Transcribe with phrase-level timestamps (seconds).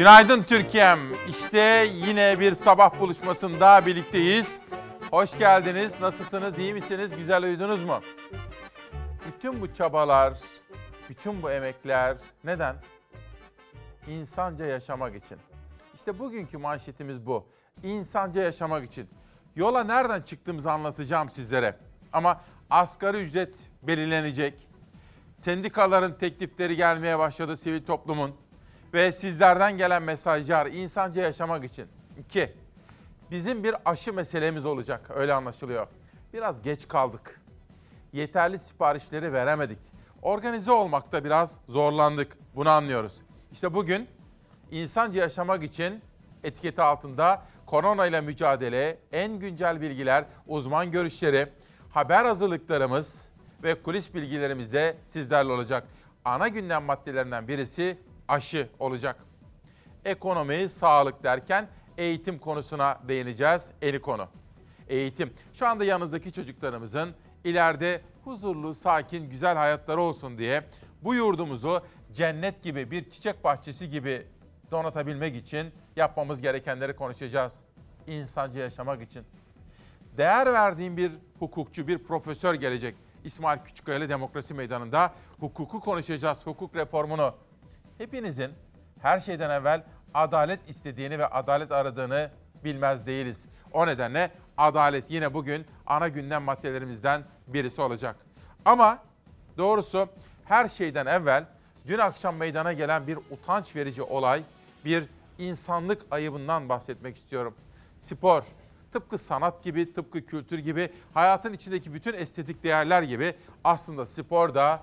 [0.00, 0.98] Günaydın Türkiye'm.
[1.28, 4.60] İşte yine bir sabah buluşmasında birlikteyiz.
[5.10, 6.00] Hoş geldiniz.
[6.00, 6.58] Nasılsınız?
[6.58, 7.16] İyi misiniz?
[7.16, 8.00] Güzel uyudunuz mu?
[9.26, 10.38] Bütün bu çabalar,
[11.08, 12.76] bütün bu emekler neden?
[14.08, 15.38] İnsanca yaşamak için.
[15.94, 17.46] İşte bugünkü manşetimiz bu.
[17.82, 19.08] İnsanca yaşamak için.
[19.56, 21.76] Yola nereden çıktığımızı anlatacağım sizlere.
[22.12, 24.68] Ama asgari ücret belirlenecek.
[25.36, 28.36] Sendikaların teklifleri gelmeye başladı sivil toplumun
[28.94, 31.86] ve sizlerden gelen mesajlar insanca yaşamak için.
[32.18, 32.52] İki,
[33.30, 35.86] bizim bir aşı meselemiz olacak öyle anlaşılıyor.
[36.32, 37.40] Biraz geç kaldık.
[38.12, 39.78] Yeterli siparişleri veremedik.
[40.22, 42.38] Organize olmakta biraz zorlandık.
[42.54, 43.12] Bunu anlıyoruz.
[43.52, 44.08] İşte bugün
[44.70, 46.02] insanca yaşamak için
[46.44, 51.48] etiketi altında korona ile mücadele, en güncel bilgiler, uzman görüşleri,
[51.90, 53.28] haber hazırlıklarımız
[53.62, 55.86] ve kulis bilgilerimiz de sizlerle olacak.
[56.24, 57.98] Ana gündem maddelerinden birisi
[58.30, 59.24] aşı olacak.
[60.04, 63.70] Ekonomi, sağlık derken eğitim konusuna değineceğiz.
[63.82, 64.28] Eni konu.
[64.88, 65.32] Eğitim.
[65.54, 67.14] Şu anda yanınızdaki çocuklarımızın
[67.44, 70.64] ileride huzurlu, sakin, güzel hayatları olsun diye
[71.02, 71.82] bu yurdumuzu
[72.12, 74.26] cennet gibi bir çiçek bahçesi gibi
[74.70, 77.56] donatabilmek için yapmamız gerekenleri konuşacağız.
[78.06, 79.24] İnsanca yaşamak için.
[80.16, 82.96] Değer verdiğim bir hukukçu, bir profesör gelecek.
[83.24, 87.34] İsmail Küçükkaya ile Demokrasi Meydanı'nda hukuku konuşacağız, hukuk reformunu.
[88.00, 88.50] Hepinizin
[89.02, 89.82] her şeyden evvel
[90.14, 92.30] adalet istediğini ve adalet aradığını
[92.64, 93.46] bilmez değiliz.
[93.72, 98.16] O nedenle adalet yine bugün ana gündem maddelerimizden birisi olacak.
[98.64, 98.98] Ama
[99.58, 100.08] doğrusu
[100.44, 101.44] her şeyden evvel
[101.86, 104.42] dün akşam meydana gelen bir utanç verici olay,
[104.84, 105.04] bir
[105.38, 107.54] insanlık ayıbından bahsetmek istiyorum.
[107.98, 108.42] Spor,
[108.92, 114.82] tıpkı sanat gibi, tıpkı kültür gibi, hayatın içindeki bütün estetik değerler gibi aslında spor da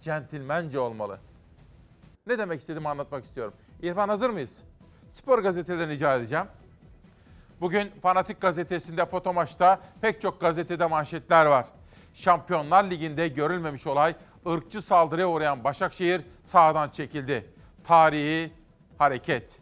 [0.00, 1.18] centilmence olmalı.
[2.26, 3.54] Ne demek istediğimi anlatmak istiyorum.
[3.82, 4.64] İrfan hazır mıyız?
[5.10, 6.46] Spor gazetelerini rica edeceğim.
[7.60, 11.66] Bugün Fanatik Gazetesi'nde foto maçta pek çok gazetede manşetler var.
[12.14, 14.14] Şampiyonlar Ligi'nde görülmemiş olay
[14.46, 17.50] ırkçı saldırıya uğrayan Başakşehir sahadan çekildi.
[17.84, 18.52] Tarihi
[18.98, 19.58] hareket.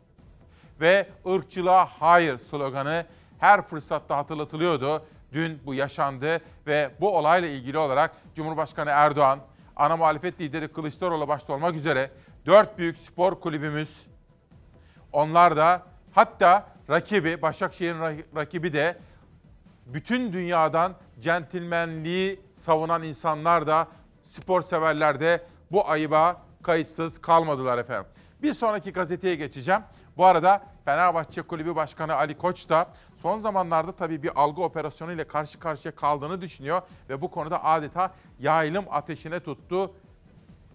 [0.81, 3.06] Ve ırkçılığa hayır sloganı
[3.38, 5.03] her fırsatta hatırlatılıyordu.
[5.32, 9.38] Dün bu yaşandı ve bu olayla ilgili olarak Cumhurbaşkanı Erdoğan,
[9.77, 12.10] ana muhalefet lideri Kılıçdaroğlu başta olmak üzere
[12.47, 14.06] dört büyük spor kulübümüz,
[15.12, 18.99] onlar da hatta rakibi, Başakşehir'in rakibi de
[19.87, 23.89] bütün dünyadan centilmenliği savunan insanlar da
[24.23, 25.43] spor severler de
[25.73, 28.11] bu ayıba kayıtsız kalmadılar efendim.
[28.43, 29.81] Bir sonraki gazeteye geçeceğim.
[30.17, 35.25] Bu arada Fenerbahçe Kulübü Başkanı Ali Koç da son zamanlarda tabii bir algı operasyonu ile
[35.25, 39.95] karşı karşıya kaldığını düşünüyor ve bu konuda adeta yaylım ateşine tuttu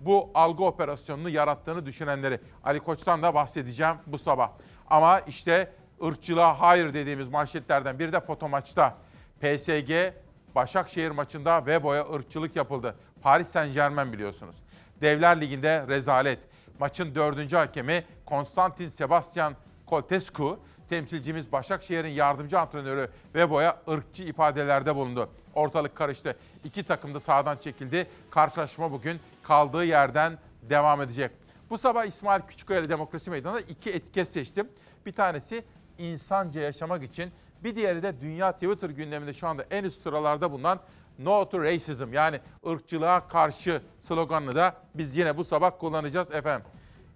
[0.06, 2.40] bu algı operasyonunu yarattığını düşünenleri.
[2.64, 4.52] Ali Koç'tan da bahsedeceğim bu sabah.
[4.90, 5.72] Ama işte
[6.04, 8.96] ırkçılığa hayır dediğimiz manşetlerden biri de foto maçta.
[9.42, 10.14] PSG
[10.56, 12.96] Başakşehir maçında Vebo'ya ırkçılık yapıldı.
[13.22, 14.56] Paris Saint Germain biliyorsunuz.
[15.02, 16.40] Devler Ligi'nde rezalet.
[16.80, 19.54] Maçın dördüncü hakemi Konstantin Sebastian
[19.88, 25.30] Coltescu, temsilcimiz Başakşehir'in yardımcı antrenörü Vebo'ya ırkçı ifadelerde bulundu.
[25.54, 26.36] Ortalık karıştı.
[26.64, 28.08] İki takım da sahadan çekildi.
[28.30, 31.32] Karşılaşma bugün kaldığı yerden devam edecek.
[31.70, 34.68] Bu sabah İsmail Küçükkaya ile Demokrasi Meydanı'nda iki etiket seçtim.
[35.06, 35.64] Bir tanesi
[35.98, 37.32] insanca yaşamak için,
[37.64, 40.80] bir diğeri de dünya Twitter gündeminde şu anda en üst sıralarda bulunan
[41.20, 46.68] No to Racism yani ırkçılığa karşı sloganını da biz yine bu sabah kullanacağız efendim.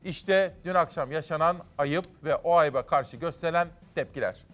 [0.04, 4.46] İşte dün akşam yaşanan ayıp ve o ayıba karşı gösterilen tepkiler.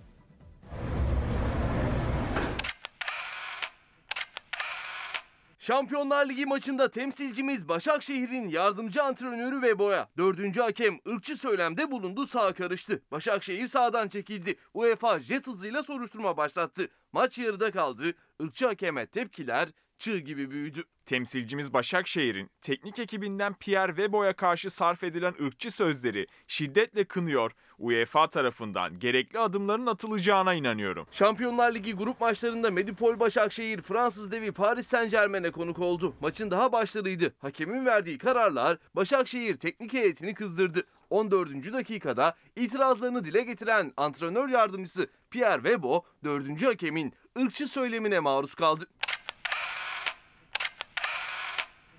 [5.59, 10.09] Şampiyonlar Ligi maçında temsilcimiz Başakşehir'in yardımcı antrenörü ve boya.
[10.17, 13.01] Dördüncü hakem ırkçı söylemde bulundu sağa karıştı.
[13.11, 14.55] Başakşehir sağdan çekildi.
[14.73, 16.87] UEFA jet hızıyla soruşturma başlattı.
[17.11, 18.03] Maç yarıda kaldı.
[18.39, 19.69] Irkçı hakeme tepkiler
[19.99, 20.83] çığ gibi büyüdü.
[21.05, 27.51] Temsilcimiz Başakşehir'in teknik ekibinden Pierre Webo'ya karşı sarf edilen ırkçı sözleri şiddetle kınıyor.
[27.79, 31.07] UEFA tarafından gerekli adımların atılacağına inanıyorum.
[31.11, 36.15] Şampiyonlar Ligi grup maçlarında Medipol Başakşehir Fransız devi Paris Saint Germain'e konuk oldu.
[36.21, 37.33] Maçın daha başlarıydı.
[37.39, 40.83] Hakemin verdiği kararlar Başakşehir teknik heyetini kızdırdı.
[41.09, 41.73] 14.
[41.73, 46.65] dakikada itirazlarını dile getiren antrenör yardımcısı Pierre Webo 4.
[46.65, 48.87] hakemin ırkçı söylemine maruz kaldı.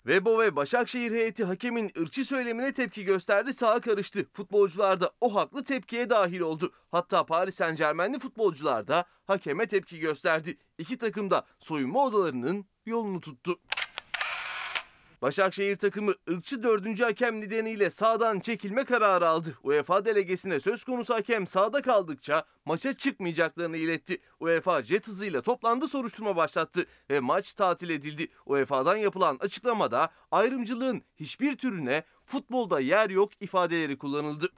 [0.07, 4.27] Vebo ve Başakşehir heyeti hakemin ırkçı söylemine tepki gösterdi sağa karıştı.
[4.33, 6.73] Futbolcular da o haklı tepkiye dahil oldu.
[6.91, 10.59] Hatta Paris Saint Germain'li futbolcular da hakeme tepki gösterdi.
[10.79, 13.57] İki takım da soyunma odalarının yolunu tuttu.
[15.23, 19.55] Başakşehir takımı ırkçı dördüncü hakem nedeniyle sağdan çekilme kararı aldı.
[19.63, 24.19] UEFA delegesine söz konusu hakem sağda kaldıkça maça çıkmayacaklarını iletti.
[24.41, 28.29] UEFA jet hızıyla toplandı soruşturma başlattı ve maç tatil edildi.
[28.47, 34.49] UEFA'dan yapılan açıklamada ayrımcılığın hiçbir türüne futbolda yer yok ifadeleri kullanıldı.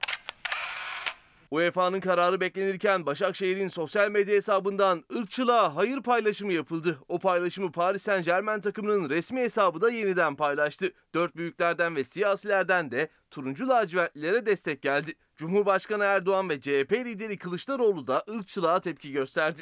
[1.51, 6.99] UEFA'nın kararı beklenirken Başakşehir'in sosyal medya hesabından ırkçılığa hayır paylaşımı yapıldı.
[7.07, 10.91] O paylaşımı Paris Saint Germain takımının resmi hesabı da yeniden paylaştı.
[11.15, 15.13] Dört büyüklerden ve siyasilerden de turuncu lacivertlilere destek geldi.
[15.35, 19.61] Cumhurbaşkanı Erdoğan ve CHP lideri Kılıçdaroğlu da ırkçılığa tepki gösterdi.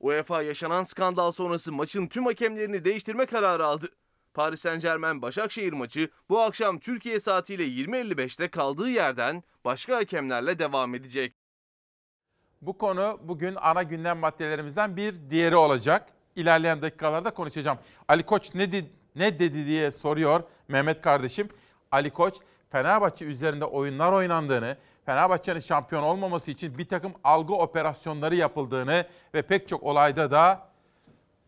[0.00, 3.88] UEFA yaşanan skandal sonrası maçın tüm hakemlerini değiştirme kararı aldı.
[4.34, 10.94] Paris Saint Germain Başakşehir maçı bu akşam Türkiye saatiyle 20.55'te kaldığı yerden başka hakemlerle devam
[10.94, 11.34] edecek.
[12.62, 16.08] Bu konu bugün ana gündem maddelerimizden bir diğeri olacak.
[16.36, 17.78] İlerleyen dakikalarda konuşacağım.
[18.08, 21.48] Ali Koç ne, di- ne dedi diye soruyor Mehmet kardeşim.
[21.92, 22.34] Ali Koç
[22.70, 24.76] Fenerbahçe üzerinde oyunlar oynandığını,
[25.06, 30.68] Fenerbahçe'nin şampiyon olmaması için bir takım algı operasyonları yapıldığını ve pek çok olayda da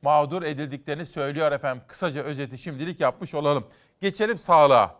[0.06, 1.84] mağdur edildiklerini söylüyor efendim.
[1.88, 3.66] Kısaca özeti şimdilik yapmış olalım.
[4.00, 4.96] Geçelim sağlığa.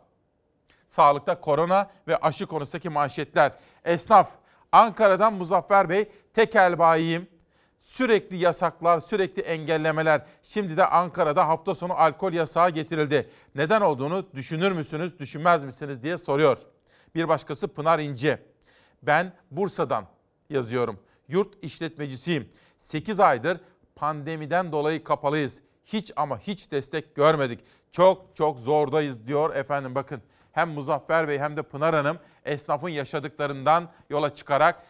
[0.88, 3.52] Sağlıkta korona ve aşı konusundaki manşetler.
[3.84, 4.30] Esnaf,
[4.72, 7.28] Ankara'dan Muzaffer Bey, tekel bayiyim.
[7.80, 10.22] Sürekli yasaklar, sürekli engellemeler.
[10.42, 13.30] Şimdi de Ankara'da hafta sonu alkol yasağı getirildi.
[13.54, 16.58] Neden olduğunu düşünür müsünüz, düşünmez misiniz diye soruyor.
[17.14, 18.42] Bir başkası Pınar İnce.
[19.02, 20.06] Ben Bursa'dan
[20.50, 21.00] yazıyorum.
[21.28, 22.48] Yurt işletmecisiyim.
[22.78, 23.60] 8 aydır
[23.96, 25.60] pandemiden dolayı kapalıyız.
[25.84, 27.60] Hiç ama hiç destek görmedik.
[27.92, 30.22] Çok çok zordayız diyor efendim bakın.
[30.52, 34.82] Hem Muzaffer Bey hem de Pınar Hanım esnafın yaşadıklarından yola çıkarak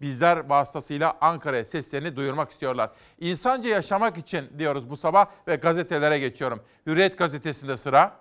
[0.00, 2.90] bizler vasıtasıyla Ankara'ya seslerini duyurmak istiyorlar.
[3.20, 6.62] İnsanca yaşamak için diyoruz bu sabah ve gazetelere geçiyorum.
[6.86, 8.16] Hürriyet gazetesinde sıra.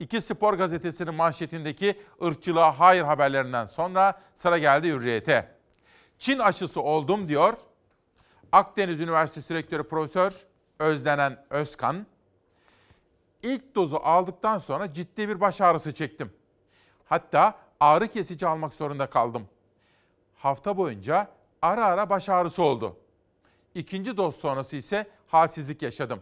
[0.00, 5.48] İki Spor gazetesinin manşetindeki ırkçılığa hayır haberlerinden sonra sıra geldi Hürriyet'e.
[6.18, 7.54] Çin aşısı oldum diyor.
[8.52, 10.46] Akdeniz Üniversitesi Rektörü Profesör
[10.78, 12.06] Özlenen Özkan.
[13.42, 16.32] İlk dozu aldıktan sonra ciddi bir baş ağrısı çektim.
[17.04, 19.48] Hatta ağrı kesici almak zorunda kaldım.
[20.36, 21.28] Hafta boyunca
[21.62, 22.96] ara ara baş ağrısı oldu.
[23.74, 26.20] İkinci doz sonrası ise halsizlik yaşadım.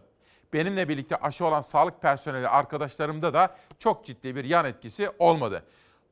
[0.53, 5.63] Benimle birlikte aşı olan sağlık personeli arkadaşlarımda da çok ciddi bir yan etkisi olmadı.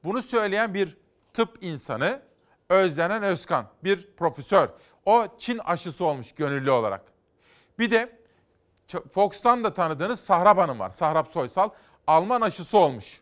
[0.04, 0.98] Bunu söyleyen bir
[1.34, 2.22] tıp insanı
[2.70, 4.70] Özlenen Özkan, bir profesör.
[5.06, 7.02] O Çin aşısı olmuş gönüllü olarak.
[7.80, 8.20] Bir de
[9.14, 10.90] Fox'tan da tanıdığınız Sahrap Hanım var.
[10.90, 11.70] Sahrap Soysal.
[12.08, 13.22] Alman aşısı olmuş.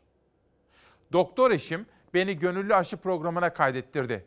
[1.11, 4.25] Doktor eşim beni gönüllü aşı programına kaydettirdi.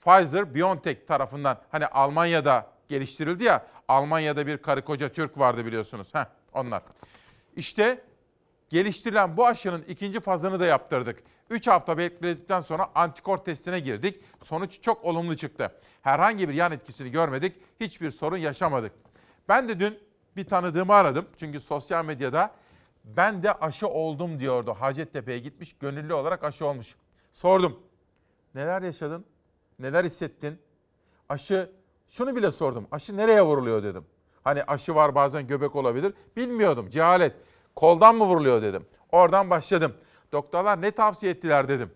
[0.00, 3.66] Pfizer BioNTech tarafından hani Almanya'da geliştirildi ya.
[3.88, 6.14] Almanya'da bir karı koca Türk vardı biliyorsunuz.
[6.14, 6.82] Heh, onlar.
[7.56, 8.04] İşte
[8.68, 11.22] geliştirilen bu aşının ikinci fazını da yaptırdık.
[11.50, 14.20] 3 hafta bekledikten sonra antikor testine girdik.
[14.42, 15.72] Sonuç çok olumlu çıktı.
[16.02, 17.56] Herhangi bir yan etkisini görmedik.
[17.80, 18.92] Hiçbir sorun yaşamadık.
[19.48, 19.98] Ben de dün
[20.36, 21.26] bir tanıdığımı aradım.
[21.36, 22.50] Çünkü sosyal medyada
[23.04, 24.76] ben de aşı oldum diyordu.
[24.78, 26.96] Hacettepe'ye gitmiş, gönüllü olarak aşı olmuş.
[27.34, 27.80] Sordum.
[28.54, 29.24] Neler yaşadın?
[29.78, 30.58] Neler hissettin?
[31.28, 31.70] Aşı,
[32.08, 32.86] şunu bile sordum.
[32.92, 34.04] Aşı nereye vuruluyor dedim.
[34.44, 36.14] Hani aşı var bazen göbek olabilir.
[36.36, 37.32] Bilmiyordum, cehalet.
[37.76, 38.86] Koldan mı vuruluyor dedim.
[39.12, 39.94] Oradan başladım.
[40.32, 41.90] Doktorlar ne tavsiye ettiler dedim.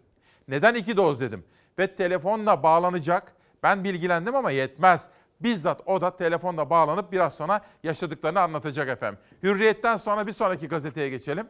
[0.49, 1.45] Neden iki doz dedim.
[1.79, 3.33] Ve telefonla bağlanacak.
[3.63, 5.07] Ben bilgilendim ama yetmez.
[5.41, 9.21] Bizzat o da telefonla bağlanıp biraz sonra yaşadıklarını anlatacak efendim.
[9.43, 11.49] Hürriyetten sonra bir sonraki gazeteye geçelim.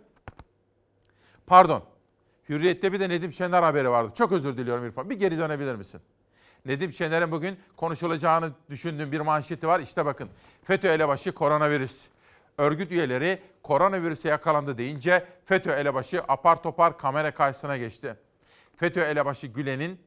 [1.46, 1.82] Pardon.
[2.48, 4.12] Hürriyet'te bir de Nedim Şener haberi vardı.
[4.14, 5.10] Çok özür diliyorum İrfan.
[5.10, 6.00] Bir geri dönebilir misin?
[6.64, 9.80] Nedim Şener'in bugün konuşulacağını düşündüğüm bir manşeti var.
[9.80, 10.28] İşte bakın.
[10.62, 12.08] FETÖ elebaşı koronavirüs.
[12.58, 18.16] Örgüt üyeleri koronavirüse yakalandı deyince FETÖ elebaşı apar topar kamera karşısına geçti.
[18.76, 20.00] FETÖ elebaşı Gülen'in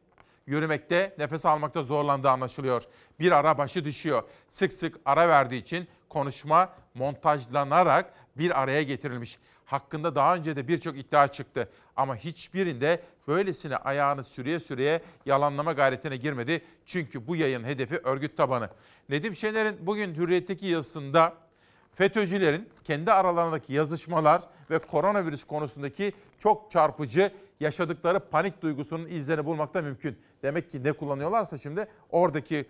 [0.47, 2.83] yürümekte, nefes almakta zorlandığı anlaşılıyor.
[3.19, 4.23] Bir ara başı düşüyor.
[4.50, 9.39] Sık sık ara verdiği için konuşma montajlanarak bir araya getirilmiş.
[9.65, 16.17] Hakkında daha önce de birçok iddia çıktı ama hiçbirinde böylesine ayağını sürüye sürüye yalanlama gayretine
[16.17, 16.62] girmedi.
[16.85, 18.69] Çünkü bu yayın hedefi örgüt tabanı.
[19.09, 21.33] Nedim Şener'in bugün Hürriyet'teki yazısında
[21.95, 30.19] FETÖ'cülerin kendi aralarındaki yazışmalar ve koronavirüs konusundaki çok çarpıcı yaşadıkları panik duygusunun izlerini bulmakta mümkün.
[30.43, 32.65] Demek ki ne kullanıyorlarsa şimdi oradaki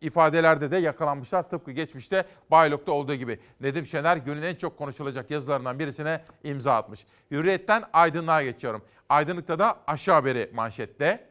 [0.00, 3.40] ifadelerde de yakalanmışlar tıpkı geçmişte Baylok'ta olduğu gibi.
[3.60, 7.06] Nedim Şener günün en çok konuşulacak yazılarından birisine imza atmış.
[7.30, 8.82] Hürriyet'ten Aydınlığa geçiyorum.
[9.08, 11.28] Aydınlık'ta da aşı haberi manşette.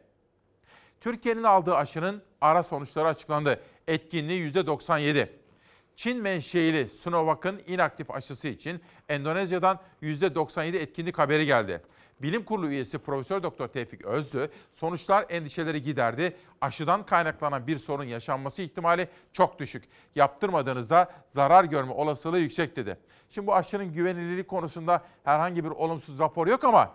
[1.00, 3.60] Türkiye'nin aldığı aşının ara sonuçları açıklandı.
[3.88, 5.28] Etkinliği %97.
[5.96, 11.82] Çin menşeili Sinovac'ın inaktif aşısı için Endonezya'dan %97 etkinlik haberi geldi.
[12.22, 16.36] Bilim Kurulu üyesi Profesör Doktor Tevfik Özlü, sonuçlar endişeleri giderdi.
[16.60, 19.84] Aşıdan kaynaklanan bir sorun yaşanması ihtimali çok düşük.
[20.14, 22.98] Yaptırmadığınızda zarar görme olasılığı yüksek dedi.
[23.30, 26.94] Şimdi bu aşının güvenilirliği konusunda herhangi bir olumsuz rapor yok ama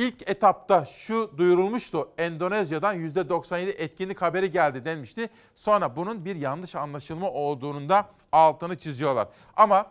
[0.00, 2.08] İlk etapta şu duyurulmuştu.
[2.18, 5.28] Endonezya'dan %97 etkinlik haberi geldi denmişti.
[5.54, 9.28] Sonra bunun bir yanlış anlaşılma olduğunun da altını çiziyorlar.
[9.56, 9.86] Ama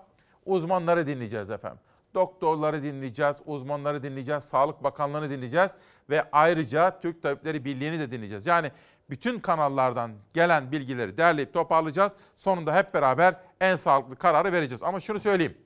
[0.46, 1.80] uzmanları dinleyeceğiz efendim.
[2.14, 5.72] Doktorları dinleyeceğiz, uzmanları dinleyeceğiz, Sağlık Bakanlığı'nı dinleyeceğiz
[6.10, 8.48] ve ayrıca Türk Tabipleri Birliği'ni de dinleyeceğiz.
[8.48, 8.72] Yani
[9.10, 12.14] bütün kanallardan gelen bilgileri derleyip toparlayacağız.
[12.38, 14.84] Sonunda hep beraber en sağlıklı kararı vereceğiz.
[14.84, 15.58] Ama şunu söyleyeyim.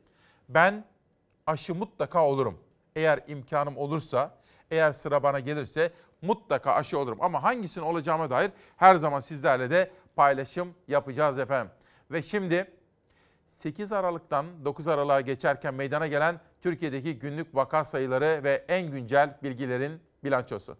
[0.49, 0.85] Ben
[1.47, 2.62] aşı mutlaka olurum.
[2.95, 4.35] Eğer imkanım olursa,
[4.71, 7.17] eğer sıra bana gelirse mutlaka aşı olurum.
[7.21, 11.71] Ama hangisinin olacağıma dair her zaman sizlerle de paylaşım yapacağız efendim.
[12.11, 12.71] Ve şimdi
[13.49, 19.99] 8 Aralık'tan 9 Aralık'a geçerken meydana gelen Türkiye'deki günlük vaka sayıları ve en güncel bilgilerin
[20.23, 20.77] bilançosu.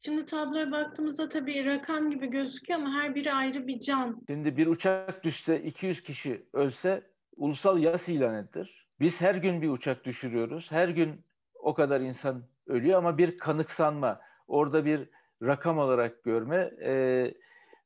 [0.00, 4.22] Şimdi tabloya baktığımızda tabii rakam gibi gözüküyor ama her biri ayrı bir can.
[4.26, 7.02] Şimdi bir uçak düşse 200 kişi ölse
[7.36, 8.86] ulusal yas ilan edilir.
[9.00, 10.70] Biz her gün bir uçak düşürüyoruz.
[10.70, 11.20] Her gün
[11.54, 15.08] o kadar insan ölüyor ama bir kanıksanma, orada bir
[15.42, 17.34] rakam olarak görme, e,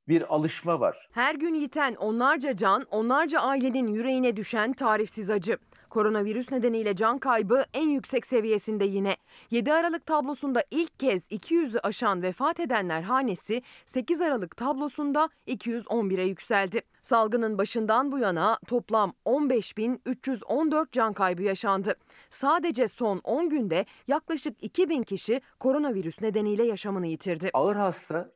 [0.09, 1.09] bir alışma var.
[1.13, 5.59] Her gün yiten onlarca can, onlarca ailenin yüreğine düşen tarifsiz acı.
[5.95, 9.17] Koronavirüs nedeniyle can kaybı en yüksek seviyesinde yine.
[9.51, 16.81] 7 Aralık tablosunda ilk kez 200'ü aşan vefat edenler hanesi 8 Aralık tablosunda 211'e yükseldi.
[17.03, 21.95] Salgının başından bu yana toplam 15.314 can kaybı yaşandı.
[22.31, 27.51] Sadece son 10 günde yaklaşık 2000 kişi koronavirüs nedeniyle yaşamını yitirdi.
[27.53, 28.33] Ağır hasta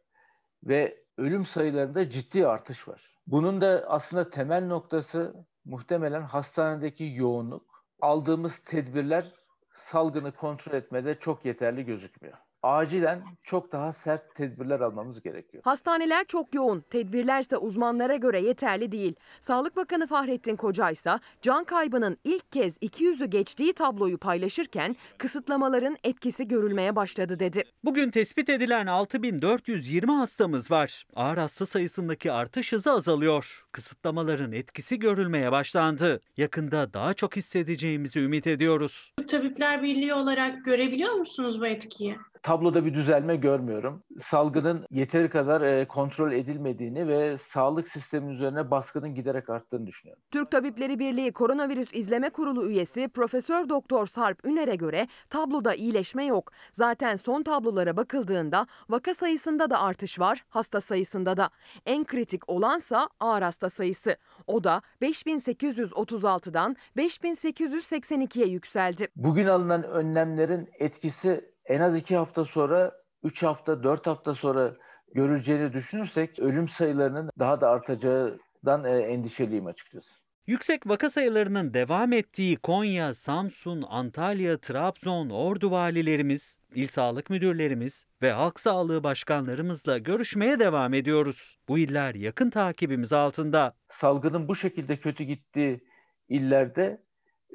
[0.65, 3.19] ve ölüm sayılarında ciddi artış var.
[3.27, 5.35] Bunun da aslında temel noktası
[5.69, 7.85] muhtemelen hastanedeki yoğunluk.
[8.01, 9.33] Aldığımız tedbirler
[9.75, 12.39] salgını kontrol etmede çok yeterli gözükmüyor.
[12.63, 15.63] Acilen çok daha sert tedbirler almamız gerekiyor.
[15.65, 19.15] Hastaneler çok yoğun, tedbirlerse uzmanlara göre yeterli değil.
[19.41, 21.11] Sağlık Bakanı Fahrettin Koca ise
[21.43, 27.63] can kaybının ilk kez 200'ü geçtiği tabloyu paylaşırken kısıtlamaların etkisi görülmeye başladı dedi.
[27.85, 31.07] Bugün tespit edilen 6420 hastamız var.
[31.17, 33.65] Ağır hasta sayısındaki artış hızı azalıyor.
[33.73, 36.21] Kısıtlamaların etkisi görülmeye başlandı.
[36.37, 39.13] Yakında daha çok hissedeceğimizi ümit ediyoruz.
[39.29, 42.17] Tabipler Birliği olarak görebiliyor musunuz bu etkiyi?
[42.43, 44.03] Tabloda bir düzelme görmüyorum.
[44.25, 50.23] Salgının yeteri kadar e, kontrol edilmediğini ve sağlık sisteminin üzerine baskının giderek arttığını düşünüyorum.
[50.31, 56.53] Türk Tabipleri Birliği Koronavirüs İzleme Kurulu üyesi Profesör Doktor Sarp Üner'e göre tabloda iyileşme yok.
[56.73, 61.51] Zaten son tablolara bakıldığında vaka sayısında da artış var, hasta sayısında da.
[61.87, 64.17] En kritik olansa ağır hasta sayısı.
[64.47, 69.09] O da 5836'dan 5882'ye yükseldi.
[69.17, 74.77] Bugün alınan önlemlerin etkisi en az iki hafta sonra, üç hafta, dört hafta sonra
[75.15, 80.13] görüleceğini düşünürsek ölüm sayılarının daha da artacağından e, endişeliyim açıkçası.
[80.47, 88.33] Yüksek vaka sayılarının devam ettiği Konya, Samsun, Antalya, Trabzon, Ordu valilerimiz, il sağlık müdürlerimiz ve
[88.33, 91.59] halk sağlığı başkanlarımızla görüşmeye devam ediyoruz.
[91.69, 93.75] Bu iller yakın takibimiz altında.
[93.89, 95.81] Salgının bu şekilde kötü gittiği
[96.29, 97.03] illerde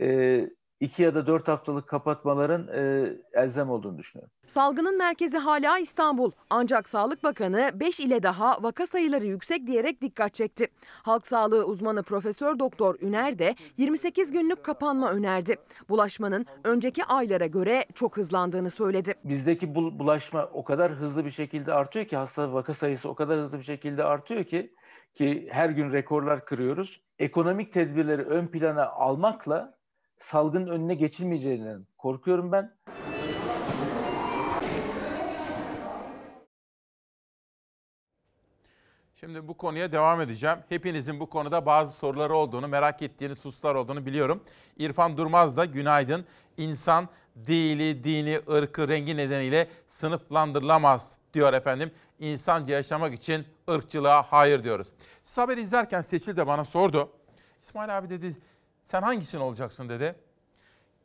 [0.01, 0.39] e,
[0.84, 4.32] iki ya da dört haftalık kapatmaların e, elzem olduğunu düşünüyorum.
[4.48, 6.32] Salgının merkezi hala İstanbul.
[6.50, 10.68] Ancak Sağlık Bakanı 5 ile daha vaka sayıları yüksek diyerek dikkat çekti.
[11.04, 15.56] Halk sağlığı uzmanı Profesör Doktor Üner de 28 günlük kapanma önerdi.
[15.90, 19.13] Bulaşmanın önceki aylara göre çok hızlandığını söyledi.
[19.24, 23.40] Bizdeki bul- bulaşma o kadar hızlı bir şekilde artıyor ki hasta vaka sayısı o kadar
[23.40, 24.74] hızlı bir şekilde artıyor ki
[25.16, 27.02] ki her gün rekorlar kırıyoruz.
[27.20, 29.74] Ekonomik tedbirleri ön plana almakla
[30.25, 32.74] salgının önüne geçilmeyeceğinden korkuyorum ben.
[39.15, 40.58] Şimdi bu konuya devam edeceğim.
[40.70, 44.44] Hepinizin bu konuda bazı soruları olduğunu, merak ettiğiniz hususlar olduğunu biliyorum.
[44.77, 46.25] İrfan Durmaz da günaydın.
[46.58, 47.10] İnsan
[47.48, 51.92] dili, dini, ırkı, rengi nedeniyle sınıflandırılamaz diyor efendim.
[52.20, 54.88] İnsanca yaşamak için ırkçılığa hayır diyoruz.
[55.24, 57.10] Siz haberi izlerken Seçil de bana sordu.
[57.62, 58.38] İsmail abi dedi
[58.86, 60.16] sen hangisini olacaksın dedi.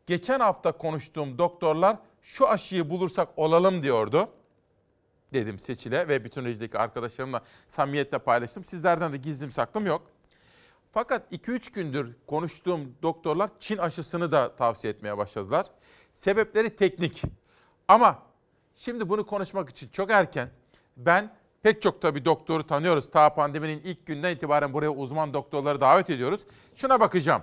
[0.06, 4.28] Geçen hafta konuştuğum doktorlar şu aşıyı bulursak olalım diyordu
[5.32, 8.64] dedim Seçil'e ve bütün rejideki arkadaşlarımla samimiyetle paylaştım.
[8.64, 10.10] Sizlerden de gizlim saklım yok.
[10.92, 15.66] Fakat 2-3 gündür konuştuğum doktorlar Çin aşısını da tavsiye etmeye başladılar.
[16.14, 17.22] Sebepleri teknik.
[17.88, 18.22] Ama
[18.74, 20.50] şimdi bunu konuşmak için çok erken.
[20.96, 23.10] Ben Pek çok tabii doktoru tanıyoruz.
[23.10, 26.40] Ta pandeminin ilk günden itibaren buraya uzman doktorları davet ediyoruz.
[26.74, 27.42] Şuna bakacağım.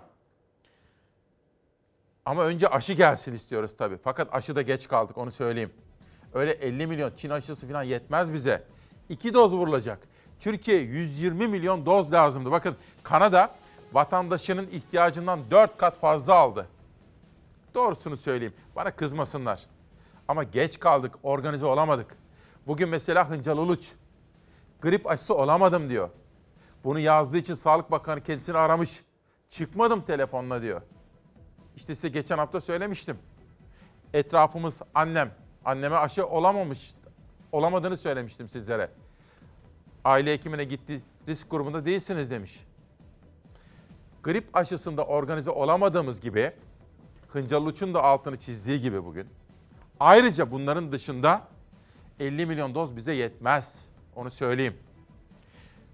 [2.26, 3.98] Ama önce aşı gelsin istiyoruz tabii.
[4.04, 5.72] Fakat aşı da geç kaldık onu söyleyeyim.
[6.34, 8.64] Öyle 50 milyon Çin aşısı falan yetmez bize.
[9.10, 10.00] İki doz vurulacak.
[10.40, 12.52] Türkiye 120 milyon doz lazımdı.
[12.52, 13.56] Bakın Kanada
[13.94, 16.68] vatandaşının ihtiyacından 4 kat fazla aldı.
[17.76, 18.54] Doğrusunu söyleyeyim.
[18.76, 19.64] Bana kızmasınlar.
[20.28, 22.16] Ama geç kaldık, organize olamadık.
[22.68, 23.92] Bugün mesela Hıncal Uluç
[24.82, 26.10] grip aşısı olamadım diyor.
[26.84, 29.02] Bunu yazdığı için Sağlık Bakanı kendisini aramış.
[29.50, 30.82] Çıkmadım telefonla diyor.
[31.76, 33.18] İşte size geçen hafta söylemiştim.
[34.14, 35.32] Etrafımız annem,
[35.66, 36.94] anneme aşı olamamış,
[37.52, 38.90] olamadığını söylemiştim sizlere.
[40.04, 42.60] Aile hekimine gitti, risk grubunda değilsiniz demiş.
[44.24, 46.52] Grip aşısında organize olamadığımız gibi,
[47.30, 49.28] Hıncal Uç'un da altını çizdiği gibi bugün.
[50.00, 51.48] Ayrıca bunların dışında
[52.20, 53.90] 50 milyon doz bize yetmez.
[54.16, 54.78] Onu söyleyeyim.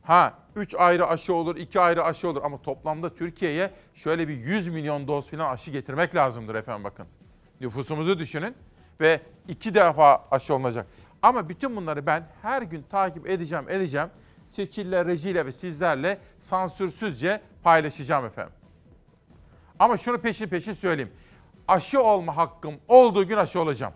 [0.03, 4.67] Ha 3 ayrı aşı olur, 2 ayrı aşı olur ama toplamda Türkiye'ye şöyle bir 100
[4.67, 7.07] milyon doz falan aşı getirmek lazımdır efendim bakın.
[7.61, 8.55] Nüfusumuzu düşünün
[9.01, 10.87] ve iki defa aşı olacak.
[11.21, 14.07] Ama bütün bunları ben her gün takip edeceğim, edeceğim.
[14.47, 18.53] Seçille, rejiyle ve sizlerle sansürsüzce paylaşacağım efendim.
[19.79, 21.11] Ama şunu peşin peşin söyleyeyim.
[21.67, 23.93] Aşı olma hakkım olduğu gün aşı olacağım.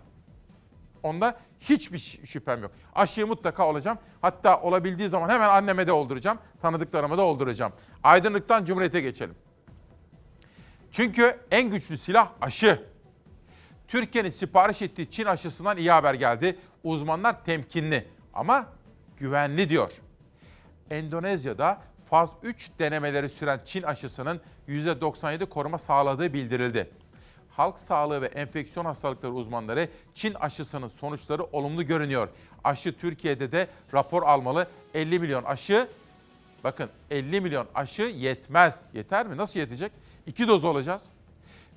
[1.06, 2.70] Onda hiçbir şü- şüphem yok.
[2.94, 3.98] Aşıyı mutlaka olacağım.
[4.22, 6.38] Hatta olabildiği zaman hemen anneme de olduracağım.
[6.62, 7.72] Tanıdıklarıma da olduracağım.
[8.02, 9.34] Aydınlıktan Cumhuriyet'e geçelim.
[10.92, 12.82] Çünkü en güçlü silah aşı.
[13.88, 16.58] Türkiye'nin sipariş ettiği Çin aşısından iyi haber geldi.
[16.84, 18.66] Uzmanlar temkinli ama
[19.16, 19.92] güvenli diyor.
[20.90, 21.78] Endonezya'da
[22.10, 26.90] faz 3 denemeleri süren Çin aşısının %97 koruma sağladığı bildirildi.
[27.56, 32.28] Halk sağlığı ve enfeksiyon hastalıkları uzmanları Çin aşısının sonuçları olumlu görünüyor.
[32.64, 34.68] Aşı Türkiye'de de rapor almalı.
[34.94, 35.88] 50 milyon aşı,
[36.64, 38.82] bakın 50 milyon aşı yetmez.
[38.94, 39.36] Yeter mi?
[39.36, 39.92] Nasıl yetecek?
[40.26, 41.02] İki doz olacağız.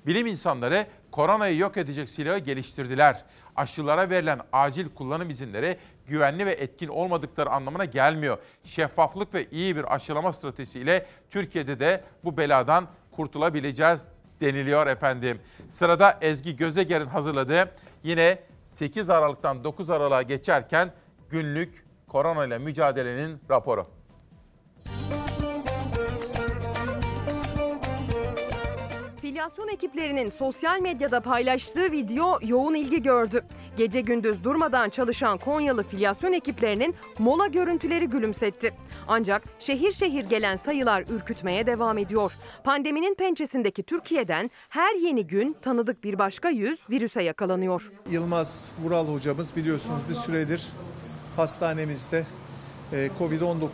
[0.06, 3.24] Bilim insanları koronayı yok edecek silahı geliştirdiler.
[3.56, 8.38] Aşılara verilen acil kullanım izinleri güvenli ve etkin olmadıkları anlamına gelmiyor.
[8.64, 14.04] Şeffaflık ve iyi bir aşılama stratejisiyle Türkiye'de de bu beladan kurtulabileceğiz
[14.40, 15.40] deniliyor efendim.
[15.68, 17.70] Sırada Ezgi Gözeger'in hazırladığı
[18.02, 20.92] yine 8 Aralık'tan 9 Aralık'a geçerken
[21.30, 23.82] günlük korona ile mücadelenin raporu.
[29.20, 33.44] Filyasyon ekiplerinin sosyal medyada paylaştığı video yoğun ilgi gördü.
[33.76, 38.74] Gece gündüz durmadan çalışan Konyalı filyasyon ekiplerinin mola görüntüleri gülümsetti.
[39.08, 42.32] Ancak şehir şehir gelen sayılar ürkütmeye devam ediyor.
[42.64, 47.92] Pandeminin pençesindeki Türkiye'den her yeni gün tanıdık bir başka yüz virüse yakalanıyor.
[48.10, 50.68] Yılmaz Vural hocamız biliyorsunuz bir süredir
[51.36, 52.24] hastanemizde
[52.92, 53.68] e, Covid-19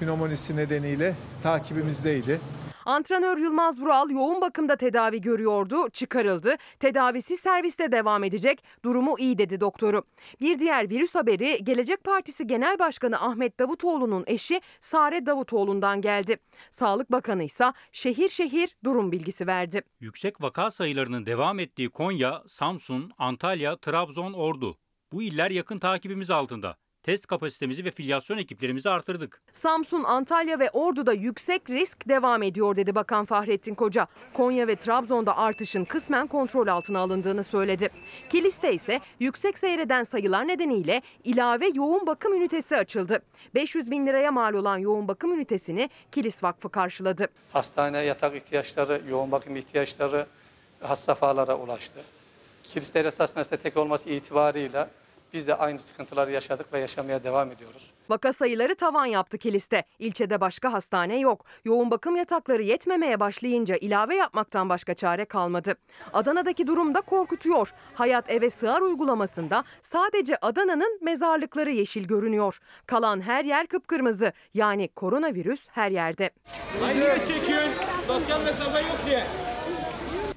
[0.00, 2.40] pneumonisi nedeniyle takibimizdeydi.
[2.86, 6.56] Antrenör Yılmaz Vural yoğun bakımda tedavi görüyordu, çıkarıldı.
[6.80, 8.64] Tedavisi serviste devam edecek.
[8.84, 10.02] Durumu iyi dedi doktoru.
[10.40, 16.36] Bir diğer virüs haberi Gelecek Partisi Genel Başkanı Ahmet Davutoğlu'nun eşi Sare Davutoğlu'ndan geldi.
[16.70, 19.82] Sağlık Bakanı ise şehir şehir durum bilgisi verdi.
[20.00, 24.78] Yüksek vaka sayılarının devam ettiği Konya, Samsun, Antalya, Trabzon, Ordu.
[25.12, 26.76] Bu iller yakın takibimiz altında.
[27.04, 29.42] Test kapasitemizi ve filyasyon ekiplerimizi artırdık.
[29.52, 34.06] Samsun, Antalya ve Ordu'da yüksek risk devam ediyor dedi Bakan Fahrettin Koca.
[34.34, 37.88] Konya ve Trabzon'da artışın kısmen kontrol altına alındığını söyledi.
[38.28, 43.22] Kilis'te ise yüksek seyreden sayılar nedeniyle ilave yoğun bakım ünitesi açıldı.
[43.54, 47.28] 500 bin liraya mal olan yoğun bakım ünitesini Kilis Vakfı karşıladı.
[47.52, 50.26] hastane yatak ihtiyaçları, yoğun bakım ihtiyaçları
[50.80, 52.00] has safhalara ulaştı.
[52.62, 54.90] Kilis Devlet Hastanesi'nde tek olması itibarıyla
[55.34, 57.90] biz de aynı sıkıntıları yaşadık ve yaşamaya devam ediyoruz.
[58.08, 59.84] Vaka sayıları tavan yaptı Kilis'te.
[59.98, 61.44] İlçede başka hastane yok.
[61.64, 65.74] Yoğun bakım yatakları yetmemeye başlayınca ilave yapmaktan başka çare kalmadı.
[66.12, 67.74] Adana'daki durum da korkutuyor.
[67.94, 72.58] Hayat eve sığar uygulamasında sadece Adana'nın mezarlıkları yeşil görünüyor.
[72.86, 74.32] Kalan her yer kıpkırmızı.
[74.54, 76.30] Yani koronavirüs her yerde.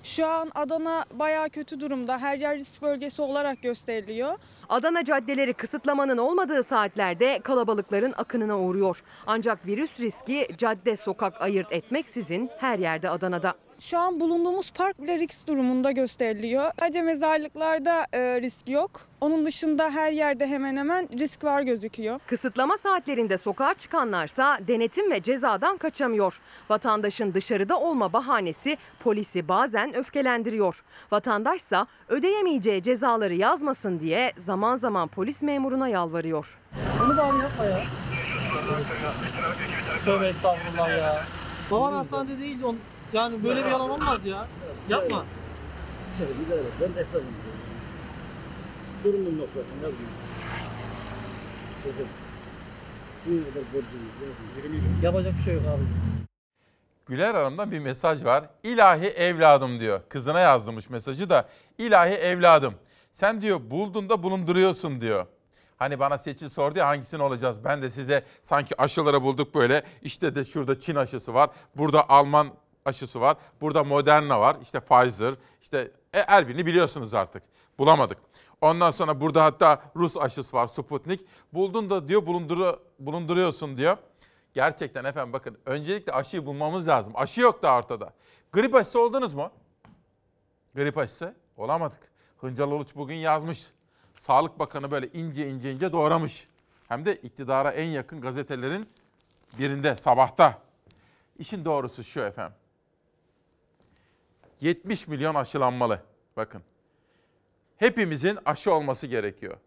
[0.03, 2.17] Şu an Adana bayağı kötü durumda.
[2.17, 4.37] Her yer risk bölgesi olarak gösteriliyor.
[4.69, 9.03] Adana caddeleri kısıtlamanın olmadığı saatlerde kalabalıkların akınına uğruyor.
[9.27, 13.66] Ancak virüs riski cadde sokak ayırt etmeksizin her yerde Adana'da.
[13.79, 16.71] Şu an bulunduğumuz park bile risk durumunda gösteriliyor.
[16.79, 18.91] Sadece mezarlıklarda e, risk yok.
[19.21, 22.19] Onun dışında her yerde hemen hemen risk var gözüküyor.
[22.27, 26.39] Kısıtlama saatlerinde sokağa çıkanlarsa denetim ve cezadan kaçamıyor.
[26.69, 30.83] Vatandaşın dışarıda olma bahanesi polisi bazen öfkelendiriyor.
[31.11, 36.59] Vatandaşsa ödeyemeyeceği cezaları yazmasın diye zaman zaman polis memuruna yalvarıyor.
[37.05, 37.83] Onu bari yapma ya.
[40.05, 41.23] Tövbe estağfurullah ya.
[41.71, 42.63] Baban hastanede değil.
[42.63, 42.77] on-
[43.13, 44.47] Yani böyle bir yalan olmaz ya.
[44.89, 45.25] Yapma.
[46.81, 47.27] Ben de esnafım.
[49.03, 50.11] Durumum yok zaten yazmıyor.
[51.83, 52.07] Şefim.
[53.25, 53.99] Bu kadar borcum
[54.67, 55.03] yazmıyor.
[55.03, 55.83] Yapacak bir şey yok abi.
[57.05, 58.49] Güler Hanım'dan bir mesaj var.
[58.63, 60.01] İlahi evladım diyor.
[60.09, 61.47] Kızına yazdırmış mesajı da.
[61.77, 62.73] İlahi evladım.
[63.11, 65.25] Sen diyor bulduğunda bulunduruyorsun diyor.
[65.77, 67.63] Hani bana seçil sordu ya hangisini olacağız?
[67.63, 69.83] Ben de size sanki aşıları bulduk böyle.
[70.01, 71.49] İşte de şurada Çin aşısı var.
[71.75, 72.47] Burada Alman
[72.87, 73.37] aşısı var.
[73.61, 74.57] Burada Moderna var.
[74.61, 75.33] İşte Pfizer.
[75.61, 77.43] İşte e, biliyorsunuz artık.
[77.79, 78.17] Bulamadık.
[78.61, 81.25] Ondan sonra burada hatta Rus aşısı var Sputnik.
[81.53, 83.97] Buldun da diyor bulunduru, bulunduruyorsun diyor.
[84.53, 87.13] Gerçekten efendim bakın öncelikle aşıyı bulmamız lazım.
[87.15, 88.13] Aşı yok da ortada.
[88.51, 89.51] Grip aşısı oldunuz mu?
[90.75, 91.99] Grip aşısı olamadık.
[92.37, 93.67] Hıncal Uluç bugün yazmış.
[94.15, 96.47] Sağlık Bakanı böyle ince ince ince doğramış.
[96.87, 98.89] Hem de iktidara en yakın gazetelerin
[99.59, 100.59] birinde sabahta.
[101.39, 102.57] İşin doğrusu şu efendim.
[104.61, 105.99] 70 milyon aşılanmalı.
[106.37, 106.61] Bakın.
[107.77, 109.57] Hepimizin aşı olması gerekiyor.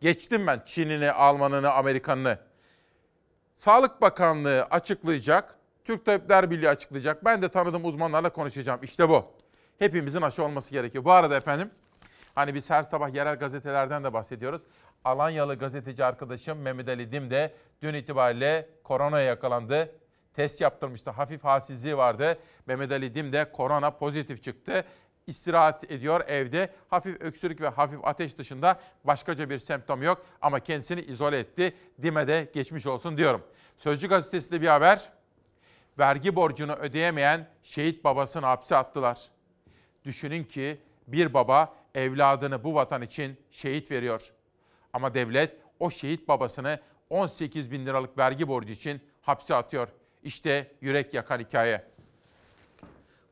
[0.00, 2.38] Geçtim ben Çin'ini, Alman'ını, Amerikan'ını.
[3.54, 5.58] Sağlık Bakanlığı açıklayacak.
[5.84, 7.24] Türk Tabipler Birliği açıklayacak.
[7.24, 8.80] Ben de tanıdığım uzmanlarla konuşacağım.
[8.82, 9.24] İşte bu.
[9.78, 11.04] Hepimizin aşı olması gerekiyor.
[11.04, 11.70] Bu arada efendim
[12.34, 14.62] hani biz her sabah yerel gazetelerden de bahsediyoruz.
[15.04, 19.92] Alanyalı gazeteci arkadaşım Mehmet Ali Dim de dün itibariyle koronaya yakalandı.
[20.34, 21.10] Test yaptırmıştı.
[21.10, 22.38] Hafif halsizliği vardı.
[22.66, 24.84] Mehmet Ali Dim de korona pozitif çıktı.
[25.26, 26.70] İstirahat ediyor evde.
[26.88, 30.26] Hafif öksürük ve hafif ateş dışında başkaca bir semptom yok.
[30.42, 31.74] Ama kendisini izole etti.
[32.02, 33.42] Dim'e de geçmiş olsun diyorum.
[33.76, 35.12] Sözcü gazetesinde bir haber.
[35.98, 39.20] Vergi borcunu ödeyemeyen şehit babasını hapse attılar.
[40.04, 44.32] Düşünün ki bir baba evladını bu vatan için şehit veriyor.
[44.92, 49.88] Ama devlet o şehit babasını 18 bin liralık vergi borcu için hapse atıyor.
[50.24, 51.84] İşte yürek yakan hikaye.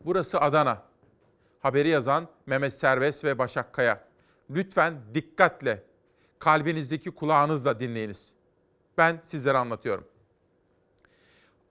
[0.05, 0.83] Burası Adana.
[1.61, 4.05] Haberi yazan Mehmet Serbest ve Başak Kaya.
[4.51, 5.85] Lütfen dikkatle,
[6.39, 8.33] kalbinizdeki kulağınızla dinleyiniz.
[8.99, 10.09] Ben sizlere anlatıyorum.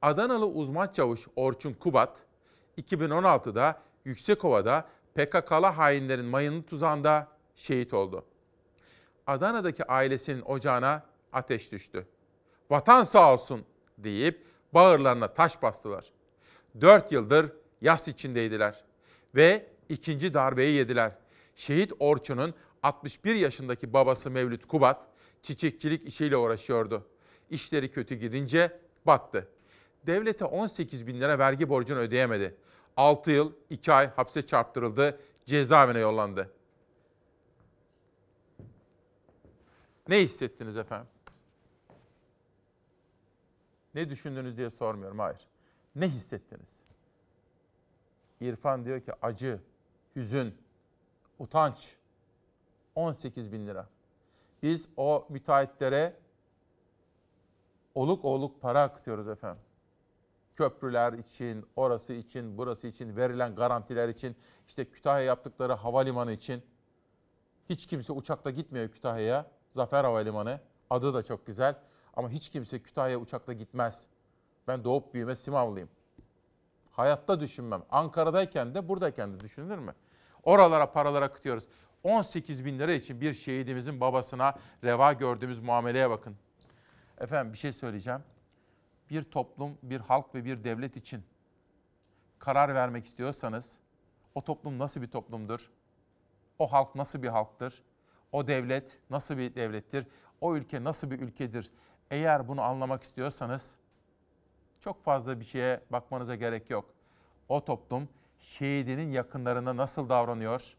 [0.01, 2.17] Adanalı uzman çavuş Orçun Kubat,
[2.77, 8.25] 2016'da Yüksekova'da PKK'lı hainlerin mayının tuzağında şehit oldu.
[9.27, 11.03] Adana'daki ailesinin ocağına
[11.33, 12.07] ateş düştü.
[12.69, 13.65] Vatan sağ olsun
[13.97, 16.11] deyip bağırlarına taş bastılar.
[16.81, 17.51] Dört yıldır
[17.81, 18.83] yas içindeydiler
[19.35, 21.11] ve ikinci darbeyi yediler.
[21.55, 22.53] Şehit Orçun'un
[22.83, 25.07] 61 yaşındaki babası Mevlüt Kubat
[25.43, 27.07] çiçekçilik işiyle uğraşıyordu.
[27.49, 29.47] İşleri kötü gidince battı.
[30.05, 32.55] Devlete 18 bin lira vergi borcunu ödeyemedi.
[32.97, 36.51] 6 yıl 2 ay hapse çarptırıldı, cezaevine yollandı.
[40.07, 41.07] Ne hissettiniz efendim?
[43.97, 45.47] Ne düşündünüz diye sormuyorum, hayır.
[45.95, 46.83] Ne hissettiniz?
[48.39, 49.59] İrfan diyor ki acı,
[50.15, 50.57] hüzün,
[51.39, 51.95] utanç.
[52.95, 53.89] 18 bin lira.
[54.63, 56.15] Biz o müteahhitlere
[57.95, 59.63] oluk oluk para akıtıyoruz efendim.
[60.55, 64.35] Köprüler için, orası için, burası için, verilen garantiler için,
[64.67, 66.63] işte Kütahya yaptıkları havalimanı için.
[67.69, 69.51] Hiç kimse uçakla gitmiyor Kütahya'ya.
[69.69, 70.59] Zafer Havalimanı.
[70.89, 71.75] Adı da çok güzel.
[72.17, 74.07] Ama hiç kimse Kütahya'ya uçakla gitmez.
[74.67, 75.89] Ben doğup büyüme Simavlıyım.
[76.91, 77.83] Hayatta düşünmem.
[77.91, 79.95] Ankara'dayken de buradayken de düşünülür mü?
[80.43, 81.67] Oralara paralar akıtıyoruz.
[82.03, 86.35] 18 bin lira için bir şehidimizin babasına reva gördüğümüz muameleye bakın.
[87.17, 88.21] Efendim bir şey söyleyeceğim.
[89.09, 91.23] Bir toplum, bir halk ve bir devlet için
[92.39, 93.77] karar vermek istiyorsanız
[94.35, 95.71] o toplum nasıl bir toplumdur?
[96.59, 97.83] O halk nasıl bir halktır?
[98.31, 100.07] O devlet nasıl bir devlettir?
[100.41, 101.71] O ülke nasıl bir ülkedir?
[102.11, 103.75] Eğer bunu anlamak istiyorsanız
[104.79, 106.85] çok fazla bir şeye bakmanıza gerek yok.
[107.49, 110.75] O toplum şehidinin yakınlarına nasıl davranıyor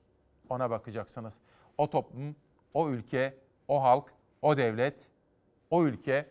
[0.48, 1.34] ona bakacaksınız.
[1.78, 2.36] O toplum,
[2.74, 3.34] o ülke,
[3.68, 4.04] o halk,
[4.42, 4.94] o devlet,
[5.70, 6.28] o ülke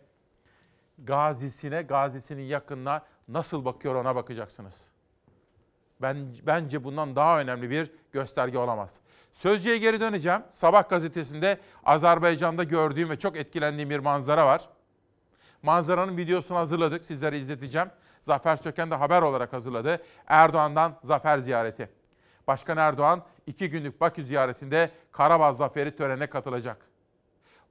[0.98, 4.90] gazisine, gazisinin yakınına nasıl bakıyor ona bakacaksınız.
[6.02, 8.94] Ben, bence bundan daha önemli bir gösterge olamaz.
[9.32, 10.42] Sözcüye geri döneceğim.
[10.50, 14.68] Sabah gazetesinde Azerbaycan'da gördüğüm ve çok etkilendiğim bir manzara var.
[15.62, 17.04] Manzaranın videosunu hazırladık.
[17.04, 17.88] Sizlere izleteceğim.
[18.20, 20.02] Zafer Söken de haber olarak hazırladı.
[20.26, 21.88] Erdoğan'dan zafer ziyareti.
[22.46, 26.76] Başkan Erdoğan iki günlük Bakü ziyaretinde Karabağ Zaferi törenine katılacak.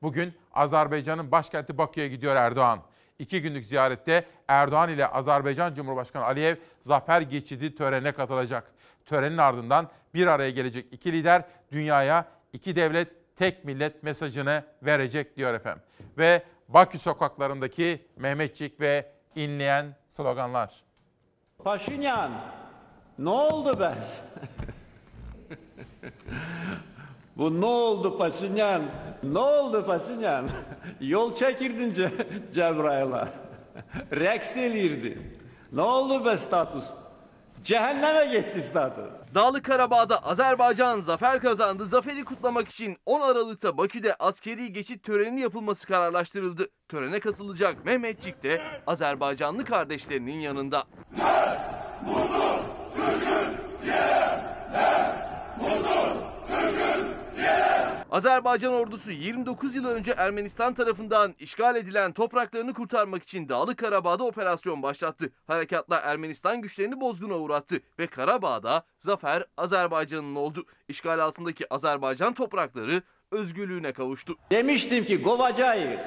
[0.02, 2.80] Bugün Azerbaycan'ın başkenti Bakü'ye gidiyor Erdoğan.
[3.20, 8.72] İki günlük ziyarette Erdoğan ile Azerbaycan Cumhurbaşkanı Aliyev zafer geçidi törenine katılacak.
[9.06, 15.54] Törenin ardından bir araya gelecek iki lider dünyaya iki devlet, tek millet mesajını verecek diyor
[15.54, 15.84] efendim.
[16.18, 20.84] Ve Bakü sokaklarındaki Mehmetçik ve inleyen sloganlar.
[21.64, 22.32] Paşinyan,
[23.20, 23.94] ne oldu be?
[27.38, 28.84] Bu ne oldu Paşinyan?
[29.24, 30.50] Ne oldu Paşinyan?
[31.02, 32.12] Yol çekirdin Ce
[32.54, 33.30] Cebrail'a.
[34.12, 35.38] Reks elirdin.
[35.72, 36.86] Ne oldu be status?
[37.68, 39.06] Cehenneme gitti status.
[39.36, 41.86] Dağlık Karabağ'da Azerbaycan zafer kazandı.
[41.86, 46.68] Zaferi kutlamak için 10 Aralık'ta Bakü'de askeri geçit töreni yapılması kararlaştırıldı.
[46.90, 50.84] Törene katılacak Mehmetçik de Azerbaycanlı kardeşlerinin yanında.
[58.12, 64.84] Azerbaycan ordusu 29 yıl önce Ermenistan tarafından işgal edilen topraklarını kurtarmak için Dağlık Karabağ'da operasyon
[64.84, 65.30] başlattı.
[65.48, 70.66] Harekatla Ermenistan güçlerini bozguna uğrattı ve Karabağ'da zafer Azerbaycan'ın oldu.
[70.88, 74.36] İşgal altındaki Azerbaycan toprakları özgürlüğüne kavuştu.
[74.52, 76.00] Demiştim ki kovacağız.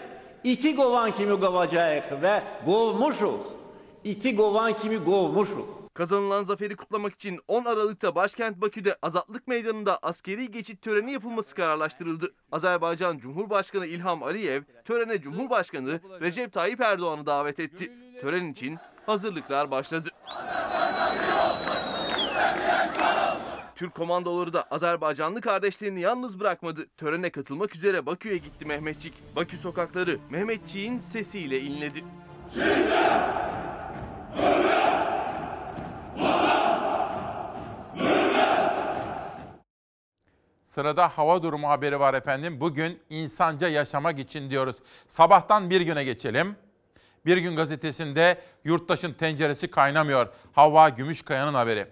[0.45, 3.41] İti kovan kimi kovacağız ve kovmuşuz.
[4.05, 5.80] İti kovan kimi kovmuşuz.
[5.95, 12.35] Kazanılan zaferi kutlamak için 10 Aralık'ta başkent Bakü'de Azatlık Meydanı'nda askeri geçit töreni yapılması kararlaştırıldı.
[12.53, 17.93] Azerbaycan Cumhurbaşkanı İlham Aliyev törene Cumhurbaşkanı Recep Tayyip Erdoğan'ı davet etti.
[18.21, 20.09] Tören için hazırlıklar başladı.
[23.77, 26.87] Türk komandoları da Azerbaycanlı kardeşlerini yalnız bırakmadı.
[26.97, 29.37] Törene katılmak üzere Bakü'ye gitti Mehmetçik.
[29.37, 32.05] Bakü sokakları Mehmetçik'in sesiyle inledi.
[40.65, 42.61] Sırada hava durumu haberi var efendim.
[42.61, 44.77] Bugün insanca yaşamak için diyoruz.
[45.09, 46.57] Sabahtan bir güne geçelim.
[47.27, 50.29] Bir gün gazetesinde yurttaşın tenceresi kaynamıyor.
[50.53, 51.89] Havva Gümüşkaya'nın haberi.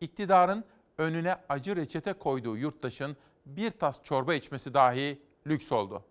[0.00, 0.64] İktidarın
[0.98, 6.04] önüne acı reçete koyduğu yurttaşın bir tas çorba içmesi dahi lüks oldu.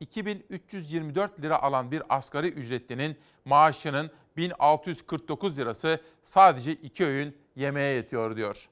[0.00, 8.68] 2324 lira alan bir asgari ücretlinin maaşının 1649 lirası sadece iki öğün yemeğe yetiyor diyor.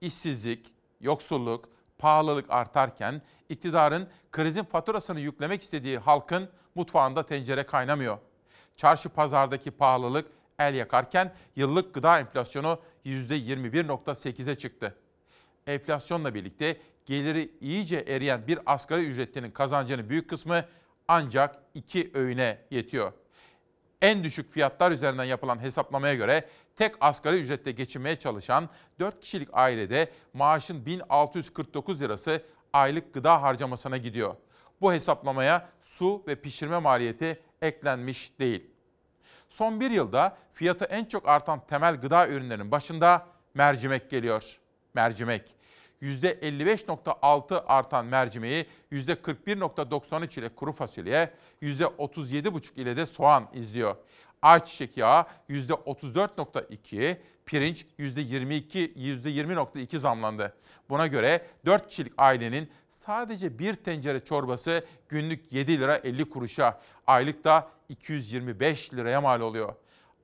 [0.00, 1.68] İşsizlik, yoksulluk,
[1.98, 8.18] pahalılık artarken iktidarın krizin faturasını yüklemek istediği halkın mutfağında tencere kaynamıyor.
[8.76, 10.26] Çarşı pazardaki pahalılık
[10.58, 14.96] el yakarken yıllık gıda enflasyonu %21.8'e çıktı.
[15.66, 20.64] Enflasyonla birlikte geliri iyice eriyen bir asgari ücretlinin kazancının büyük kısmı
[21.08, 23.12] ancak iki öğüne yetiyor.
[24.06, 26.44] En düşük fiyatlar üzerinden yapılan hesaplamaya göre
[26.76, 28.68] tek asgari ücretle geçinmeye çalışan
[29.00, 32.42] 4 kişilik ailede maaşın 1649 lirası
[32.72, 34.34] aylık gıda harcamasına gidiyor.
[34.80, 38.70] Bu hesaplamaya su ve pişirme maliyeti eklenmiş değil.
[39.48, 44.58] Son bir yılda fiyatı en çok artan temel gıda ürünlerinin başında mercimek geliyor.
[44.94, 45.55] Mercimek.
[46.02, 51.30] %55.6 artan mercimeği %41.93 ile kuru fasulye,
[51.62, 53.96] %37.5 ile de soğan izliyor.
[54.42, 60.56] Ayçiçek yağı %34.2, pirinç %22, %20.2 zamlandı.
[60.88, 67.44] Buna göre 4 kişilik ailenin sadece bir tencere çorbası günlük 7 lira 50 kuruşa, aylık
[67.44, 69.74] da 225 liraya mal oluyor.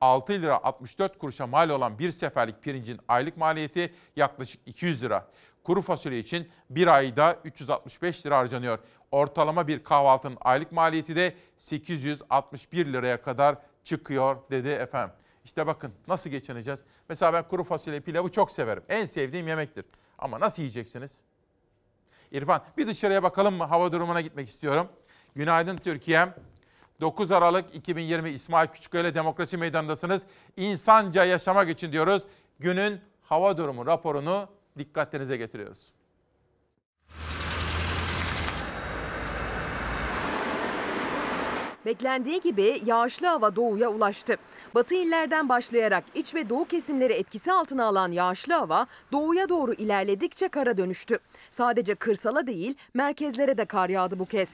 [0.01, 5.29] 6 lira 64 kuruşa mal olan bir seferlik pirincin aylık maliyeti yaklaşık 200 lira.
[5.65, 8.79] Kuru fasulye için bir ayda 365 lira harcanıyor.
[9.11, 15.15] Ortalama bir kahvaltının aylık maliyeti de 861 liraya kadar çıkıyor dedi efendim.
[15.45, 16.81] İşte bakın nasıl geçineceğiz.
[17.09, 18.83] Mesela ben kuru fasulye pilavı çok severim.
[18.89, 19.85] En sevdiğim yemektir.
[20.19, 21.11] Ama nasıl yiyeceksiniz?
[22.33, 23.65] İrfan bir dışarıya bakalım mı?
[23.65, 24.89] Hava durumuna gitmek istiyorum.
[25.37, 26.35] Günaydın Türkiye'm.
[27.01, 30.23] 9 Aralık 2020 İsmail Küçükkaya Demokrasi Meydanı'ndasınız.
[30.57, 32.23] İnsanca yaşamak için diyoruz.
[32.59, 34.49] Günün hava durumu raporunu
[34.79, 35.93] dikkatlerinize getiriyoruz.
[41.87, 44.37] Beklendiği gibi yağışlı hava doğuya ulaştı.
[44.75, 50.49] Batı illerden başlayarak iç ve doğu kesimleri etkisi altına alan yağışlı hava doğuya doğru ilerledikçe
[50.49, 51.19] kara dönüştü.
[51.51, 54.51] Sadece kırsala değil merkezlere de kar yağdı bu kez.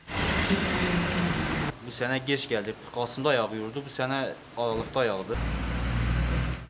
[1.86, 2.74] Bu sene geç geldi.
[2.94, 3.82] Kasım'da yağıyordu.
[3.86, 5.36] Bu sene Aralık'ta yağdı.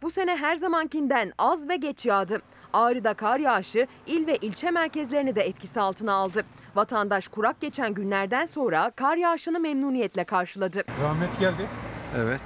[0.03, 2.43] Bu sene her zamankinden az ve geç yağdı.
[2.73, 6.45] Ağrı'da kar yağışı il ve ilçe merkezlerini de etkisi altına aldı.
[6.75, 10.85] Vatandaş kurak geçen günlerden sonra kar yağışını memnuniyetle karşıladı.
[11.03, 11.69] Rahmet geldi.
[12.17, 12.41] Evet.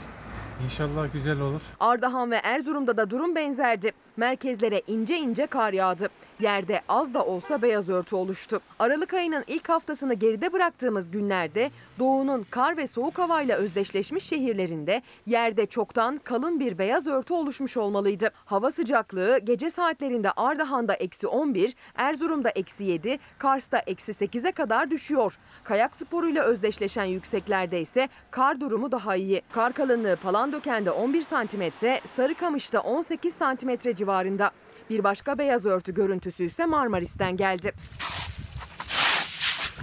[0.64, 1.62] İnşallah güzel olur.
[1.80, 3.92] Ardahan ve Erzurum'da da durum benzerdi.
[4.16, 6.08] Merkezlere ince ince kar yağdı.
[6.40, 8.60] Yerde az da olsa beyaz örtü oluştu.
[8.78, 15.66] Aralık ayının ilk haftasını geride bıraktığımız günlerde doğunun kar ve soğuk havayla özdeşleşmiş şehirlerinde yerde
[15.66, 18.30] çoktan kalın bir beyaz örtü oluşmuş olmalıydı.
[18.44, 25.38] Hava sıcaklığı gece saatlerinde Ardahan'da eksi 11, Erzurum'da eksi 7, Kars'ta eksi 8'e kadar düşüyor.
[25.64, 29.42] Kayak sporuyla özdeşleşen yükseklerde ise kar durumu daha iyi.
[29.52, 34.50] Kar kalınlığı Palandöken'de 11 santimetre, Sarıkamış'ta 18 santimetre civarında.
[34.90, 37.72] Bir başka beyaz örtü görüntüsü ise Marmaris'ten geldi.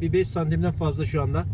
[0.01, 1.45] Bir 5 santimden fazla şu anda.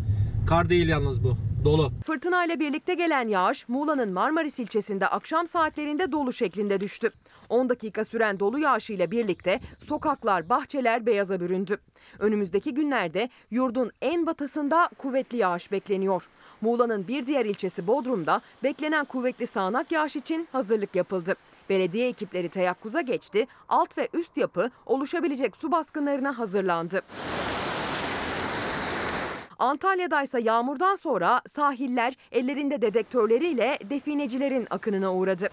[0.48, 1.36] Kar değil yalnız bu.
[1.64, 1.92] Dolu.
[2.06, 7.10] Fırtına ile birlikte gelen yağış Muğla'nın Marmaris ilçesinde akşam saatlerinde dolu şeklinde düştü.
[7.48, 11.76] 10 dakika süren dolu yağışıyla birlikte sokaklar, bahçeler beyaza büründü.
[12.18, 16.28] Önümüzdeki günlerde yurdun en batısında kuvvetli yağış bekleniyor.
[16.60, 21.34] Muğla'nın bir diğer ilçesi Bodrum'da beklenen kuvvetli sağanak yağış için hazırlık yapıldı.
[21.70, 27.02] Belediye ekipleri teyakkuza geçti, alt ve üst yapı oluşabilecek su baskınlarına hazırlandı.
[29.58, 35.48] Antalya'da ise yağmurdan sonra sahiller ellerinde dedektörleriyle definecilerin akınına uğradı.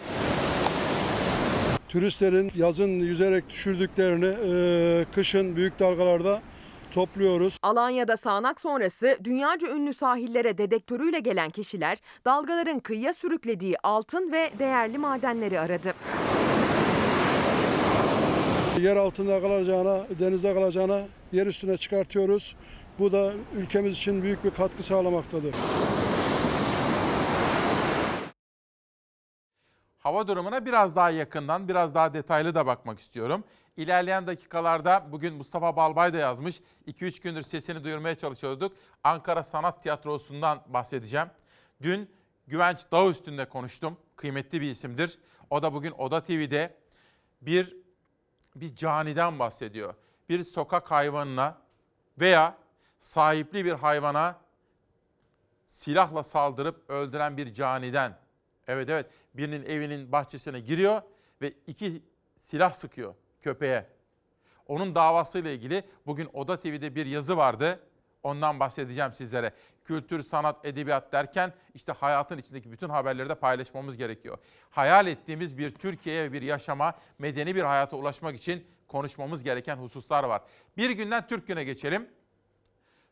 [1.89, 6.41] Turistlerin yazın yüzerek düşürdüklerini kışın büyük dalgalarda
[6.93, 7.57] topluyoruz.
[7.61, 14.97] Alanya'da sağanak sonrası dünyaca ünlü sahillere dedektörüyle gelen kişiler dalgaların kıyıya sürüklediği altın ve değerli
[14.97, 15.93] madenleri aradı.
[18.79, 21.01] Yer altında kalacağına, denizde kalacağına
[21.31, 22.55] yer üstüne çıkartıyoruz.
[22.99, 25.55] Bu da ülkemiz için büyük bir katkı sağlamaktadır.
[29.97, 33.43] Hava durumuna biraz daha yakından, biraz daha detaylı da bakmak istiyorum.
[33.77, 36.61] İlerleyen dakikalarda bugün Mustafa Balbay da yazmış.
[36.87, 38.77] 2-3 gündür sesini duyurmaya çalışıyorduk.
[39.03, 41.27] Ankara Sanat Tiyatrosu'ndan bahsedeceğim.
[41.81, 42.11] Dün
[42.47, 43.97] Güvenç Dağ üstünde konuştum.
[44.15, 45.19] Kıymetli bir isimdir.
[45.49, 46.77] O da bugün Oda TV'de
[47.41, 47.77] bir
[48.55, 49.93] bir caniden bahsediyor.
[50.29, 51.57] Bir sokak hayvanına
[52.17, 52.57] veya
[52.99, 54.39] sahipli bir hayvana
[55.67, 58.17] silahla saldırıp öldüren bir caniden.
[58.67, 61.01] Evet evet birinin evinin bahçesine giriyor
[61.41, 62.03] ve iki
[62.41, 63.85] silah sıkıyor köpeğe.
[64.67, 67.79] Onun davasıyla ilgili bugün Oda TV'de bir yazı vardı.
[68.23, 69.53] Ondan bahsedeceğim sizlere.
[69.85, 74.37] Kültür, sanat, edebiyat derken işte hayatın içindeki bütün haberleri de paylaşmamız gerekiyor.
[74.69, 80.41] Hayal ettiğimiz bir Türkiye'ye bir yaşama, medeni bir hayata ulaşmak için konuşmamız gereken hususlar var.
[80.77, 82.09] Bir günden Türk güne geçelim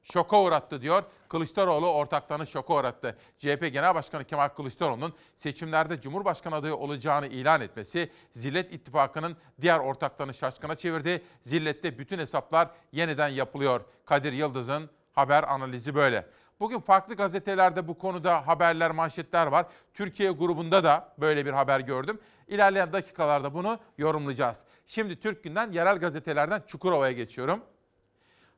[0.04, 1.04] şoka uğrattı diyor.
[1.30, 3.18] Kılıçdaroğlu ortaklarını şoka uğrattı.
[3.40, 10.34] CHP Genel Başkanı Kemal Kılıçdaroğlu'nun seçimlerde Cumhurbaşkanı adayı olacağını ilan etmesi Zillet İttifakı'nın diğer ortaklarını
[10.34, 11.24] şaşkına çevirdi.
[11.44, 13.82] Zillet'te bütün hesaplar yeniden yapılıyor.
[14.06, 16.28] Kadir Yıldız'ın haber analizi böyle.
[16.60, 19.66] Bugün farklı gazetelerde bu konuda haberler, manşetler var.
[19.94, 22.20] Türkiye grubunda da böyle bir haber gördüm.
[22.48, 24.64] İlerleyen dakikalarda bunu yorumlayacağız.
[24.86, 27.64] Şimdi Türk Günden yerel gazetelerden Çukurova'ya geçiyorum.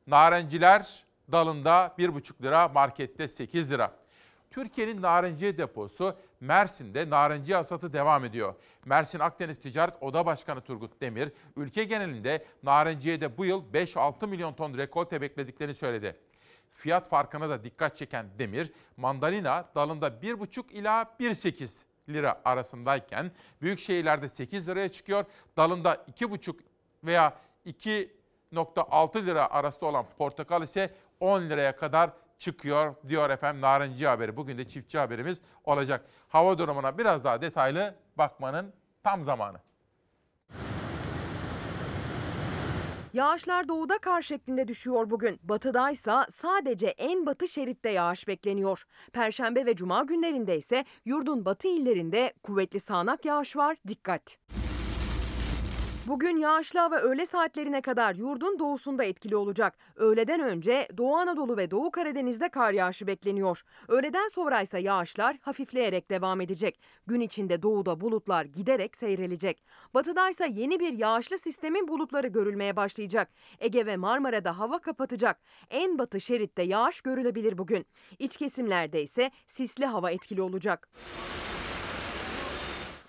[0.06, 3.92] Narenciler dalında 1,5 lira, markette 8 lira.
[4.50, 8.54] Türkiye'nin narenciye deposu Mersin'de narenciye hasatı devam ediyor.
[8.84, 14.78] Mersin Akdeniz Ticaret Oda Başkanı Turgut Demir, ülke genelinde narenciyede bu yıl 5-6 milyon ton
[14.78, 16.16] rekolte beklediklerini söyledi.
[16.72, 23.30] Fiyat farkına da dikkat çeken Demir, mandalina dalında 1,5 ila 1,8 lira arasındayken
[23.62, 25.24] büyük şehirlerde 8 liraya çıkıyor.
[25.56, 26.54] Dalında 2,5
[27.04, 27.34] veya
[27.66, 30.90] 2.6 lira arasında olan portakal ise
[31.24, 34.36] 10 liraya kadar çıkıyor diyor efendim Narenci haberi.
[34.36, 36.04] Bugün de çiftçi haberimiz olacak.
[36.28, 39.58] Hava durumuna biraz daha detaylı bakmanın tam zamanı.
[43.12, 45.40] Yağışlar doğuda kar şeklinde düşüyor bugün.
[45.42, 48.84] Batıdaysa sadece en batı şeritte yağış bekleniyor.
[49.12, 53.76] Perşembe ve cuma günlerinde ise yurdun batı illerinde kuvvetli sağanak yağış var.
[53.88, 54.38] Dikkat!
[56.06, 59.78] Bugün yağışlı hava öğle saatlerine kadar yurdun doğusunda etkili olacak.
[59.96, 63.62] Öğleden önce Doğu Anadolu ve Doğu Karadeniz'de kar yağışı bekleniyor.
[63.88, 66.80] Öğleden sonra ise yağışlar hafifleyerek devam edecek.
[67.06, 69.62] Gün içinde doğuda bulutlar giderek seyrelecek.
[69.94, 73.30] Batıda ise yeni bir yağışlı sistemin bulutları görülmeye başlayacak.
[73.60, 75.40] Ege ve Marmara'da hava kapatacak.
[75.70, 77.86] En batı şeritte yağış görülebilir bugün.
[78.18, 80.88] İç kesimlerde ise sisli hava etkili olacak.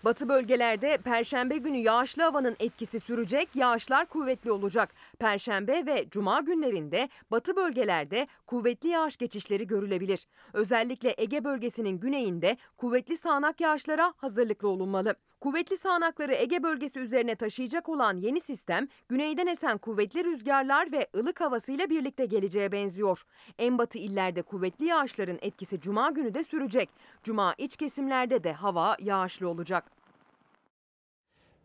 [0.06, 4.94] Batı bölgelerde perşembe günü yağışlı havanın etkisi sürecek, yağışlar kuvvetli olacak.
[5.20, 10.28] Perşembe ve cuma günlerinde batı bölgelerde kuvvetli yağış geçişleri görülebilir.
[10.54, 15.16] Özellikle Ege bölgesinin güneyinde kuvvetli sağanak yağışlara hazırlıklı olunmalı.
[15.42, 21.42] Kuvvetli sağanakları Ege bölgesi üzerine taşıyacak olan yeni sistem, güneyden esen kuvvetli rüzgarlar ve ılık
[21.42, 23.24] havasıyla birlikte geleceğe benziyor.
[23.60, 26.90] En batı illerde kuvvetli yağışların etkisi cuma günü de sürecek.
[27.24, 29.95] Cuma iç kesimlerde de hava yağışlı olacak.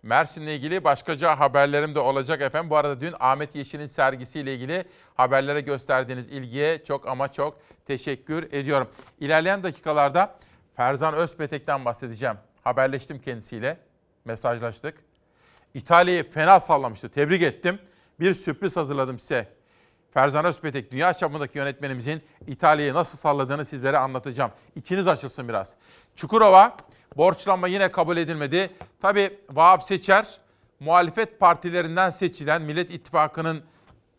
[0.03, 2.70] Mersin'le ilgili başkaca haberlerim de olacak efendim.
[2.70, 4.84] Bu arada dün Ahmet Yeşil'in sergisiyle ilgili
[5.14, 8.88] haberlere gösterdiğiniz ilgiye çok ama çok teşekkür ediyorum.
[9.20, 10.34] İlerleyen dakikalarda
[10.76, 12.36] Ferzan Özpetek'ten bahsedeceğim.
[12.62, 13.76] Haberleştim kendisiyle,
[14.24, 14.94] mesajlaştık.
[15.74, 17.78] İtalya'yı fena sallamıştı, tebrik ettim.
[18.20, 19.48] Bir sürpriz hazırladım size.
[20.14, 24.51] Ferzan Özpetek, dünya çapındaki yönetmenimizin İtalya'yı nasıl salladığını sizlere anlatacağım.
[24.76, 25.70] İçiniz açılsın biraz.
[26.16, 26.76] Çukurova,
[27.17, 28.71] borçlanma yine kabul edilmedi.
[29.03, 30.27] Tabii Vahap Seçer,
[30.81, 33.63] muhalefet partilerinden seçilen Millet İttifakı'nın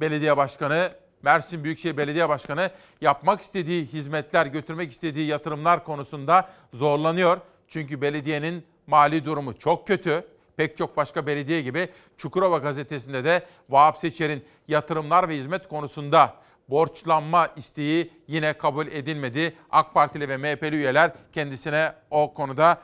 [0.01, 2.71] belediye başkanı, Mersin Büyükşehir Belediye Başkanı
[3.01, 7.37] yapmak istediği hizmetler, götürmek istediği yatırımlar konusunda zorlanıyor.
[7.67, 10.25] Çünkü belediyenin mali durumu çok kötü.
[10.57, 16.33] Pek çok başka belediye gibi Çukurova gazetesinde de Vahap Seçer'in yatırımlar ve hizmet konusunda
[16.71, 19.55] borçlanma isteği yine kabul edilmedi.
[19.71, 22.81] AK Partili ve MHP'li üyeler kendisine o konuda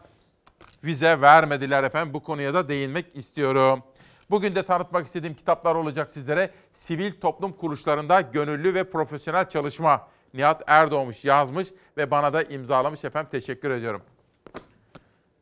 [0.83, 2.13] vize vermediler efendim.
[2.13, 3.83] Bu konuya da değinmek istiyorum.
[4.29, 6.51] Bugün de tanıtmak istediğim kitaplar olacak sizlere.
[6.73, 10.07] Sivil toplum kuruluşlarında gönüllü ve profesyonel çalışma.
[10.33, 11.67] Nihat Erdoğmuş yazmış
[11.97, 13.29] ve bana da imzalamış efendim.
[13.31, 14.01] Teşekkür ediyorum.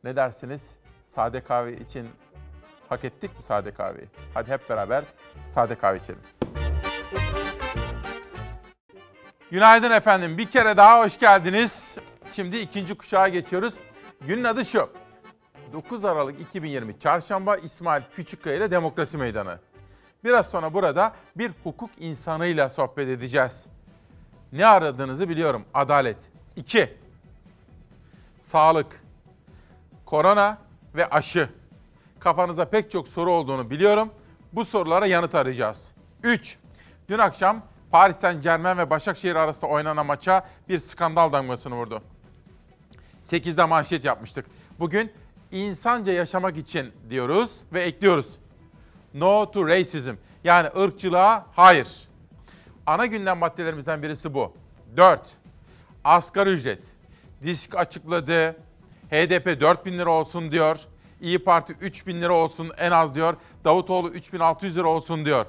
[0.04, 0.76] Ne dersiniz?
[1.06, 2.08] Sade kahve için
[2.88, 4.08] hak ettik mi sade kahveyi?
[4.34, 5.04] Hadi hep beraber
[5.48, 6.20] sade kahve içelim.
[9.50, 10.38] Günaydın efendim.
[10.38, 11.98] Bir kere daha hoş geldiniz.
[12.32, 13.74] Şimdi ikinci kuşağa geçiyoruz.
[14.20, 14.90] Günün adı şu.
[15.72, 19.58] 9 Aralık 2020 Çarşamba İsmail Küçükkaya ile Demokrasi Meydanı.
[20.24, 23.66] Biraz sonra burada bir hukuk insanıyla sohbet edeceğiz.
[24.52, 25.64] Ne aradığınızı biliyorum.
[25.74, 26.18] Adalet.
[26.56, 26.96] 2.
[28.38, 29.02] Sağlık.
[30.06, 30.58] Korona
[30.94, 31.48] ve aşı.
[32.18, 34.10] Kafanıza pek çok soru olduğunu biliyorum.
[34.52, 35.92] Bu sorulara yanıt arayacağız.
[36.22, 36.58] 3.
[37.08, 37.62] Dün akşam
[37.96, 42.02] Paris Saint Germain ve Başakşehir arasında oynanan maça bir skandal damgasını vurdu.
[43.24, 44.46] 8'de manşet yapmıştık.
[44.78, 45.12] Bugün
[45.52, 48.26] insanca yaşamak için diyoruz ve ekliyoruz.
[49.14, 50.14] No to racism.
[50.44, 52.08] Yani ırkçılığa hayır.
[52.86, 54.52] Ana gündem maddelerimizden birisi bu.
[54.96, 55.20] 4.
[56.04, 56.82] Asgari ücret.
[57.42, 58.56] Disk açıkladı.
[59.10, 60.80] HDP 4 bin lira olsun diyor.
[61.20, 63.34] İyi Parti 3 bin lira olsun en az diyor.
[63.64, 65.46] Davutoğlu 3600 lira olsun diyor.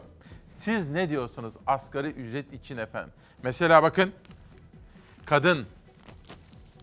[0.50, 3.14] Siz ne diyorsunuz asgari ücret için efendim?
[3.44, 4.12] Mesela bakın
[5.26, 5.66] kadın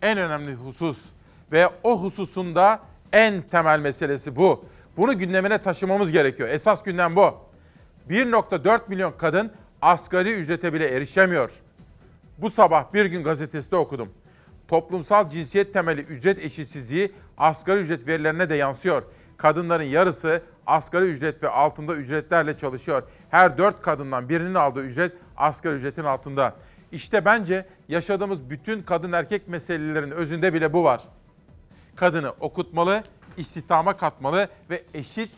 [0.02, 1.04] en önemli husus
[1.52, 2.80] ve o hususunda
[3.12, 4.64] en temel meselesi bu.
[4.96, 6.48] Bunu gündemine taşımamız gerekiyor.
[6.48, 7.34] Esas gündem bu.
[8.10, 9.52] 1.4 milyon kadın
[9.82, 11.50] asgari ücrete bile erişemiyor.
[12.38, 14.08] Bu sabah bir gün gazetesinde okudum.
[14.68, 19.02] Toplumsal cinsiyet temeli ücret eşitsizliği asgari ücret verilerine de yansıyor.
[19.36, 23.02] Kadınların yarısı asgari ücret ve altında ücretlerle çalışıyor.
[23.30, 26.54] Her dört kadından birinin aldığı ücret asgari ücretin altında.
[26.92, 31.00] İşte bence yaşadığımız bütün kadın erkek meselelerin özünde bile bu var.
[31.96, 33.02] Kadını okutmalı,
[33.36, 35.30] istihdama katmalı ve eşit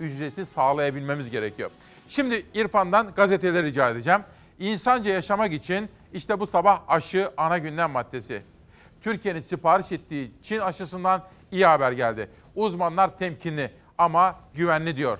[0.00, 1.70] ücreti sağlayabilmemiz gerekiyor.
[2.08, 4.20] Şimdi İrfan'dan gazeteleri rica edeceğim.
[4.58, 8.42] İnsanca yaşamak için işte bu sabah aşı ana gündem maddesi.
[9.00, 12.28] Türkiye'nin sipariş ettiği Çin aşısından iyi haber geldi.
[12.54, 15.18] Uzmanlar temkinli ama güvenli diyor.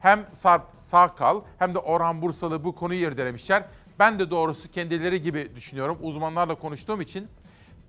[0.00, 3.64] Hem Sarp Sağkal hem de Orhan Bursalı bu konuyu irdelemişler.
[3.98, 5.98] Ben de doğrusu kendileri gibi düşünüyorum.
[6.02, 7.28] Uzmanlarla konuştuğum için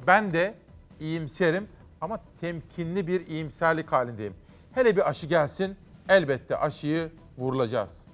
[0.07, 0.55] ben de
[0.99, 1.67] iyimserim
[2.01, 4.33] ama temkinli bir iyimserlik halindeyim.
[4.73, 5.77] Hele bir aşı gelsin
[6.09, 8.07] elbette aşıyı vurulacağız.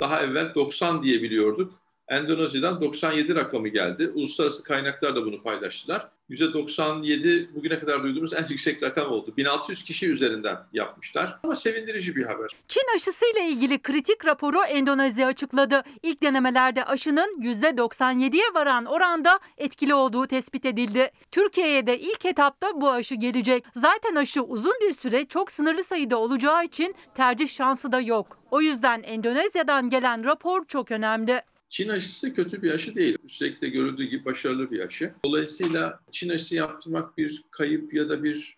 [0.00, 1.74] Daha evvel 90 diye biliyorduk.
[2.08, 4.08] Endonezya'dan 97 rakamı geldi.
[4.14, 6.08] Uluslararası kaynaklar da bunu paylaştılar.
[6.30, 9.34] %97 bugüne kadar duyduğumuz en yüksek rakam oldu.
[9.36, 11.38] 1600 kişi üzerinden yapmışlar.
[11.44, 12.50] Ama sevindirici bir haber.
[12.68, 15.82] Çin aşısıyla ilgili kritik raporu Endonezya açıkladı.
[16.02, 21.10] İlk denemelerde aşının %97'ye varan oranda etkili olduğu tespit edildi.
[21.32, 23.64] Türkiye'ye de ilk etapta bu aşı gelecek.
[23.74, 28.38] Zaten aşı uzun bir süre çok sınırlı sayıda olacağı için tercih şansı da yok.
[28.50, 31.42] O yüzden Endonezya'dan gelen rapor çok önemli.
[31.76, 33.18] Çin aşısı kötü bir aşı değil.
[33.24, 35.14] Üstelik de görüldüğü gibi başarılı bir aşı.
[35.24, 38.56] Dolayısıyla Çin aşısı yaptırmak bir kayıp ya da bir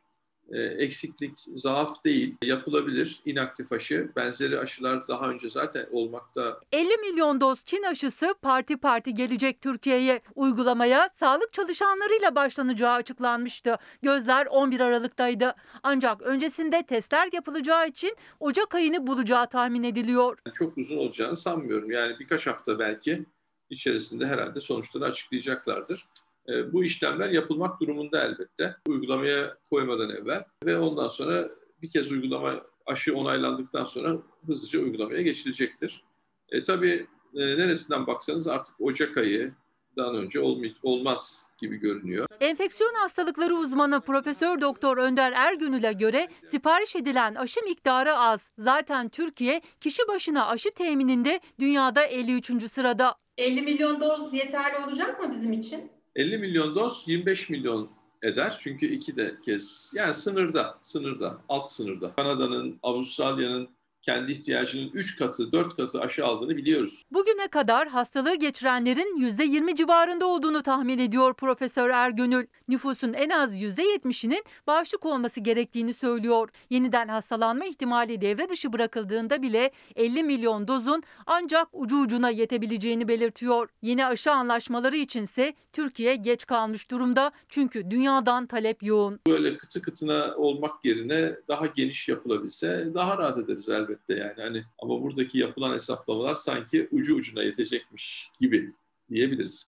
[0.57, 2.37] eksiklik, zaaf değil.
[2.43, 4.11] Yapılabilir inaktif aşı.
[4.17, 6.61] Benzeri aşılar daha önce zaten olmakta.
[6.73, 10.21] 50 milyon doz Çin aşısı parti parti gelecek Türkiye'ye.
[10.35, 13.77] Uygulamaya sağlık çalışanlarıyla başlanacağı açıklanmıştı.
[14.03, 15.55] Gözler 11 Aralık'taydı.
[15.83, 20.39] Ancak öncesinde testler yapılacağı için Ocak ayını bulacağı tahmin ediliyor.
[20.55, 21.91] Çok uzun olacağını sanmıyorum.
[21.91, 23.25] Yani birkaç hafta belki
[23.71, 26.07] içerisinde herhalde sonuçları açıklayacaklardır.
[26.49, 28.77] E, bu işlemler yapılmak durumunda elbette.
[28.89, 31.49] Uygulamaya koymadan evvel ve ondan sonra
[31.83, 32.55] bir kez uygulama
[32.87, 34.13] aşı onaylandıktan sonra
[34.47, 36.03] hızlıca uygulamaya geçilecektir.
[36.51, 39.53] E, tabii e, neresinden baksanız artık Ocak ayı,
[39.97, 42.27] aşılandıktan önce olmay- olmaz gibi görünüyor.
[42.41, 48.51] Enfeksiyon hastalıkları uzmanı Profesör Doktor Önder Ergünül'e göre sipariş edilen aşı miktarı az.
[48.59, 52.71] Zaten Türkiye kişi başına aşı temininde dünyada 53.
[52.73, 53.15] sırada.
[53.39, 55.98] 50 milyon doz yeterli olacak mı bizim için?
[56.19, 57.91] 50 milyon doz 25 milyon
[58.23, 58.57] eder.
[58.61, 62.13] Çünkü iki de kez yani sınırda, sınırda, alt sınırda.
[62.15, 63.69] Kanada'nın, Avustralya'nın
[64.09, 67.03] kendi ihtiyacının 3 katı, 4 katı aşı aldığını biliyoruz.
[67.11, 72.47] Bugüne kadar hastalığı geçirenlerin %20 civarında olduğunu tahmin ediyor Profesör Ergönül.
[72.69, 76.49] Nüfusun en az %70'inin bağışık olması gerektiğini söylüyor.
[76.71, 83.69] Yeniden hastalanma ihtimali devre dışı bırakıldığında bile 50 milyon dozun ancak ucu ucuna yetebileceğini belirtiyor.
[83.83, 89.21] Yeni aşı anlaşmaları içinse Türkiye geç kalmış durumda çünkü dünyadan talep yoğun.
[89.29, 94.43] Böyle kıtı kıtına olmak yerine daha geniş yapılabilse daha rahat ederiz elbette yani.
[94.43, 98.75] Hani ama buradaki yapılan hesaplamalar sanki ucu ucuna yetecekmiş gibi
[99.11, 99.69] diyebiliriz.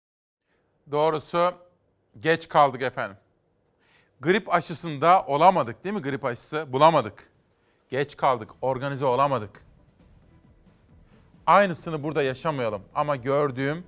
[0.90, 1.54] Doğrusu
[2.20, 3.16] geç kaldık efendim.
[4.20, 6.72] Grip aşısında olamadık değil mi grip aşısı?
[6.72, 7.30] Bulamadık.
[7.90, 9.66] Geç kaldık, organize olamadık.
[11.46, 13.84] Aynısını burada yaşamayalım ama gördüğüm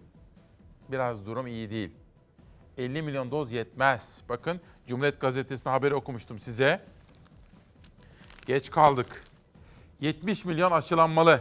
[0.89, 1.91] biraz durum iyi değil.
[2.79, 4.23] 50 milyon doz yetmez.
[4.29, 6.81] Bakın Cumhuriyet Gazetesi'nde haberi okumuştum size.
[8.47, 9.25] Geç kaldık.
[10.01, 11.41] 70 milyon aşılanmalı.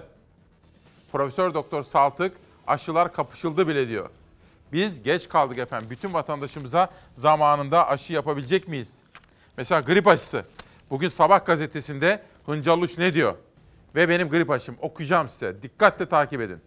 [1.11, 2.37] Profesör Doktor Saltık
[2.67, 4.09] aşılar kapışıldı bile diyor.
[4.73, 5.89] Biz geç kaldık efendim.
[5.89, 8.97] Bütün vatandaşımıza zamanında aşı yapabilecek miyiz?
[9.57, 10.45] Mesela grip aşısı.
[10.89, 13.35] Bugün Sabah gazetesinde Hıncaluş ne diyor?
[13.95, 14.75] Ve benim grip aşım.
[14.81, 15.61] Okuyacağım size.
[15.61, 16.59] Dikkatle takip edin.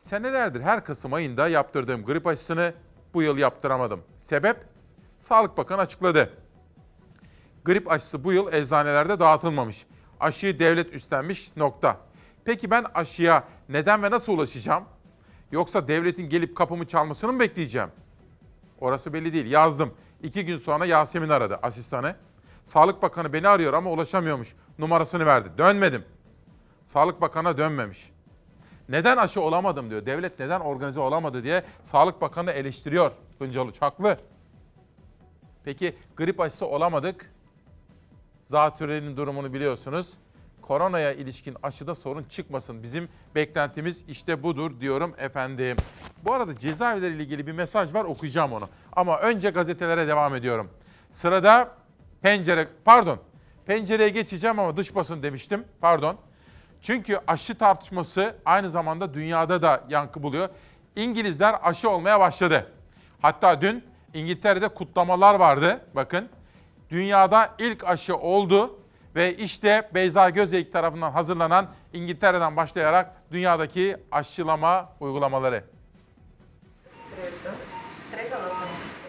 [0.00, 2.74] Senelerdir her Kasım ayında yaptırdığım grip aşısını
[3.14, 4.02] bu yıl yaptıramadım.
[4.20, 4.56] Sebep?
[5.20, 6.32] Sağlık Bakanı açıkladı.
[7.64, 9.86] Grip aşısı bu yıl eczanelerde dağıtılmamış.
[10.20, 11.96] Aşıyı devlet üstlenmiş nokta.
[12.44, 14.84] Peki ben aşıya neden ve nasıl ulaşacağım?
[15.52, 17.88] Yoksa devletin gelip kapımı çalmasını mı bekleyeceğim?
[18.80, 19.50] Orası belli değil.
[19.50, 19.94] Yazdım.
[20.22, 22.16] İki gün sonra Yasemin aradı asistanı.
[22.64, 24.54] Sağlık Bakanı beni arıyor ama ulaşamıyormuş.
[24.78, 25.48] Numarasını verdi.
[25.58, 26.04] Dönmedim.
[26.84, 28.12] Sağlık Bakanı'na dönmemiş.
[28.88, 30.06] Neden aşı olamadım diyor.
[30.06, 33.12] Devlet neden organize olamadı diye Sağlık Bakanı eleştiriyor.
[33.38, 34.18] Hıncalıç haklı.
[35.64, 37.30] Peki grip aşısı olamadık.
[38.48, 40.10] Zatürrenin durumunu biliyorsunuz.
[40.62, 42.82] Koronaya ilişkin aşıda sorun çıkmasın.
[42.82, 45.76] Bizim beklentimiz işte budur diyorum efendim.
[46.24, 48.68] Bu arada cezaevleriyle ilgili bir mesaj var okuyacağım onu.
[48.92, 50.70] Ama önce gazetelere devam ediyorum.
[51.12, 51.72] Sırada
[52.22, 53.18] pencere, pardon
[53.66, 55.64] pencereye geçeceğim ama dış basın demiştim.
[55.80, 56.16] Pardon.
[56.80, 60.48] Çünkü aşı tartışması aynı zamanda dünyada da yankı buluyor.
[60.96, 62.72] İngilizler aşı olmaya başladı.
[63.22, 63.84] Hatta dün
[64.14, 65.80] İngiltere'de kutlamalar vardı.
[65.94, 66.28] Bakın
[66.90, 68.78] dünyada ilk aşı oldu
[69.14, 75.64] ve işte Beyza Gözeyik tarafından hazırlanan İngiltere'den başlayarak dünyadaki aşılama uygulamaları.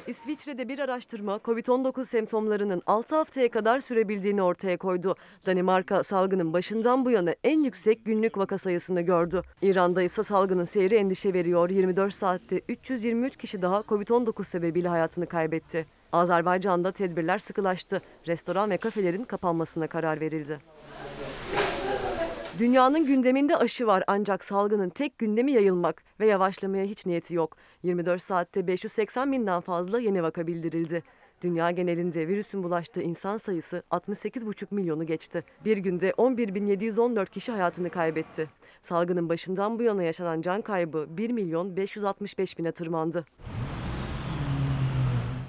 [0.10, 5.16] İsviçre'de bir araştırma COVID-19 semptomlarının 6 haftaya kadar sürebildiğini ortaya koydu.
[5.45, 9.41] Danimarka salgının başından bu yana en yüksek günlük vaka sayısını gördü.
[9.62, 11.70] İran'da ise salgının seyri endişe veriyor.
[11.70, 15.86] 24 saatte 323 kişi daha COVID-19 sebebiyle hayatını kaybetti.
[16.12, 18.01] Azerbaycan'da tedbirler sıkılaştı.
[18.28, 20.60] Restoran ve kafelerin kapanmasına karar verildi.
[22.60, 27.57] Dünyanın gündeminde aşı var ancak salgının tek gündemi yayılmak ve yavaşlamaya hiç niyeti yok.
[27.84, 31.03] 24 saatte 580 binden fazla yeni vaka bildirildi.
[31.41, 35.43] Dünya genelinde virüsün bulaştığı insan sayısı 68,5 milyonu geçti.
[35.66, 38.49] Bir günde 11.714 kişi hayatını kaybetti.
[38.82, 43.26] Salgının başından bu yana yaşanan can kaybı 1 milyon 565 bine tırmandı.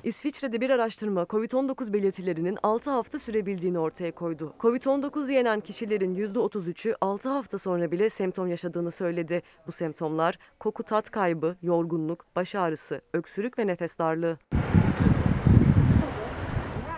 [0.04, 4.54] İsviçre'de bir araştırma COVID-19 belirtilerinin 6 hafta sürebildiğini ortaya koydu.
[4.60, 9.42] COVID-19 yenen kişilerin %33'ü 6 hafta sonra bile semptom yaşadığını söyledi.
[9.66, 14.38] Bu semptomlar koku tat kaybı, yorgunluk, baş ağrısı, öksürük ve nefes darlığı.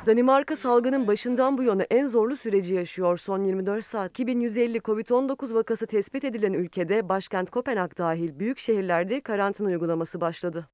[0.06, 3.18] Danimarka salgının başından bu yana en zorlu süreci yaşıyor.
[3.18, 9.68] Son 24 saat 2150 COVID-19 vakası tespit edilen ülkede başkent Kopenhag dahil büyük şehirlerde karantina
[9.68, 10.68] uygulaması başladı.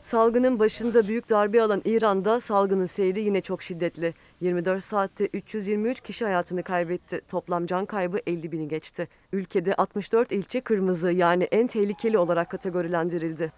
[0.00, 4.14] Salgının başında büyük darbe alan İran'da salgının seyri yine çok şiddetli.
[4.40, 7.20] 24 saatte 323 kişi hayatını kaybetti.
[7.28, 9.08] Toplam can kaybı 50 bini geçti.
[9.32, 13.52] Ülkede 64 ilçe kırmızı yani en tehlikeli olarak kategorilendirildi.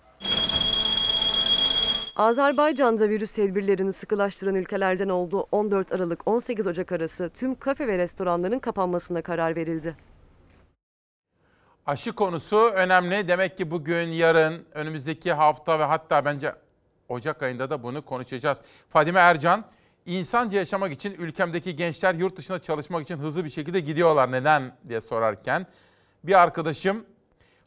[2.17, 5.47] Azerbaycan'da virüs tedbirlerini sıkılaştıran ülkelerden oldu.
[5.53, 9.97] 14 Aralık 18 Ocak arası tüm kafe ve restoranların kapanmasına karar verildi.
[11.89, 13.29] Aşı konusu önemli.
[13.29, 16.55] Demek ki bugün, yarın, önümüzdeki hafta ve hatta bence
[17.09, 18.61] Ocak ayında da bunu konuşacağız.
[18.89, 19.65] Fadime Ercan,
[20.07, 24.33] insanca yaşamak için ülkemdeki gençler yurt dışına çalışmak için hızlı bir şekilde gidiyorlar.
[24.33, 25.67] Neden diye sorarken
[26.25, 27.07] bir arkadaşım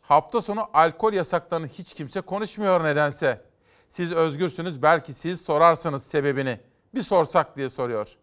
[0.02, 3.42] Hafta sonu alkol yasaklarını hiç kimse konuşmuyor nedense.
[3.90, 6.60] Siz özgürsünüz belki siz sorarsınız sebebini.
[6.96, 8.16] Bir sorsak diye soruyor.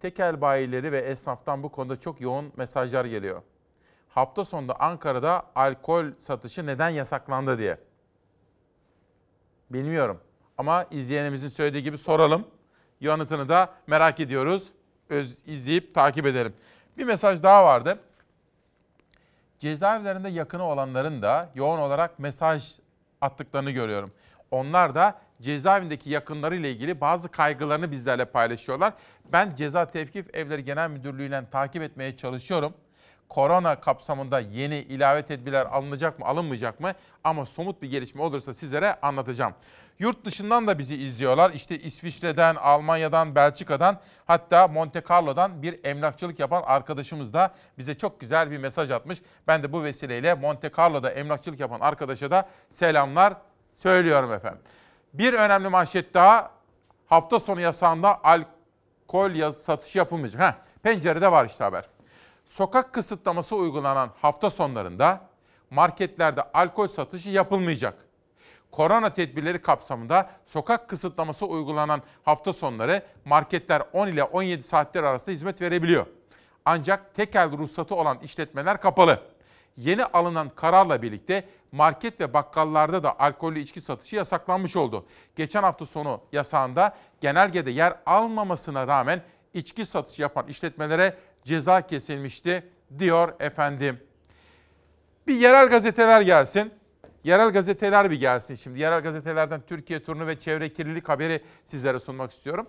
[0.00, 3.42] Tekel bayileri ve esnaftan bu konuda çok yoğun mesajlar geliyor.
[4.16, 7.78] Hafta sonunda Ankara'da alkol satışı neden yasaklandı diye.
[9.70, 10.20] Bilmiyorum
[10.58, 12.46] ama izleyenimizin söylediği gibi soralım.
[13.00, 14.68] Yanıtını da merak ediyoruz.
[15.08, 16.54] Öz, izleyip takip edelim.
[16.98, 18.00] Bir mesaj daha vardı.
[19.58, 22.78] Cezaevlerinde yakını olanların da yoğun olarak mesaj
[23.20, 24.12] attıklarını görüyorum.
[24.50, 28.92] Onlar da cezaevindeki yakınlarıyla ilgili bazı kaygılarını bizlerle paylaşıyorlar.
[29.32, 32.74] Ben Ceza Tevkif Evleri Genel Müdürlüğü'yle takip etmeye çalışıyorum.
[33.28, 36.92] Korona kapsamında yeni ilave tedbirler alınacak mı, alınmayacak mı?
[37.24, 39.54] Ama somut bir gelişme olursa sizlere anlatacağım.
[39.98, 41.50] Yurt dışından da bizi izliyorlar.
[41.50, 48.50] İşte İsviçre'den, Almanya'dan, Belçika'dan hatta Monte Carlo'dan bir emlakçılık yapan arkadaşımız da bize çok güzel
[48.50, 49.22] bir mesaj atmış.
[49.46, 53.34] Ben de bu vesileyle Monte Carlo'da emlakçılık yapan arkadaşa da selamlar
[53.74, 54.60] söylüyorum efendim.
[55.14, 56.50] Bir önemli manşet daha.
[57.06, 60.42] Hafta sonu yasağında alkol yaz- satışı yapılmayacak.
[60.42, 60.52] Heh,
[60.82, 61.88] pencerede var işte haber.
[62.46, 65.28] Sokak kısıtlaması uygulanan hafta sonlarında
[65.70, 68.06] marketlerde alkol satışı yapılmayacak.
[68.70, 75.60] Korona tedbirleri kapsamında sokak kısıtlaması uygulanan hafta sonları marketler 10 ile 17 saatler arasında hizmet
[75.60, 76.06] verebiliyor.
[76.64, 79.20] Ancak tekel ruhsatı olan işletmeler kapalı.
[79.76, 85.06] Yeni alınan kararla birlikte market ve bakkallarda da alkollü içki satışı yasaklanmış oldu.
[85.36, 89.22] Geçen hafta sonu yasağında genelgede yer almamasına rağmen
[89.54, 91.16] içki satışı yapan işletmelere
[91.46, 92.68] ceza kesilmişti
[92.98, 94.00] diyor efendim.
[95.26, 96.72] Bir yerel gazeteler gelsin.
[97.24, 98.80] Yerel gazeteler bir gelsin şimdi.
[98.80, 102.66] Yerel gazetelerden Türkiye turnu ve çevre kirlilik haberi sizlere sunmak istiyorum.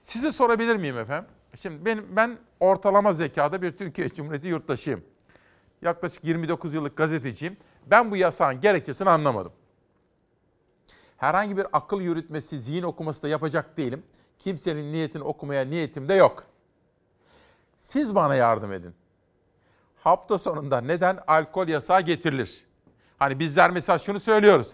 [0.00, 1.30] Size sorabilir miyim efendim?
[1.56, 5.04] Şimdi benim, ben ortalama zekada bir Türkiye Cumhuriyeti yurttaşıyım.
[5.82, 7.56] Yaklaşık 29 yıllık gazeteciyim.
[7.86, 9.52] Ben bu yasağın gerekçesini anlamadım.
[11.16, 14.02] Herhangi bir akıl yürütmesi, zihin okuması da yapacak değilim.
[14.38, 16.47] Kimsenin niyetini okumaya niyetim de yok.
[17.78, 18.94] Siz bana yardım edin.
[19.96, 22.64] Hafta sonunda neden alkol yasağı getirilir?
[23.18, 24.72] Hani bizler mesela şunu söylüyoruz.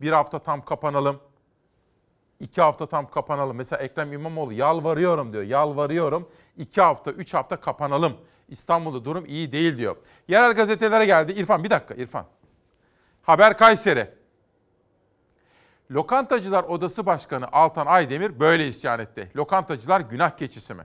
[0.00, 1.20] Bir hafta tam kapanalım.
[2.40, 3.56] iki hafta tam kapanalım.
[3.56, 5.42] Mesela Ekrem İmamoğlu yalvarıyorum diyor.
[5.42, 6.28] Yalvarıyorum.
[6.56, 8.16] iki hafta, üç hafta kapanalım.
[8.48, 9.96] İstanbul'da durum iyi değil diyor.
[10.28, 11.32] Yerel gazetelere geldi.
[11.32, 12.26] İrfan bir dakika İrfan.
[13.22, 14.14] Haber Kayseri.
[15.90, 19.30] Lokantacılar Odası Başkanı Altan Aydemir böyle isyan etti.
[19.36, 20.82] Lokantacılar günah keçisi mi?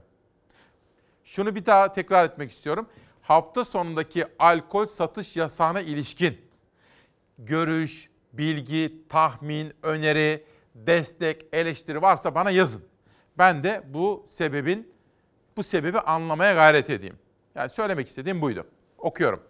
[1.24, 2.86] Şunu bir daha tekrar etmek istiyorum.
[3.22, 6.40] Hafta sonundaki alkol satış yasağına ilişkin
[7.38, 10.44] görüş, bilgi, tahmin, öneri,
[10.74, 12.84] destek, eleştiri varsa bana yazın.
[13.38, 14.92] Ben de bu sebebin
[15.56, 17.16] bu sebebi anlamaya gayret edeyim.
[17.54, 18.66] Yani söylemek istediğim buydu.
[18.98, 19.40] Okuyorum.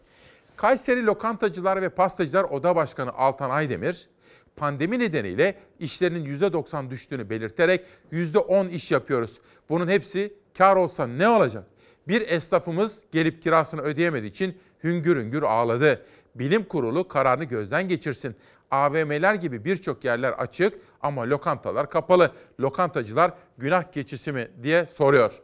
[0.57, 4.09] Kayseri Lokantacılar ve Pastacılar Oda Başkanı Altan Aydemir,
[4.57, 9.41] pandemi nedeniyle işlerinin %90 düştüğünü belirterek %10 iş yapıyoruz.
[9.69, 11.65] Bunun hepsi kar olsa ne olacak?
[12.09, 16.07] Bir esnafımız gelip kirasını ödeyemediği için hüngür hüngür ağladı.
[16.35, 18.37] Bilim kurulu kararını gözden geçirsin.
[18.71, 22.33] AVM'ler gibi birçok yerler açık ama lokantalar kapalı.
[22.61, 25.43] Lokantacılar günah keçisi mi diye soruyor.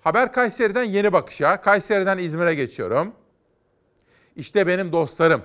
[0.00, 1.60] Haber Kayseri'den yeni bakışa.
[1.60, 3.12] Kayseri'den İzmir'e geçiyorum.
[4.36, 5.42] İşte benim dostlarım.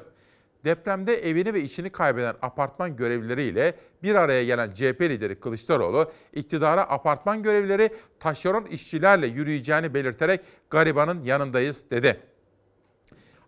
[0.66, 7.44] Depremde evini ve işini kaybeden apartman görevlileriyle bir araya gelen CHP lideri Kılıçdaroğlu, iktidara apartman
[7.44, 7.90] görevlileri
[8.20, 12.20] taşeron işçilerle yürüyeceğini belirterek garibanın yanındayız dedi.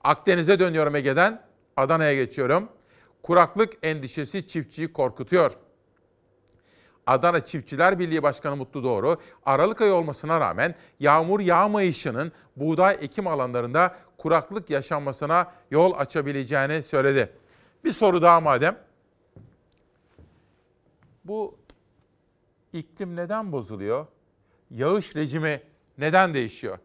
[0.03, 1.41] Akdeniz'e dönüyorum Ege'den,
[1.77, 2.69] Adana'ya geçiyorum.
[3.23, 5.51] Kuraklık endişesi çiftçiyi korkutuyor.
[7.07, 13.95] Adana Çiftçiler Birliği Başkanı Mutlu Doğru, Aralık ayı olmasına rağmen yağmur yağmayışının buğday ekim alanlarında
[14.27, 17.33] kuraklık yaşanmasına yol açabileceğini söyledi.
[17.83, 18.77] Bir soru daha madem.
[21.25, 21.57] Bu
[22.73, 24.05] iklim neden bozuluyor?
[24.71, 25.61] Yağış rejimi
[25.97, 26.77] neden değişiyor?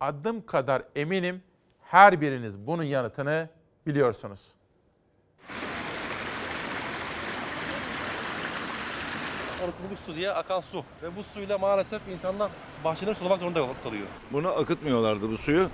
[0.00, 1.42] Adım kadar eminim
[1.80, 3.48] her biriniz bunun yanıtını
[3.86, 4.54] biliyorsunuz.
[9.64, 10.84] arıtılmış su diye akan su.
[11.02, 12.50] Ve bu suyla maalesef insanlar
[12.84, 14.06] bahçeleri sulamak zorunda kalıyor.
[14.32, 15.68] Bunu akıtmıyorlardı bu suyu.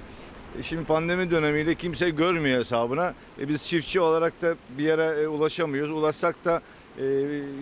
[0.58, 3.14] E, Şimdi pandemi dönemiyle kimse görmüyor hesabına.
[3.40, 5.92] E biz çiftçi olarak da bir yere e, ulaşamıyoruz.
[5.92, 6.62] Ulaşsak da
[6.98, 7.04] e,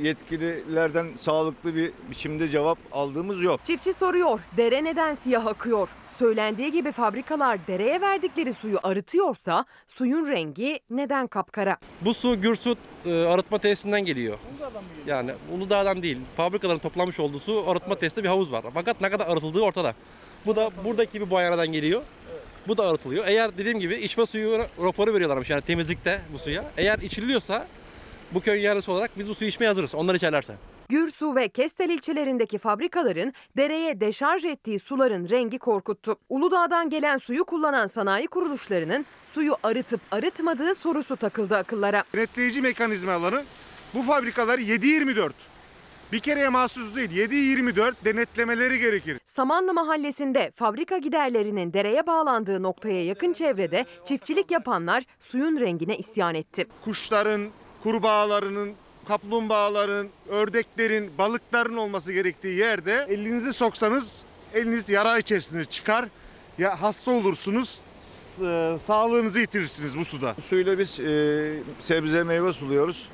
[0.03, 3.61] yetkililerden sağlıklı bir biçimde cevap aldığımız yok.
[3.64, 5.89] Çiftçi soruyor, dere neden siyah akıyor?
[6.18, 11.76] Söylendiği gibi fabrikalar dereye verdikleri suyu arıtıyorsa suyun rengi neden kapkara?
[12.01, 14.39] Bu su Gürsut arıtma tesisinden geliyor.
[15.07, 16.18] Yani Uludağ'dan değil.
[16.37, 18.64] Fabrikaların toplanmış olduğu su arıtma tesisinde bir havuz var.
[18.74, 19.95] Fakat ne kadar arıtıldığı ortada.
[20.47, 22.03] Bu da buradaki bir boyanadan geliyor.
[22.68, 23.24] Bu da arıtılıyor.
[23.26, 26.64] Eğer dediğim gibi içme suyu raporu veriyorlarmış yani temizlikte bu suya.
[26.76, 27.66] Eğer içiliyorsa
[28.32, 29.94] bu köy yerlisi olarak biz bu suyu içmeye hazırız.
[29.94, 30.54] Onlar içerlerse.
[30.88, 36.16] Gürsu ve Kestel ilçelerindeki fabrikaların dereye deşarj ettiği suların rengi korkuttu.
[36.28, 42.04] Uludağ'dan gelen suyu kullanan sanayi kuruluşlarının suyu arıtıp arıtmadığı sorusu takıldı akıllara.
[42.14, 43.44] Denetleyici mekanizmaları
[43.94, 45.30] bu fabrikaları 7-24
[46.12, 49.18] bir kereye mahsus değil 7-24 denetlemeleri gerekir.
[49.24, 56.66] Samanlı mahallesinde fabrika giderlerinin dereye bağlandığı noktaya yakın çevrede çiftçilik yapanlar suyun rengine isyan etti.
[56.84, 57.42] Kuşların,
[57.82, 58.72] kurbağalarının,
[59.09, 64.22] kaplumbağaların, ördeklerin, balıkların olması gerektiği yerde elinizi soksanız
[64.54, 66.04] eliniz yara içerisinde çıkar.
[66.59, 70.34] Ya hasta olursunuz, s- sağlığınızı yitirirsiniz bu suda.
[70.50, 73.09] Suyla biz e, sebze meyve suluyoruz.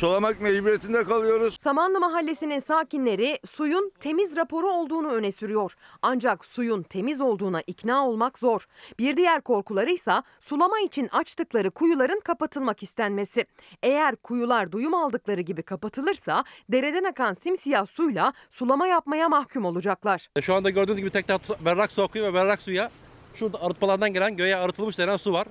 [0.00, 1.56] Sulamak mecburiyetinde kalıyoruz.
[1.60, 5.74] Samanlı mahallesinin sakinleri suyun temiz raporu olduğunu öne sürüyor.
[6.02, 8.66] Ancak suyun temiz olduğuna ikna olmak zor.
[8.98, 13.44] Bir diğer korkuları ise sulama için açtıkları kuyuların kapatılmak istenmesi.
[13.82, 20.28] Eğer kuyular duyum aldıkları gibi kapatılırsa dereden akan simsiyah suyla sulama yapmaya mahkum olacaklar.
[20.36, 22.90] E, Şu anda gördüğünüz gibi tekrar tu- berrak su akıyor ve berrak suya
[23.34, 25.46] şurada arıtmalardan gelen göğe arıtılmış denen su var.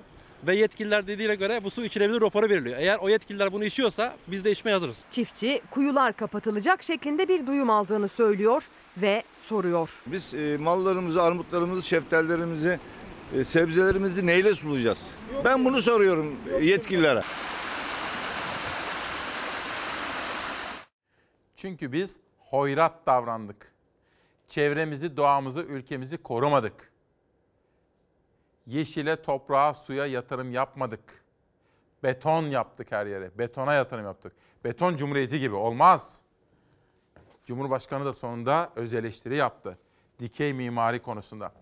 [0.46, 2.78] Ve yetkililer dediğine göre bu su içilebilir raporu veriliyor.
[2.78, 5.04] Eğer o yetkililer bunu içiyorsa biz de içmeye hazırız.
[5.10, 10.02] Çiftçi kuyular kapatılacak şeklinde bir duyum aldığını söylüyor ve soruyor.
[10.06, 12.78] Biz e, mallarımızı, armutlarımızı, şeftallerimizi,
[13.36, 15.10] e, sebzelerimizi neyle sulayacağız?
[15.44, 17.20] Ben bunu soruyorum yetkililere.
[21.56, 23.72] Çünkü biz hoyrat davrandık.
[24.48, 26.89] Çevremizi, doğamızı, ülkemizi korumadık.
[28.66, 31.24] Yeşile, toprağa, suya yatırım yapmadık.
[32.02, 33.30] Beton yaptık her yere.
[33.38, 34.32] Betona yatırım yaptık.
[34.64, 36.22] Beton cumhuriyeti gibi olmaz.
[37.46, 39.78] Cumhurbaşkanı da sonunda öz eleştiri yaptı.
[40.18, 41.52] Dikey mimari konusunda.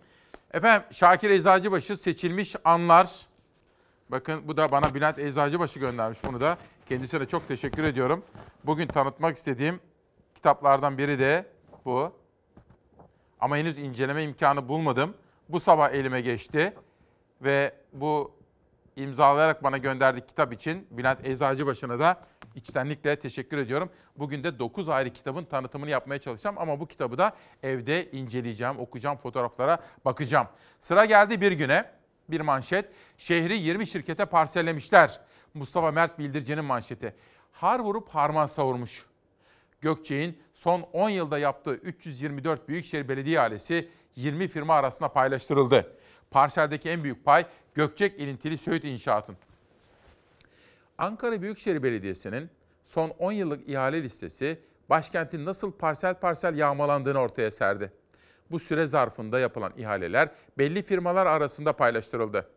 [0.53, 3.27] Efendim Şakir Eczacıbaşı seçilmiş anlar.
[4.09, 6.59] Bakın bu da bana Bülent Eczacıbaşı göndermiş bunu da.
[6.89, 8.25] Kendisine çok teşekkür ediyorum.
[8.65, 9.81] Bugün tanıtmak istediğim
[10.35, 11.47] kitaplardan biri de
[11.85, 12.13] bu.
[13.41, 15.15] Ama henüz inceleme imkanı bulmadım.
[15.49, 16.75] Bu sabah elime geçti.
[17.43, 18.39] Ve bu
[18.97, 22.21] imzalayarak bana gönderdiği kitap için Bülent Eczacıbaşı'na da
[22.55, 23.91] içtenlikle teşekkür ediyorum.
[24.17, 27.33] Bugün de 9 ayrı kitabın tanıtımını yapmaya çalışacağım ama bu kitabı da
[27.63, 30.47] evde inceleyeceğim, okuyacağım, fotoğraflara bakacağım.
[30.81, 31.91] Sıra geldi bir güne.
[32.29, 32.85] Bir manşet.
[33.19, 35.21] Şehri 20 şirkete parsellemişler.
[35.55, 37.15] Mustafa Mert Bildirici'nin manşeti.
[37.53, 39.07] Har vurup harman savurmuş.
[39.81, 45.98] Gökçe'nin son 10 yılda yaptığı 324 Büyükşehir Belediye ihalesi 20 firma arasında paylaştırıldı.
[46.31, 49.37] Parseldeki en büyük pay Gökçek ilintili Söğüt İnşaat'ın.
[50.99, 52.51] Ankara Büyükşehir Belediyesi'nin
[52.85, 54.59] son 10 yıllık ihale listesi
[54.89, 57.93] başkentin nasıl parsel parsel yağmalandığını ortaya serdi.
[58.51, 62.49] Bu süre zarfında yapılan ihaleler belli firmalar arasında paylaştırıldı.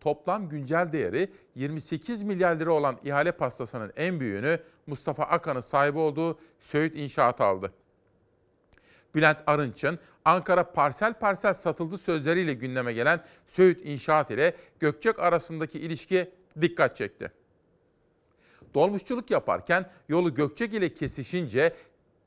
[0.00, 6.38] Toplam güncel değeri 28 milyar lira olan ihale pastasının en büyüğünü Mustafa Akan'ın sahibi olduğu
[6.60, 7.72] Söğüt İnşaat aldı.
[9.14, 16.30] Bülent Arınç'ın Ankara parsel parsel satıldı sözleriyle gündeme gelen Söğüt İnşaat ile Gökçek arasındaki ilişki
[16.60, 17.32] dikkat çekti.
[18.74, 21.74] Dolmuşçuluk yaparken yolu Gökçek ile kesişince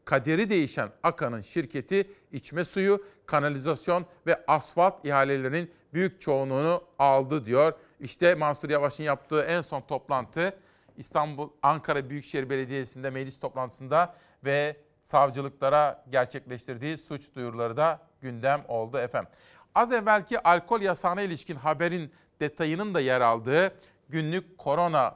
[0.06, 7.74] kaderi değişen Akan'ın şirketi içme suyu, kanalizasyon ve asfalt ihalelerinin büyük çoğunluğunu aldı diyor.
[8.00, 10.54] İşte Mansur Yavaş'ın yaptığı en son toplantı
[10.98, 14.76] İstanbul Ankara Büyükşehir Belediyesi'nde meclis toplantısında ve
[15.12, 19.30] savcılıklara gerçekleştirdiği suç duyuruları da gündem oldu efendim.
[19.76, 23.74] Az evvelki alkol yasağına ilişkin haberin detayının da yer aldığı
[24.10, 25.16] günlük korona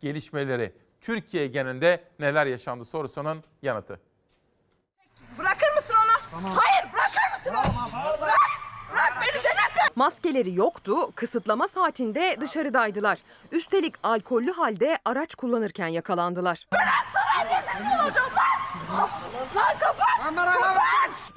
[0.00, 4.00] gelişmeleri Türkiye genelinde neler yaşandı sorusunun yanıtı.
[5.38, 6.42] Bırakır mısın onu?
[6.56, 8.20] Hayır bırakır mısın onu?
[8.20, 8.34] Bırak!
[8.92, 9.82] Bırak beni denetme!
[9.96, 13.18] Maskeleri yoktu, kısıtlama saatinde dışarıdaydılar.
[13.52, 16.66] Üstelik alkollü halde araç kullanırken yakalandılar.
[16.72, 18.30] Ne olacağım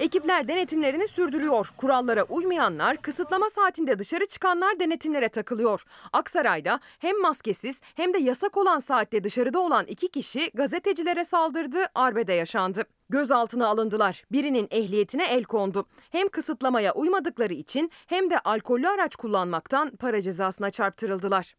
[0.00, 1.70] Ekipler denetimlerini sürdürüyor.
[1.76, 5.84] Kurallara uymayanlar, kısıtlama saatinde dışarı çıkanlar denetimlere takılıyor.
[6.12, 12.32] Aksaray'da hem maskesiz hem de yasak olan saatte dışarıda olan iki kişi gazetecilere saldırdı, arbede
[12.32, 12.84] yaşandı.
[13.10, 14.22] Gözaltına alındılar.
[14.32, 15.86] Birinin ehliyetine el kondu.
[16.10, 21.56] Hem kısıtlamaya uymadıkları için hem de alkollü araç kullanmaktan para cezasına çarptırıldılar.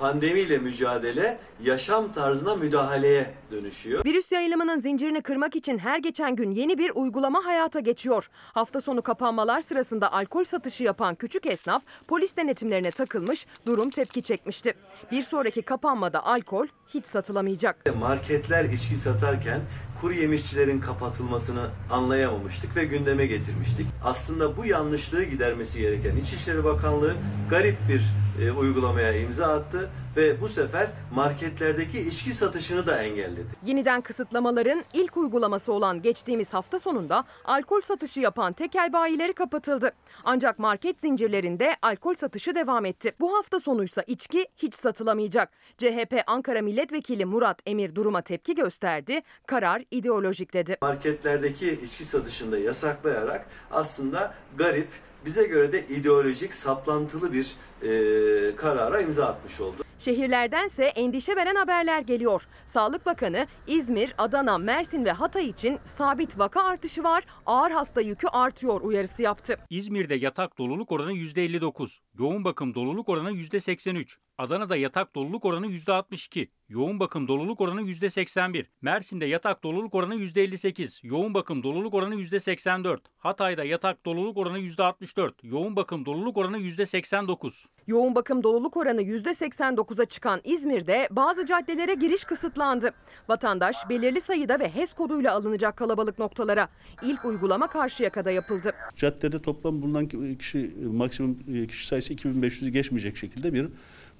[0.00, 4.04] Pandemiyle mücadele yaşam tarzına müdahaleye dönüşüyor.
[4.04, 8.28] Virüs yayılımının zincirini kırmak için her geçen gün yeni bir uygulama hayata geçiyor.
[8.34, 14.74] Hafta sonu kapanmalar sırasında alkol satışı yapan küçük esnaf polis denetimlerine takılmış, durum tepki çekmişti.
[15.12, 17.96] Bir sonraki kapanmada alkol hiç satılamayacak.
[18.00, 19.60] Marketler içki satarken
[20.00, 23.86] kuru yemişçilerin kapatılmasını anlayamamıştık ve gündeme getirmiştik.
[24.04, 27.14] Aslında bu yanlışlığı gidermesi gereken İçişleri Bakanlığı
[27.50, 28.02] garip bir
[28.44, 33.48] e, uygulamaya imza attı ve bu sefer marketlerdeki içki satışını da engelledi.
[33.66, 39.92] Yeniden kısıtlamaların ilk uygulaması olan geçtiğimiz hafta sonunda alkol satışı yapan tekel bayileri kapatıldı.
[40.24, 43.12] Ancak market zincirlerinde alkol satışı devam etti.
[43.20, 45.50] Bu hafta sonuysa içki hiç satılamayacak.
[45.78, 49.20] CHP Ankara Milletvekili Murat Emir duruma tepki gösterdi.
[49.46, 50.76] Karar ideolojik dedi.
[50.82, 54.88] Marketlerdeki içki satışını da yasaklayarak aslında garip,
[55.24, 59.82] bize göre de ideolojik, saplantılı bir e, karara imza atmış oldu.
[59.98, 62.46] Şehirlerdense endişe veren haberler geliyor.
[62.66, 68.26] Sağlık Bakanı İzmir, Adana, Mersin ve Hatay için sabit vaka artışı var, ağır hasta yükü
[68.26, 69.58] artıyor uyarısı yaptı.
[69.70, 76.48] İzmir'de yatak doluluk oranı %59, yoğun bakım doluluk oranı %83, Adana'da yatak doluluk oranı %62,
[76.68, 82.98] yoğun bakım doluluk oranı %81, Mersin'de yatak doluluk oranı %58, yoğun bakım doluluk oranı %84,
[83.18, 87.66] Hatay'da yatak doluluk oranı %64, yoğun bakım doluluk oranı %89.
[87.86, 92.90] Yoğun bakım doluluk oranı %89'a çıkan İzmir'de bazı caddelere giriş kısıtlandı.
[93.28, 96.68] Vatandaş belirli sayıda ve HES koduyla alınacak kalabalık noktalara
[97.02, 98.72] ilk uygulama Karşıyaka'da yapıldı.
[98.96, 103.68] Caddede toplam bulunan kişi maksimum kişi sayısı 2500'ü geçmeyecek şekilde bir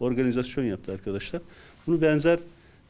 [0.00, 1.42] organizasyon yaptı arkadaşlar.
[1.86, 2.38] Bunu benzer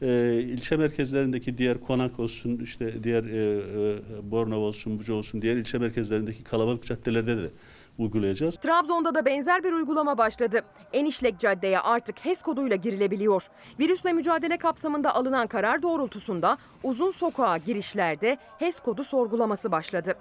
[0.03, 5.57] e, ilçe merkezlerindeki diğer Konak olsun, işte diğer e, e, Bornova olsun, Buca olsun, diğer
[5.57, 7.51] ilçe merkezlerindeki kalabalık caddelerde de
[7.99, 8.57] uygulayacağız.
[8.57, 10.61] Trabzon'da da benzer bir uygulama başladı.
[10.93, 13.47] Enişlek Cadde'ye artık HES koduyla girilebiliyor.
[13.79, 20.15] Virüsle mücadele kapsamında alınan karar doğrultusunda uzun sokağa girişlerde HES kodu sorgulaması başladı.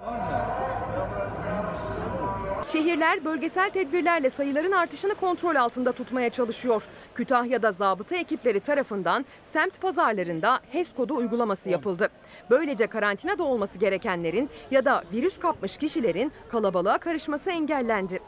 [2.72, 6.84] Şehirler bölgesel tedbirlerle sayıların artışını kontrol altında tutmaya çalışıyor.
[7.15, 12.09] Kütahya'da zabıta ekipleri tarafından semt pazarlarında HES kodu uygulaması yapıldı.
[12.49, 18.20] Böylece karantinada olması gerekenlerin ya da virüs kapmış kişilerin kalabalığa karışması engellendi.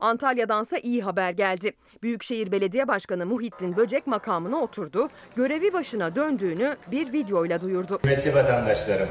[0.00, 1.72] Antalya'dansa iyi haber geldi.
[2.02, 7.98] Büyükşehir Belediye Başkanı Muhittin Böcek makamına oturdu, görevi başına döndüğünü bir videoyla duyurdu.
[7.98, 9.08] Kıymetli vatandaşlarım,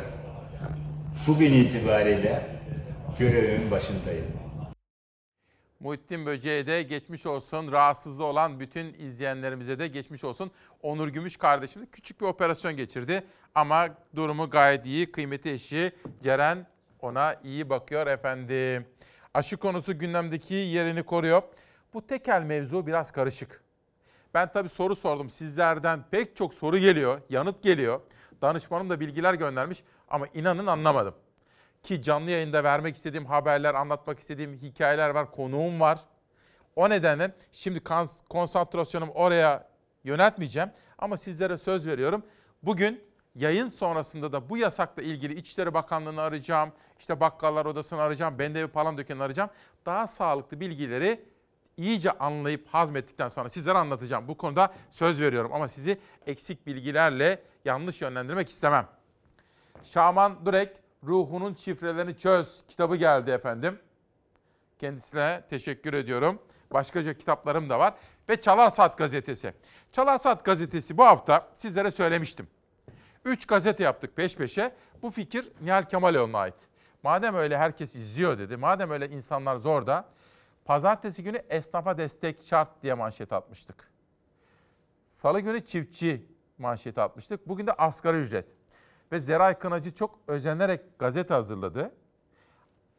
[1.28, 2.61] bugün itibariyle
[3.22, 4.26] görevimin başındayım.
[5.80, 7.72] Muhittin Böceğe de geçmiş olsun.
[7.72, 10.52] Rahatsızlığı olan bütün izleyenlerimize de geçmiş olsun.
[10.82, 13.24] Onur Gümüş kardeşimiz küçük bir operasyon geçirdi.
[13.56, 15.12] Ama durumu gayet iyi.
[15.12, 15.92] Kıymeti eşi
[16.24, 16.68] Ceren
[17.02, 18.86] ona iyi bakıyor efendim.
[19.34, 21.42] Aşı konusu gündemdeki yerini koruyor.
[21.94, 23.64] Bu tekel mevzu biraz karışık.
[24.34, 25.30] Ben tabii soru sordum.
[25.30, 28.02] Sizlerden pek çok soru geliyor, yanıt geliyor.
[28.42, 31.14] Danışmanım da bilgiler göndermiş ama inanın anlamadım.
[31.84, 36.00] Ki canlı yayında vermek istediğim haberler, anlatmak istediğim hikayeler var, konuğum var.
[36.76, 37.84] O nedenle şimdi
[38.30, 39.68] konsantrasyonumu oraya
[40.04, 40.70] yöneltmeyeceğim.
[40.98, 42.24] Ama sizlere söz veriyorum.
[42.64, 43.04] Bugün
[43.36, 46.72] yayın sonrasında da bu yasakla ilgili İçişleri Bakanlığı'nı arayacağım.
[47.00, 48.40] işte bakkallar odasını arayacağım.
[48.40, 49.50] Bendevi falan dükkanını arayacağım.
[49.86, 51.26] Daha sağlıklı bilgileri
[51.78, 54.28] iyice anlayıp hazmettikten sonra sizlere anlatacağım.
[54.28, 58.88] Bu konuda söz veriyorum ama sizi eksik bilgilerle yanlış yönlendirmek istemem.
[59.84, 63.80] Şaman Durek Ruhunun Şifrelerini Çöz kitabı geldi efendim.
[64.80, 66.40] Kendisine teşekkür ediyorum.
[66.74, 67.94] Başkaca kitaplarım da var.
[68.30, 69.54] Ve Çalar Saat gazetesi.
[69.92, 72.48] Çalar Saat gazetesi bu hafta sizlere söylemiştim.
[73.26, 74.76] Üç gazete yaptık peş peşe.
[75.02, 76.56] Bu fikir Nihal Kemaloğlu'na ait.
[77.04, 78.58] Madem öyle herkes izliyor dedi.
[78.58, 80.06] Madem öyle insanlar zor da.
[80.66, 83.92] Pazartesi günü esnafa destek şart diye manşet atmıştık.
[85.10, 86.26] Salı günü çiftçi
[86.58, 87.48] manşet atmıştık.
[87.48, 88.61] Bugün de asgari ücret
[89.12, 91.92] ve Zeray Kınacı çok özenerek gazete hazırladı.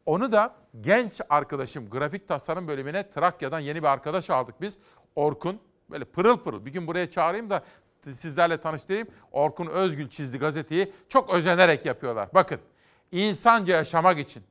[0.05, 4.77] Onu da genç arkadaşım grafik tasarım bölümüne Trakya'dan yeni bir arkadaş aldık biz.
[5.15, 5.59] Orkun
[5.89, 7.63] böyle pırıl pırıl bir gün buraya çağırayım da
[8.11, 9.07] sizlerle tanıştırayım.
[9.31, 12.29] Orkun Özgül çizdi gazeteyi çok özenerek yapıyorlar.
[12.33, 12.59] Bakın
[13.11, 14.43] insanca yaşamak için.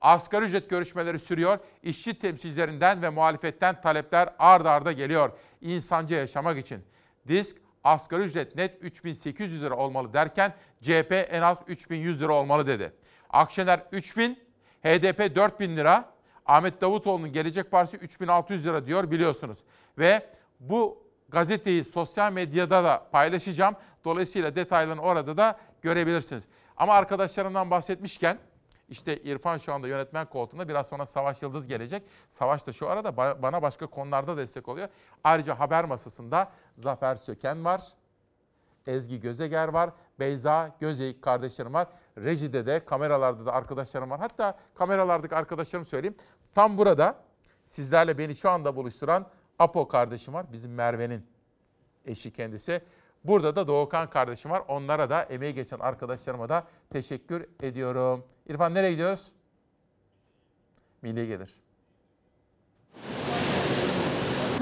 [0.00, 1.58] Asgari ücret görüşmeleri sürüyor.
[1.82, 5.30] İşçi temsilcilerinden ve muhalefetten talepler ard arda geliyor.
[5.60, 6.84] İnsanca yaşamak için.
[7.28, 12.92] Disk asgari ücret net 3800 lira olmalı derken CHP en az 3100 lira olmalı dedi.
[13.30, 14.38] Akşener 3000,
[14.82, 16.10] HDP 4000 lira,
[16.46, 19.58] Ahmet Davutoğlu'nun Gelecek Partisi 3600 lira diyor biliyorsunuz.
[19.98, 20.26] Ve
[20.60, 23.76] bu gazeteyi sosyal medyada da paylaşacağım.
[24.04, 26.44] Dolayısıyla detaylarını orada da görebilirsiniz.
[26.76, 28.38] Ama arkadaşlarımdan bahsetmişken
[28.88, 32.02] İşte İrfan şu anda yönetmen koltuğunda biraz sonra Savaş Yıldız gelecek.
[32.30, 34.88] Savaş da şu arada ba- bana başka konularda destek oluyor.
[35.24, 37.82] Ayrıca haber masasında Zafer Söken var.
[38.86, 39.90] Ezgi Gözeger var.
[40.18, 41.88] Beyza Gözeyik kardeşlerim var.
[42.18, 44.20] Rejide de kameralarda da arkadaşlarım var.
[44.20, 46.16] Hatta kameralardaki arkadaşlarım söyleyeyim.
[46.54, 47.16] Tam burada
[47.66, 49.26] sizlerle beni şu anda buluşturan
[49.58, 50.46] Apo kardeşim var.
[50.52, 51.26] Bizim Merve'nin
[52.04, 52.82] eşi kendisi.
[53.24, 54.62] Burada da Doğukan kardeşim var.
[54.68, 58.24] Onlara da emeği geçen arkadaşlarıma da teşekkür ediyorum.
[58.48, 59.32] İrfan nereye gidiyoruz?
[61.02, 61.54] Milli gelir.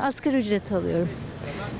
[0.01, 1.09] Asgari ücret alıyorum.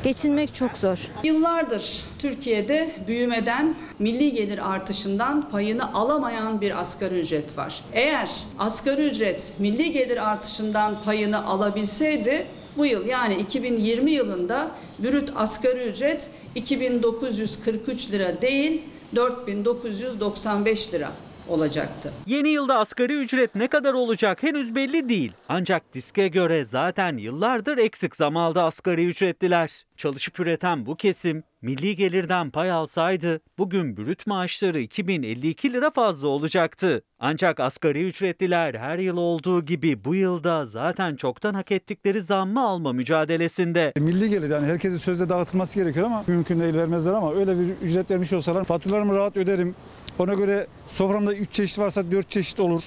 [0.05, 0.99] Geçinmek çok zor.
[1.25, 7.85] Yıllardır Türkiye'de büyümeden milli gelir artışından payını alamayan bir asgari ücret var.
[7.93, 12.47] Eğer asgari ücret milli gelir artışından payını alabilseydi
[12.77, 18.83] bu yıl yani 2020 yılında brüt asgari ücret 2943 lira değil
[19.17, 21.13] 4995 lira
[21.49, 22.13] olacaktı.
[22.27, 25.33] Yeni yılda asgari ücret ne kadar olacak henüz belli değil.
[25.49, 29.86] Ancak diske göre zaten yıllardır eksik zam aldı asgari ücretliler.
[29.97, 37.03] Çalışıp üreten bu kesim milli gelirden pay alsaydı bugün brüt maaşları 2052 lira fazla olacaktı.
[37.19, 42.93] Ancak asgari ücretliler her yıl olduğu gibi bu yılda zaten çoktan hak ettikleri zammı alma
[42.93, 43.93] mücadelesinde.
[43.97, 48.11] Milli gelir yani herkesin sözde dağıtılması gerekiyor ama mümkün değil vermezler ama öyle bir ücret
[48.11, 49.75] vermiş olsalar faturalarımı rahat öderim.
[50.19, 52.83] Ona göre soframda 3 çeşit varsa 4 çeşit olur.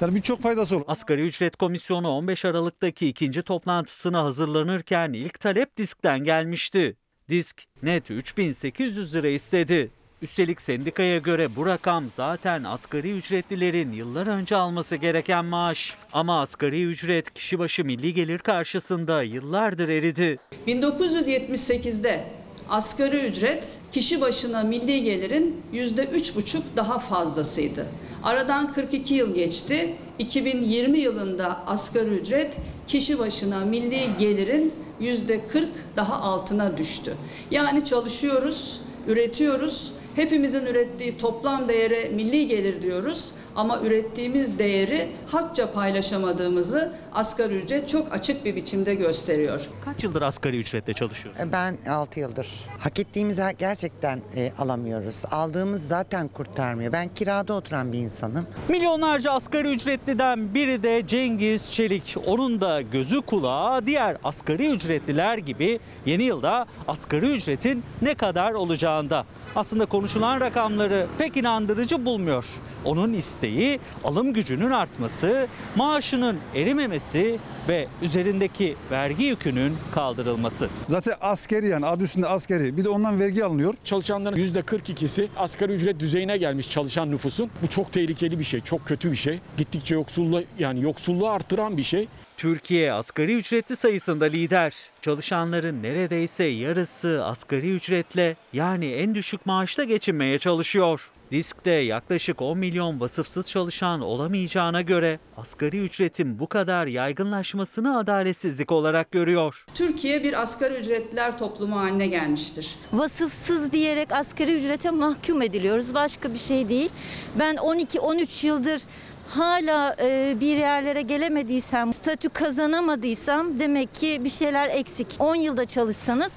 [0.00, 0.84] Yani birçok faydası olur.
[0.88, 6.96] Asgari ücret komisyonu 15 Aralık'taki ikinci toplantısına hazırlanırken ilk talep diskten gelmişti.
[7.28, 9.90] Disk net 3800 lira istedi.
[10.22, 15.96] Üstelik sendikaya göre bu rakam zaten asgari ücretlilerin yıllar önce alması gereken maaş.
[16.12, 20.36] Ama asgari ücret kişi başı milli gelir karşısında yıllardır eridi.
[20.66, 22.24] 1978'de
[22.68, 27.86] asgari ücret kişi başına milli gelirin yüzde üç buçuk daha fazlasıydı.
[28.24, 29.94] Aradan 42 yıl geçti.
[30.18, 32.56] 2020 yılında asgari ücret
[32.86, 37.14] kişi başına milli gelirin yüzde 40 daha altına düştü.
[37.50, 39.92] Yani çalışıyoruz, üretiyoruz.
[40.14, 48.12] Hepimizin ürettiği toplam değere milli gelir diyoruz ama ürettiğimiz değeri hakça paylaşamadığımızı asgari ücret çok
[48.12, 49.66] açık bir biçimde gösteriyor.
[49.84, 51.52] Kaç yıldır asgari ücretle çalışıyorsun?
[51.52, 52.48] Ben 6 yıldır.
[52.78, 55.22] Hak ettiğimizi gerçekten e, alamıyoruz.
[55.30, 56.92] Aldığımız zaten kurtarmıyor.
[56.92, 58.46] Ben kirada oturan bir insanım.
[58.68, 62.16] Milyonlarca asgari ücretliden biri de Cengiz Çelik.
[62.26, 69.24] Onun da gözü kulağı diğer asgari ücretliler gibi yeni yılda asgari ücretin ne kadar olacağında.
[69.56, 72.44] Aslında konuşulan rakamları pek inandırıcı bulmuyor.
[72.84, 75.46] Onun isteği alım gücünün artması,
[75.76, 77.38] maaşının erimemesi
[77.68, 80.68] ve üzerindeki vergi yükünün kaldırılması.
[80.86, 82.76] Zaten askeri yani adı üstünde askeri.
[82.76, 83.74] Bir de ondan vergi alınıyor.
[83.84, 87.50] Çalışanların %42'si asgari ücret düzeyine gelmiş çalışan nüfusun.
[87.62, 89.40] Bu çok tehlikeli bir şey, çok kötü bir şey.
[89.56, 92.08] Gittikçe yoksulluğa yani yoksulluğu artıran bir şey.
[92.36, 94.74] Türkiye asgari ücretli sayısında lider.
[95.02, 101.00] Çalışanların neredeyse yarısı asgari ücretle yani en düşük maaşla geçinmeye çalışıyor.
[101.30, 109.10] Disk'te yaklaşık 10 milyon vasıfsız çalışan olamayacağına göre asgari ücretin bu kadar yaygınlaşmasını adaletsizlik olarak
[109.10, 109.64] görüyor.
[109.74, 112.74] Türkiye bir asgari ücretliler toplumu haline gelmiştir.
[112.92, 115.94] Vasıfsız diyerek asgari ücrete mahkum ediliyoruz.
[115.94, 116.90] Başka bir şey değil.
[117.38, 118.82] Ben 12-13 yıldır
[119.28, 125.06] hala e, bir yerlere gelemediysem, statü kazanamadıysam demek ki bir şeyler eksik.
[125.18, 126.32] 10 yılda çalışsanız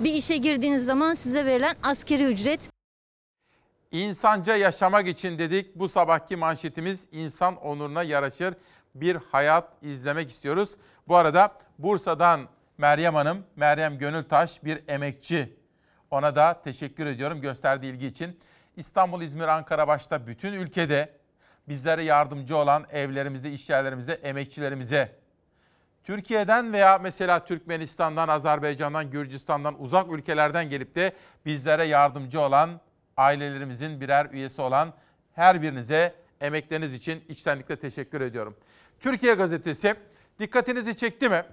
[0.00, 2.73] bir işe girdiğiniz zaman size verilen askeri ücret
[3.94, 5.76] İnsanca yaşamak için dedik.
[5.76, 8.54] Bu sabahki manşetimiz insan onuruna yaraşır
[8.94, 10.68] bir hayat izlemek istiyoruz.
[11.08, 12.40] Bu arada Bursa'dan
[12.78, 15.56] Meryem Hanım, Meryem Gönültaş bir emekçi.
[16.10, 18.40] Ona da teşekkür ediyorum gösterdiği ilgi için.
[18.76, 21.12] İstanbul, İzmir, Ankara başta bütün ülkede
[21.68, 25.16] bizlere yardımcı olan evlerimizde, iş yerlerimizde emekçilerimize,
[26.04, 31.12] Türkiye'den veya mesela Türkmenistan'dan, Azerbaycan'dan, Gürcistan'dan, uzak ülkelerden gelip de
[31.46, 32.80] bizlere yardımcı olan
[33.16, 34.92] ailelerimizin birer üyesi olan
[35.32, 38.56] her birinize emekleriniz için içtenlikle teşekkür ediyorum.
[39.00, 39.94] Türkiye Gazetesi
[40.38, 41.44] dikkatinizi çekti mi?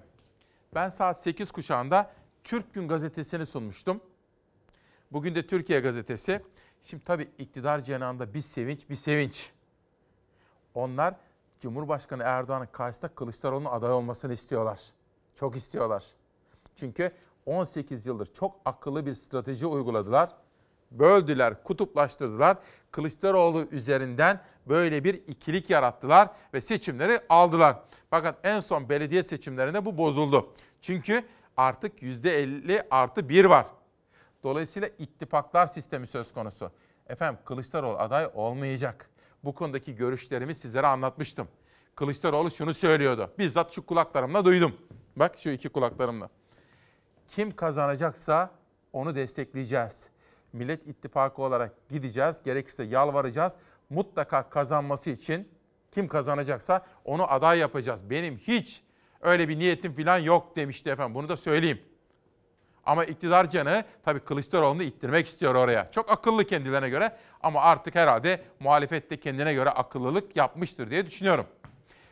[0.75, 2.11] Ben saat 8 kuşağında
[2.43, 4.01] Türk Gün Gazetesi'ni sunmuştum.
[5.11, 6.41] Bugün de Türkiye Gazetesi.
[6.83, 9.51] Şimdi tabii iktidar cenahında bir sevinç, bir sevinç.
[10.73, 11.15] Onlar
[11.59, 14.79] Cumhurbaşkanı Erdoğan'ın karşısında Kılıçdaroğlu'nun aday olmasını istiyorlar.
[15.35, 16.05] Çok istiyorlar.
[16.75, 17.11] Çünkü
[17.45, 20.35] 18 yıldır çok akıllı bir strateji uyguladılar.
[20.91, 22.57] Böldüler, kutuplaştırdılar.
[22.91, 27.79] Kılıçdaroğlu üzerinden böyle bir ikilik yarattılar ve seçimleri aldılar.
[28.09, 30.53] Fakat en son belediye seçimlerinde bu bozuldu.
[30.81, 31.23] Çünkü
[31.57, 33.65] artık %50 artı 1 var.
[34.43, 36.71] Dolayısıyla ittifaklar sistemi söz konusu.
[37.07, 39.09] Efendim Kılıçdaroğlu aday olmayacak.
[39.43, 41.47] bu konudaki görüşlerimi sizlere anlatmıştım.
[41.95, 43.31] Kılıçdaroğlu şunu söylüyordu.
[43.39, 44.77] Bizzat şu kulaklarımla duydum.
[45.15, 46.29] Bak şu iki kulaklarımla.
[47.27, 48.51] Kim kazanacaksa
[48.93, 50.09] onu destekleyeceğiz.
[50.53, 52.43] Millet İttifakı olarak gideceğiz.
[52.43, 53.53] Gerekirse yalvaracağız.
[53.89, 55.49] Mutlaka kazanması için
[55.91, 58.09] kim kazanacaksa onu aday yapacağız.
[58.09, 58.83] Benim hiç
[59.21, 61.15] öyle bir niyetim falan yok demişti efendim.
[61.15, 61.81] Bunu da söyleyeyim.
[62.85, 65.91] Ama iktidar canı tabii Kılıçdaroğlu'nu ittirmek istiyor oraya.
[65.91, 71.45] Çok akıllı kendilerine göre ama artık herhalde muhalefet de kendine göre akıllılık yapmıştır diye düşünüyorum.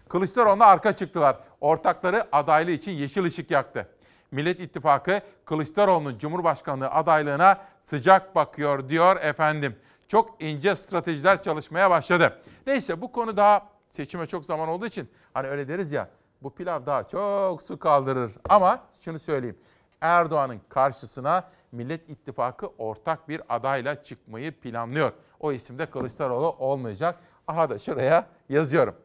[0.09, 1.37] Kılıçdaroğlu'na arka çıktılar.
[1.61, 3.89] Ortakları adaylığı için yeşil ışık yaktı.
[4.31, 9.75] Millet İttifakı Kılıçdaroğlu'nun Cumhurbaşkanlığı adaylığına sıcak bakıyor diyor efendim.
[10.07, 12.41] Çok ince stratejiler çalışmaya başladı.
[12.67, 16.09] Neyse bu konu daha seçime çok zaman olduğu için hani öyle deriz ya
[16.41, 18.33] bu pilav daha çok su kaldırır.
[18.49, 19.57] Ama şunu söyleyeyim.
[20.01, 25.11] Erdoğan'ın karşısına Millet İttifakı ortak bir adayla çıkmayı planlıyor.
[25.39, 27.19] O isimde Kılıçdaroğlu olmayacak.
[27.47, 28.95] Aha da şuraya yazıyorum.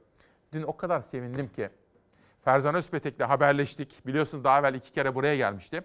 [0.53, 1.71] Dün o kadar sevindim ki
[2.45, 4.07] Ferzan Özpetek'le haberleştik.
[4.07, 5.83] Biliyorsunuz daha evvel iki kere buraya gelmişti.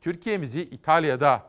[0.00, 1.42] Türkiye'mizi İtalya'da,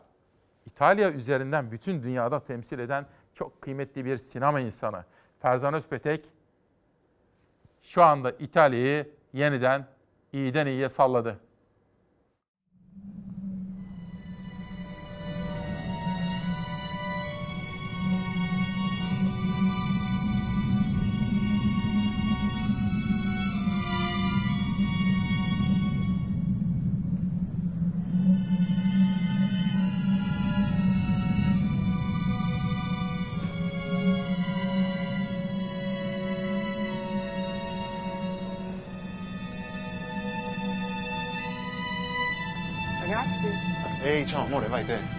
[0.65, 5.05] İtalya üzerinden bütün dünyada temsil eden çok kıymetli bir sinema insanı.
[5.39, 6.25] Ferzan Özpetek
[7.81, 9.87] şu anda İtalya'yı yeniden
[10.33, 11.39] iyiden iyiye salladı.
[44.77, 45.12] 诶对。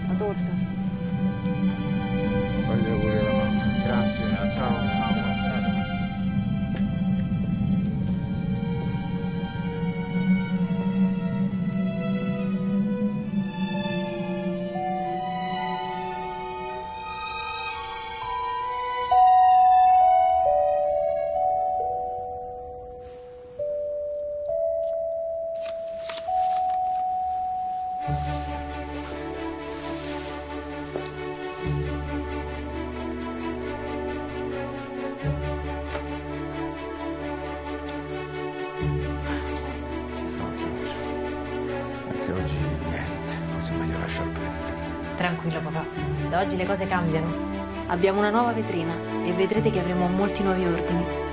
[45.16, 45.84] Tranquillo papà,
[46.28, 47.52] da oggi le cose cambiano.
[47.86, 48.94] Abbiamo una nuova vetrina
[49.24, 51.23] e vedrete che avremo molti nuovi ordini.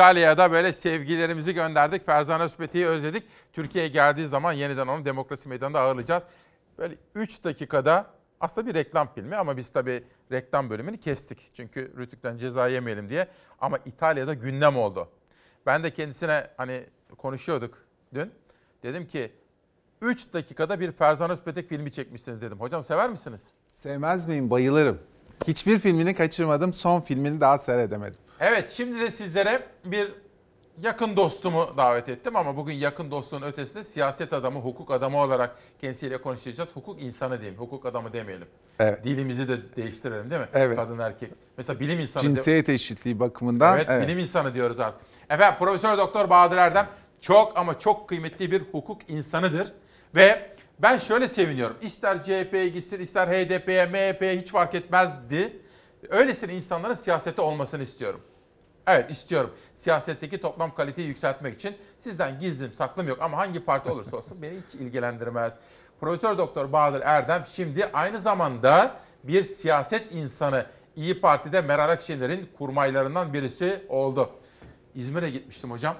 [0.00, 2.06] İtalya'da böyle sevgilerimizi gönderdik.
[2.06, 3.24] Ferzan Özpetek'i özledik.
[3.52, 6.22] Türkiye'ye geldiği zaman yeniden onu demokrasi meydanında ağırlayacağız.
[6.78, 8.06] Böyle 3 dakikada
[8.40, 11.50] aslında bir reklam filmi ama biz tabii reklam bölümünü kestik.
[11.54, 13.28] Çünkü Rütük'ten ceza yemeyelim diye.
[13.60, 15.08] Ama İtalya'da gündem oldu.
[15.66, 16.84] Ben de kendisine hani
[17.18, 17.78] konuşuyorduk
[18.14, 18.32] dün.
[18.82, 19.32] Dedim ki
[20.02, 22.60] 3 dakikada bir Ferzan Özpetek filmi çekmişsiniz dedim.
[22.60, 23.50] Hocam sever misiniz?
[23.70, 24.50] Sevmez miyim?
[24.50, 24.98] Bayılırım.
[25.46, 26.72] Hiçbir filmini kaçırmadım.
[26.72, 28.20] Son filmini daha seyredemedim.
[28.40, 30.12] Evet şimdi de sizlere bir
[30.82, 36.18] yakın dostumu davet ettim ama bugün yakın dostluğun ötesinde siyaset adamı, hukuk adamı olarak kendisiyle
[36.22, 36.68] konuşacağız.
[36.74, 38.46] Hukuk insanı diyeyim, hukuk adamı demeyelim.
[38.78, 39.04] Evet.
[39.04, 40.48] Dilimizi de değiştirelim değil mi?
[40.54, 40.76] Evet.
[40.76, 41.30] Kadın erkek.
[41.56, 42.22] Mesela bilim insanı.
[42.22, 43.76] de- Cinsiyet eşitliği bakımından.
[43.76, 45.00] Evet, bilim insanı diyoruz artık.
[45.30, 46.86] Efendim Profesör Doktor Bahadır Erdem
[47.20, 49.72] çok ama çok kıymetli bir hukuk insanıdır
[50.14, 51.76] ve Ben şöyle seviniyorum.
[51.82, 55.56] İster CHP'ye gitsin, ister HDP'ye, MHP'ye hiç fark etmezdi.
[56.08, 58.20] Öylesine insanların siyasete olmasını istiyorum.
[58.90, 59.50] Evet istiyorum.
[59.74, 64.54] Siyasetteki toplam kaliteyi yükseltmek için sizden gizlim saklım yok ama hangi parti olursa olsun beni
[64.66, 65.58] hiç ilgilendirmez.
[66.00, 68.94] Profesör Doktor Bahadır Erdem şimdi aynı zamanda
[69.24, 70.66] bir siyaset insanı.
[70.96, 74.30] İyi Parti'de Meral Akşener'in kurmaylarından birisi oldu.
[74.94, 75.96] İzmir'e gitmiştim hocam.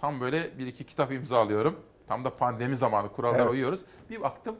[0.00, 1.76] Tam böyle bir iki kitap imzalıyorum.
[2.08, 3.52] Tam da pandemi zamanı kurallara Evet.
[3.52, 3.80] uyuyoruz.
[4.10, 4.56] Bir baktım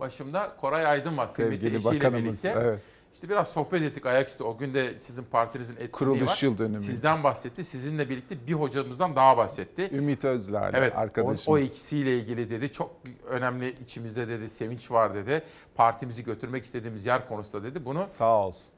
[0.00, 1.26] başımda Koray Aydın var.
[1.26, 2.24] Sevgili bakanımız.
[2.24, 2.54] birlikte.
[2.60, 2.80] Evet.
[3.14, 4.44] İşte biraz sohbet ettik ayaküstü.
[4.44, 6.38] O gün de sizin partinizin etkinliği Kuruluş var.
[6.42, 6.78] yıl dönümü.
[6.78, 7.64] Sizden bahsetti.
[7.64, 9.90] Sizinle birlikte bir hocamızdan daha bahsetti.
[9.92, 11.48] Ümit Özlal Evet, o, arkadaşımız.
[11.48, 12.72] o ikisiyle ilgili dedi.
[12.72, 12.90] Çok
[13.28, 14.50] önemli içimizde dedi.
[14.50, 15.42] Sevinç var dedi.
[15.74, 17.84] Partimizi götürmek istediğimiz yer konusunda dedi.
[17.84, 18.72] Bunu Sağ olsun.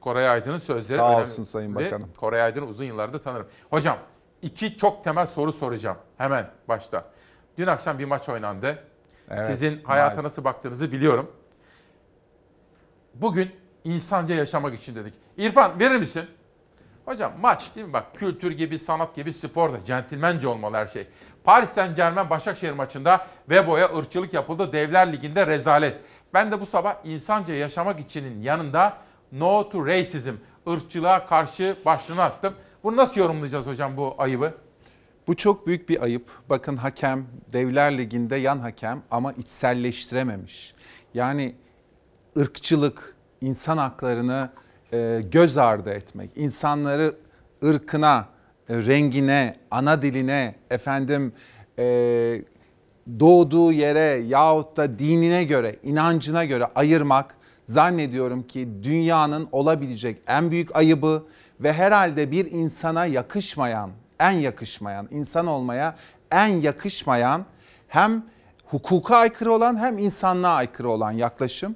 [0.00, 1.22] Koray Aydın'ın sözleri Sağ önemli.
[1.22, 2.10] olsun Sayın Bakanım.
[2.16, 3.46] Koray Aydın'ı uzun yıllardır tanırım.
[3.70, 3.98] Hocam
[4.42, 7.10] iki çok temel soru soracağım hemen başta.
[7.58, 8.78] Dün akşam bir maç oynandı.
[9.30, 10.24] Evet, Sizin hayata maalesef.
[10.24, 11.30] nasıl baktığınızı biliyorum.
[13.14, 13.50] Bugün
[13.84, 15.14] insanca yaşamak için dedik.
[15.36, 16.24] İrfan verir misin?
[17.04, 17.92] Hocam maç değil mi?
[17.92, 21.06] Bak kültür gibi, sanat gibi, spor da centilmence olmalı her şey.
[21.44, 24.72] Paris Saint Germain Başakşehir maçında Vebo'ya ırkçılık yapıldı.
[24.72, 25.96] Devler Ligi'nde rezalet.
[26.34, 28.96] Ben de bu sabah insanca yaşamak içinin yanında
[29.32, 30.34] No to Racism,
[30.68, 32.54] ırkçılığa karşı başlığını attım.
[32.84, 34.54] Bunu nasıl yorumlayacağız hocam bu ayıbı?
[35.26, 36.30] Bu çok büyük bir ayıp.
[36.50, 40.72] Bakın hakem Devler Ligi'nde yan hakem ama içselleştirememiş.
[41.14, 41.54] Yani
[42.38, 44.50] ırkçılık, insan haklarını
[44.92, 47.14] e, göz ardı etmek, insanları
[47.64, 48.28] ırkına,
[48.68, 51.32] e, rengine, ana diline, efendim
[51.78, 51.84] e,
[53.20, 57.34] doğduğu yere yahut da dinine göre, inancına göre ayırmak
[57.64, 61.24] zannediyorum ki dünyanın olabilecek en büyük ayıbı
[61.60, 63.90] ve herhalde bir insana yakışmayan,
[64.20, 65.96] en yakışmayan, insan olmaya
[66.30, 67.44] en yakışmayan
[67.88, 68.24] hem
[68.64, 71.74] hukuka aykırı olan hem insanlığa aykırı olan yaklaşım.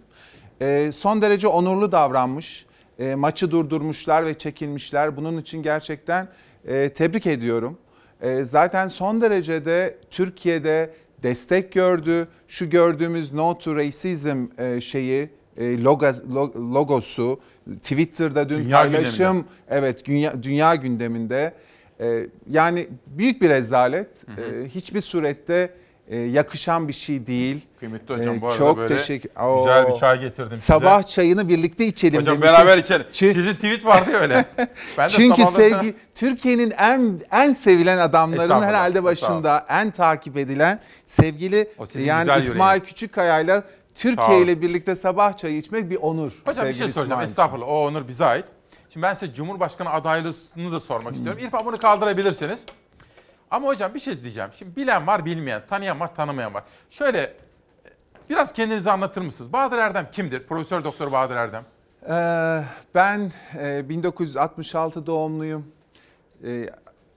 [0.62, 2.66] Ee, son derece onurlu davranmış.
[2.98, 5.16] Ee, maçı durdurmuşlar ve çekilmişler.
[5.16, 6.28] Bunun için gerçekten
[6.66, 7.78] e, tebrik ediyorum.
[8.22, 10.90] Ee, zaten son derecede Türkiye'de
[11.22, 12.28] destek gördü.
[12.48, 17.40] Şu gördüğümüz No to Racism e, şeyi e, logo, lo- logosu
[17.82, 19.48] Twitter'da dün Dünya paylaşım gündeminde.
[19.68, 21.54] evet dünya, dünya gündeminde
[22.00, 24.08] E, yani büyük bir rezalet
[24.38, 25.70] E, hiçbir surette
[26.08, 27.66] e, yakışan bir şey değil.
[27.80, 30.62] Kıymetli hocam E, bu arada çok böyle teşekkür güzel bir çay getirdim size.
[30.62, 32.54] Sabah çayını birlikte içelim Hocam demiştim.
[32.58, 33.06] beraber içelim.
[33.12, 34.44] Çü- Sizin tweet vardı ya öyle.
[34.98, 40.36] Ben de Çünkü sabahları- sevgi Türkiye'nin en en sevilen adamların Estağfurullah, herhalde başında en takip
[40.36, 42.88] edilen sevgili O sizin yani güzel İsmail yüreğiniz.
[42.88, 44.44] Küçükkaya'yla Sağ Türkiye olun.
[44.44, 46.32] ile birlikte sabah çayı içmek bir onur.
[46.46, 47.04] Hocam bir şey soracağım.
[47.10, 47.24] İsmail.
[47.28, 47.68] Estağfurullah.
[47.68, 48.44] O onur bize ait.
[48.90, 51.40] Şimdi ben size Cumhurbaşkanı adaylığını da sormak istiyorum.
[51.44, 52.60] İrfan bunu kaldırabilirsiniz.
[53.50, 54.50] Ama hocam bir şey diyeceğim.
[54.54, 56.64] Şimdi bilen var, bilmeyen, tanıyan var, tanımayan var.
[56.90, 57.32] Şöyle
[58.30, 59.52] biraz kendinizi anlatır mısınız?
[59.52, 60.46] Bahadır Erdem kimdir?
[60.46, 61.64] Profesör Doktor Bahadır Erdem.
[62.08, 62.64] Ee,
[62.94, 65.66] ben e, 1966 doğumluyum.
[66.44, 66.70] Ee,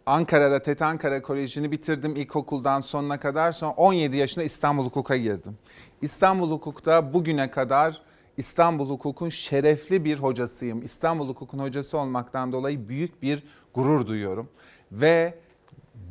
[0.06, 3.52] Ankara'da TET Ankara Koleji'ni bitirdim ilkokuldan sonuna kadar.
[3.52, 5.58] Sonra 17 yaşında İstanbul Hukuk'a girdim.
[6.02, 8.02] İstanbul Hukuk'ta bugüne kadar
[8.38, 10.84] İstanbul Hukuk'un şerefli bir hocasıyım.
[10.84, 13.44] İstanbul Hukuk'un hocası olmaktan dolayı büyük bir
[13.74, 14.50] gurur duyuyorum.
[14.92, 15.34] Ve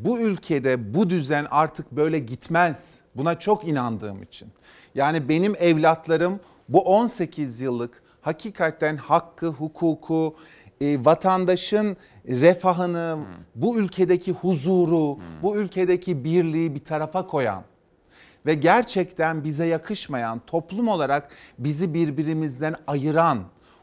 [0.00, 2.94] bu ülkede bu düzen artık böyle gitmez.
[3.14, 4.48] Buna çok inandığım için.
[4.94, 10.36] Yani benim evlatlarım bu 18 yıllık hakikaten hakkı, hukuku,
[10.80, 11.96] e, vatandaşın
[12.28, 13.18] refahını,
[13.54, 17.62] bu ülkedeki huzuru, bu ülkedeki birliği bir tarafa koyan
[18.46, 23.38] ve gerçekten bize yakışmayan, toplum olarak bizi birbirimizden ayıran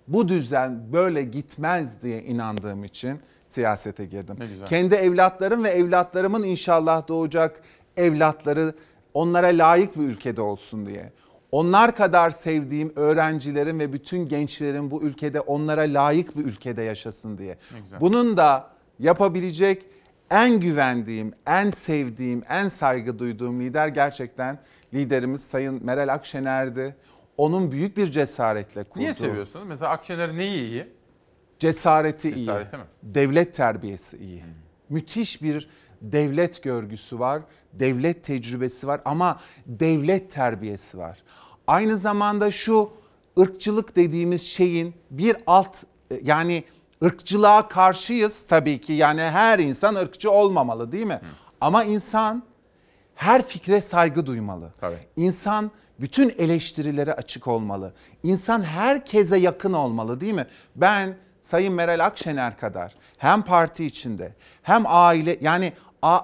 [0.07, 3.19] bu düzen böyle gitmez diye inandığım için
[3.53, 4.35] siyasete girdim.
[4.65, 7.61] Kendi evlatlarım ve evlatlarımın inşallah doğacak
[7.97, 8.73] evlatları
[9.13, 11.11] onlara layık bir ülkede olsun diye.
[11.51, 17.57] Onlar kadar sevdiğim öğrencilerim ve bütün gençlerim bu ülkede onlara layık bir ülkede yaşasın diye.
[17.99, 18.69] Bunun da
[18.99, 19.85] yapabilecek
[20.29, 24.59] en güvendiğim, en sevdiğim, en saygı duyduğum lider gerçekten
[24.93, 26.95] liderimiz Sayın Meral Akşener'di.
[27.37, 28.99] Onun büyük bir cesaretle kurduğu.
[28.99, 29.65] Niye seviyorsunuz?
[29.67, 30.87] Mesela Akşener neyi iyi?
[31.63, 32.79] Cesareti, Cesareti iyi.
[32.79, 32.85] mi?
[33.03, 34.43] Devlet terbiyesi iyi.
[34.89, 35.69] Müthiş bir
[36.01, 37.41] devlet görgüsü var.
[37.73, 41.23] Devlet tecrübesi var ama devlet terbiyesi var.
[41.67, 42.91] Aynı zamanda şu
[43.39, 45.77] ırkçılık dediğimiz şeyin bir alt
[46.23, 46.63] yani
[47.03, 48.93] ırkçılığa karşıyız tabii ki.
[48.93, 51.21] Yani her insan ırkçı olmamalı değil mi?
[51.61, 52.43] Ama insan
[53.15, 54.71] her fikre saygı duymalı.
[54.79, 54.97] Tabii.
[55.15, 57.93] İnsan bütün eleştirilere açık olmalı.
[58.23, 60.47] İnsan herkese yakın olmalı değil mi?
[60.75, 66.21] Ben Sayın Meral Akşener kadar hem parti içinde hem aile yani a-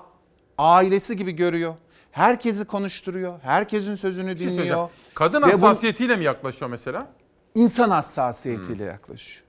[0.58, 1.74] ailesi gibi görüyor.
[2.12, 3.40] Herkesi konuşturuyor.
[3.41, 4.90] Herkesin sözünü şey dinliyor.
[5.16, 7.08] Kadın Ve bu- hassasiyetiyle mi yaklaşıyor mesela?
[7.56, 9.46] insan hassasiyetiyle yaklaşıyor.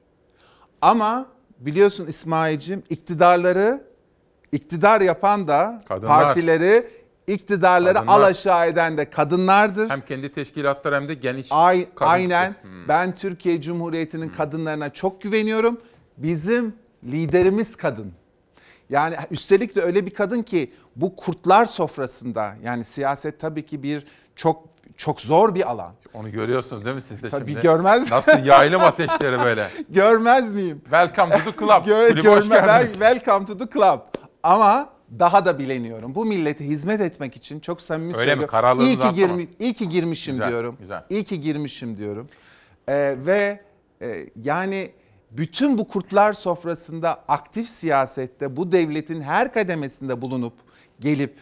[0.81, 1.27] Ama
[1.59, 3.85] biliyorsun İsmail'cim iktidarları
[4.53, 6.23] iktidar yapan da Kadınlar.
[6.23, 6.91] partileri
[7.35, 8.13] iktidarları Kadınlar.
[8.19, 9.91] alaşağı eden de kadınlardır.
[9.91, 12.49] Hem kendi teşkilatları hem de geniş Ay, aynen.
[12.63, 12.89] Hmm.
[12.89, 15.81] Ben Türkiye Cumhuriyeti'nin kadınlarına çok güveniyorum.
[16.17, 16.75] Bizim
[17.05, 18.13] liderimiz kadın.
[18.91, 24.07] Yani üstelik de öyle bir kadın ki bu kurtlar sofrasında yani siyaset tabii ki bir
[24.37, 25.93] çok çok zor bir alan.
[26.15, 27.63] Onu görüyorsunuz değil mi siz de Tabii şimdi?
[27.63, 28.11] görmez.
[28.11, 29.67] Nasıl yaylım ateşleri böyle.
[29.89, 30.81] Görmez miyim?
[30.83, 31.71] Welcome to the club.
[31.71, 34.01] Gö- Kulübe hoş görme, welcome to the club.
[34.43, 34.89] Ama
[35.19, 36.15] daha da bileniyorum.
[36.15, 38.17] Bu millete hizmet etmek için çok samimi Öyle mi?
[38.19, 38.47] söylüyorum.
[38.51, 40.77] Kararlılığınız İyi ki, girmi, iyi ki girmişim Güzel, diyorum.
[40.81, 41.05] güzel.
[41.11, 42.29] İyi ki girmişim diyorum.
[42.89, 43.61] Ee, ve
[44.03, 44.91] e, yani
[45.31, 50.53] bütün bu kurtlar sofrasında aktif siyasette bu devletin her kademesinde bulunup
[51.01, 51.35] gelip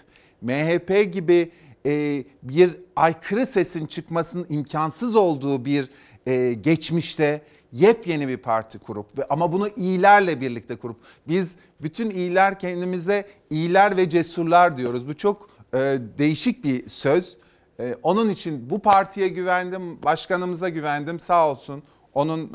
[0.42, 1.50] MHP gibi
[1.86, 5.90] e, bir aykırı sesin çıkmasının imkansız olduğu bir
[6.26, 7.42] e, geçmişte
[7.72, 10.96] yepyeni bir parti kurup ve ama bunu iyilerle birlikte kurup
[11.28, 15.08] biz bütün iyiler kendimize iyiler ve cesurlar diyoruz.
[15.08, 15.78] Bu çok e,
[16.18, 17.36] değişik bir söz.
[17.80, 21.20] E, onun için bu partiye güvendim, başkanımıza güvendim.
[21.20, 21.82] Sağ olsun.
[22.14, 22.52] Onun e,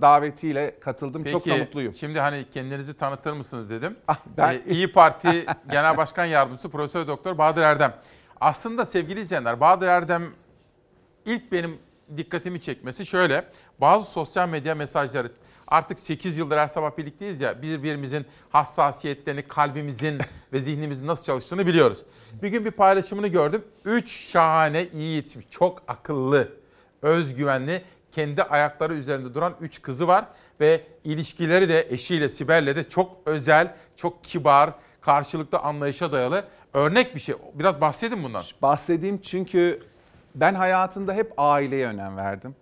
[0.00, 1.24] davetiyle katıldım.
[1.24, 1.94] çok da Peki, mutluyum.
[1.94, 3.96] Şimdi hani kendinizi tanıtır mısınız dedim.
[4.36, 7.94] ben- Ee, İyi Parti Genel Başkan Yardımcısı Profesör Doktor Bahadır Erdem.
[8.40, 10.22] Aslında sevgili izleyenler Bahadır Erdem
[11.26, 11.78] ilk benim
[12.16, 13.44] dikkatimi çekmesi şöyle.
[13.80, 15.32] Bazı sosyal medya mesajları
[15.68, 20.18] artık 8 yıldır her sabah birlikteyiz ya birbirimizin hassasiyetlerini, kalbimizin
[20.52, 21.98] ve zihnimizin nasıl çalıştığını biliyoruz.
[22.42, 23.64] Bir gün bir paylaşımını gördüm.
[23.84, 26.48] 3 şahane iyi yetişmiş, çok akıllı,
[27.02, 27.82] özgüvenli,
[28.12, 30.24] kendi ayakları üzerinde duran 3 kızı var
[30.60, 34.70] ve ilişkileri de eşiyle Sibel'le de çok özel, çok kibar,
[35.00, 37.34] karşılıklı anlayışa dayalı örnek bir şey.
[37.54, 38.44] Biraz bahsedin bundan.
[38.62, 39.80] Bahsedeyim çünkü
[40.34, 42.54] ben hayatımda hep aileye önem verdim.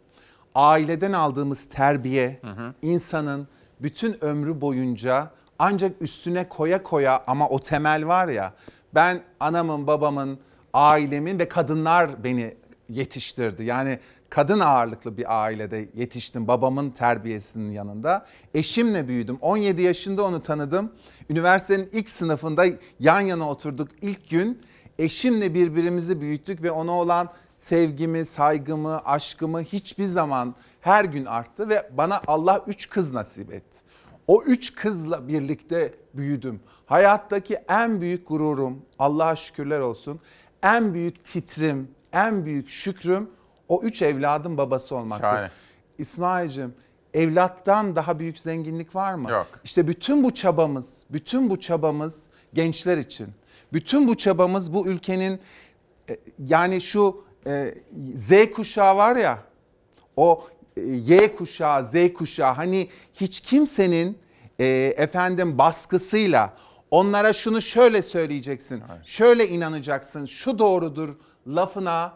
[0.55, 2.41] Aileden aldığımız terbiye
[2.83, 3.49] insanın
[3.81, 8.55] bütün ömrü boyunca ancak üstüne koya koya ama o temel var ya
[8.95, 10.39] ben anamın, babamın,
[10.73, 12.55] ailemin ve kadınlar beni
[12.89, 13.65] yetiştirdi.
[13.65, 13.99] Yani
[14.31, 18.27] kadın ağırlıklı bir ailede yetiştim babamın terbiyesinin yanında.
[18.55, 19.39] Eşimle büyüdüm.
[19.41, 20.93] 17 yaşında onu tanıdım.
[21.31, 22.65] Üniversitenin ilk sınıfında
[23.01, 24.61] yan yana oturduk ilk gün.
[24.99, 27.29] Eşimle birbirimizi büyüttük ve ona olan
[27.63, 33.79] sevgimi, saygımı, aşkımı hiçbir zaman her gün arttı ve bana Allah üç kız nasip etti.
[34.27, 36.61] O üç kızla birlikte büyüdüm.
[36.87, 40.21] Hayattaki en büyük gururum, Allah'a şükürler olsun,
[40.63, 43.31] en büyük titrim, en büyük şükrüm
[43.69, 45.29] o üç evladın babası olmaktır.
[45.29, 45.51] Şahane.
[45.99, 46.75] İsmail'cim
[47.15, 49.31] evlattan daha büyük zenginlik var mı?
[49.31, 49.47] Yok.
[49.65, 53.29] İşte bütün bu çabamız, bütün bu çabamız gençler için.
[53.73, 55.41] Bütün bu çabamız bu ülkenin
[56.11, 57.75] e, yani şu e,
[58.17, 59.39] Z kuşağı var ya
[60.17, 60.45] o
[60.77, 64.19] e, Y kuşağı, Z kuşağı hani hiç kimsenin
[64.59, 64.67] e,
[64.97, 66.57] efendim baskısıyla
[66.91, 71.17] onlara şunu şöyle söyleyeceksin, şöyle inanacaksın, şu doğrudur
[71.47, 72.13] lafına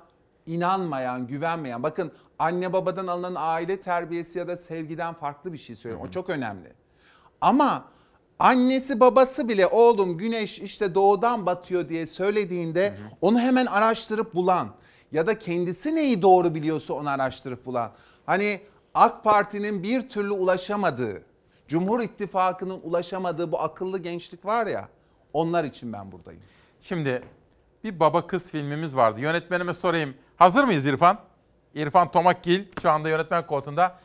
[0.47, 1.83] inanmayan, güvenmeyen.
[1.83, 6.07] Bakın anne babadan alınan aile terbiyesi ya da sevgiden farklı bir şey söylüyorum.
[6.09, 6.73] O çok önemli.
[7.41, 7.85] Ama
[8.39, 14.69] annesi babası bile oğlum güneş işte doğudan batıyor diye söylediğinde onu hemen araştırıp bulan
[15.13, 17.93] ya da kendisi neyi doğru biliyorsa onu araştırıp bulan.
[18.27, 18.61] Hani
[18.95, 21.23] AK Parti'nin bir türlü ulaşamadığı,
[21.69, 24.89] Cumhur İttifakı'nın ulaşamadığı bu akıllı gençlik var ya
[25.33, 26.41] onlar için ben buradayım.
[26.81, 27.23] Şimdi
[27.85, 29.21] bir baba kız filmimiz vardı.
[29.21, 30.15] Yönetmenime sorayım.
[30.37, 31.19] Hazır mıyız İrfan?
[31.75, 33.99] İrfan Tomakgil şu anda yönetmen koltuğunda.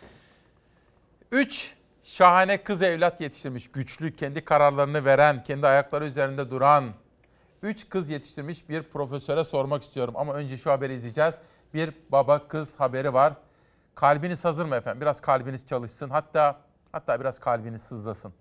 [1.32, 1.74] Üç
[2.04, 3.72] şahane kız evlat yetiştirmiş.
[3.72, 6.84] Güçlü, kendi kararlarını veren, kendi ayakları üzerinde duran.
[7.64, 10.14] Üç kız yetiştirmiş bir profesöre sormak istiyorum.
[10.18, 11.36] Ama önce şu haberi izleyeceğiz.
[11.74, 13.34] Bir baba kız haberi var.
[13.96, 15.02] Kalbiniz hazır mı efendim?
[15.02, 16.10] Biraz kalbiniz çalışsın.
[16.10, 16.60] Hatta
[16.92, 18.34] hatta biraz kalbiniz sızlasın.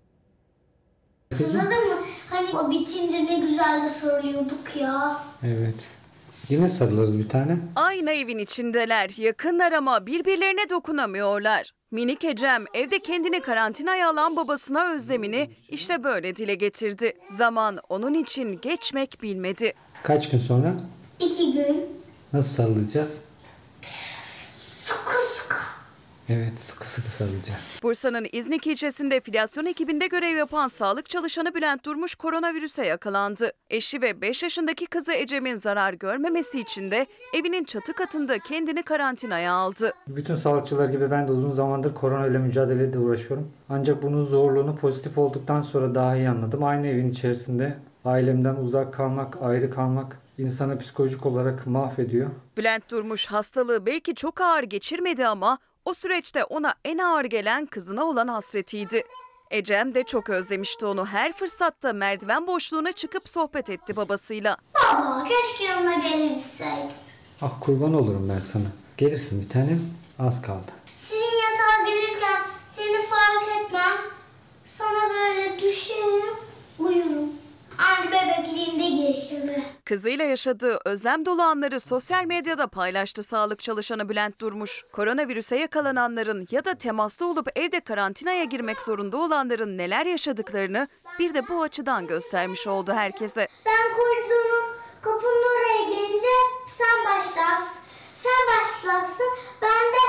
[1.31, 2.01] Hatırladın mı?
[2.29, 5.17] Hani o bitince ne güzel de sarılıyorduk ya.
[5.43, 5.89] Evet.
[6.49, 7.57] Yine sarılırız bir tane.
[7.75, 11.71] Aynı evin içindeler, yakınlar ama birbirlerine dokunamıyorlar.
[11.91, 17.13] Minik Ecem evde kendini karantinaya alan babasına özlemini işte böyle dile getirdi.
[17.27, 19.73] Zaman onun için geçmek bilmedi.
[20.03, 20.73] Kaç gün sonra
[21.19, 21.85] İki gün
[22.33, 23.21] nasıl sarılacağız?
[24.51, 25.55] sıkı sıkı.
[26.31, 27.79] Evet sıkı sıkı sarılacağız.
[27.83, 33.51] Bursa'nın İznik ilçesinde filyasyon ekibinde görev yapan sağlık çalışanı Bülent Durmuş koronavirüse yakalandı.
[33.69, 39.53] Eşi ve 5 yaşındaki kızı Ecem'in zarar görmemesi için de evinin çatı katında kendini karantinaya
[39.53, 39.93] aldı.
[40.07, 43.51] Bütün sağlıkçılar gibi ben de uzun zamandır korona ile mücadeleyle uğraşıyorum.
[43.69, 46.63] Ancak bunun zorluğunu pozitif olduktan sonra daha iyi anladım.
[46.63, 52.29] Aynı evin içerisinde ailemden uzak kalmak, ayrı kalmak insanı psikolojik olarak mahvediyor.
[52.57, 58.03] Bülent Durmuş hastalığı belki çok ağır geçirmedi ama o süreçte ona en ağır gelen kızına
[58.05, 59.03] olan hasretiydi.
[59.51, 61.05] Ecem de çok özlemişti onu.
[61.05, 64.57] Her fırsatta merdiven boşluğuna çıkıp sohbet etti babasıyla.
[64.75, 66.97] Baba keşke yanına gelebilseydim.
[67.41, 68.65] Ah kurban olurum ben sana.
[68.97, 69.81] Gelirsin bir tanem.
[70.19, 70.71] Az kaldı.
[70.97, 73.97] Sizin yatağa gelirken seni fark etmem.
[74.65, 76.35] Sana böyle düşerim,
[76.79, 77.29] uyurum.
[77.77, 79.63] Aynı bebekliğimde gibi.
[79.85, 84.83] Kızıyla yaşadığı özlem dolu anları sosyal medyada paylaştı sağlık çalışanı Bülent Durmuş.
[84.93, 90.87] Koronavirüse yakalananların ya da temaslı olup evde karantinaya girmek zorunda olanların neler yaşadıklarını
[91.19, 93.47] bir de bu açıdan göstermiş oldu herkese.
[93.65, 96.27] Ben koridorun kapının oraya gelince
[96.67, 97.81] sen başlarsın.
[98.15, 99.27] Sen başlarsın.
[99.61, 100.03] Ben de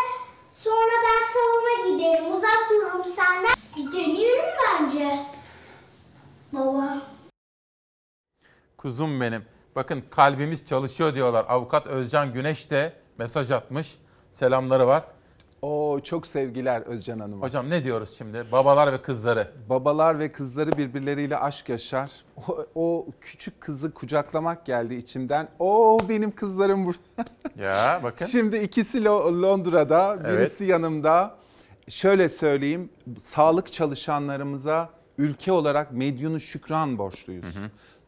[0.46, 2.36] sonra ben salona giderim.
[2.36, 3.54] Uzak dururum senden.
[3.76, 4.44] Bir deneyelim
[4.80, 5.18] bence.
[6.52, 7.11] Baba.
[8.82, 9.42] Kuzum benim.
[9.76, 11.46] Bakın kalbimiz çalışıyor diyorlar.
[11.48, 13.98] Avukat Özcan Güneş de mesaj atmış.
[14.30, 15.04] Selamları var.
[15.62, 17.46] Oo çok sevgiler Özcan Hanım'a.
[17.46, 18.44] Hocam ne diyoruz şimdi?
[18.52, 19.48] Babalar ve kızları.
[19.68, 22.10] Babalar ve kızları birbirleriyle aşk yaşar.
[22.48, 25.48] O, o küçük kızı kucaklamak geldi içimden.
[25.58, 26.98] Oo benim kızlarım burada.
[27.60, 28.26] Ya bakın.
[28.26, 31.34] Şimdi ikisi Lo- Londra'da, birisi yanımda.
[31.88, 32.90] Şöyle söyleyeyim,
[33.20, 37.44] sağlık çalışanlarımıza ülke olarak medyunu şükran borçluyuz.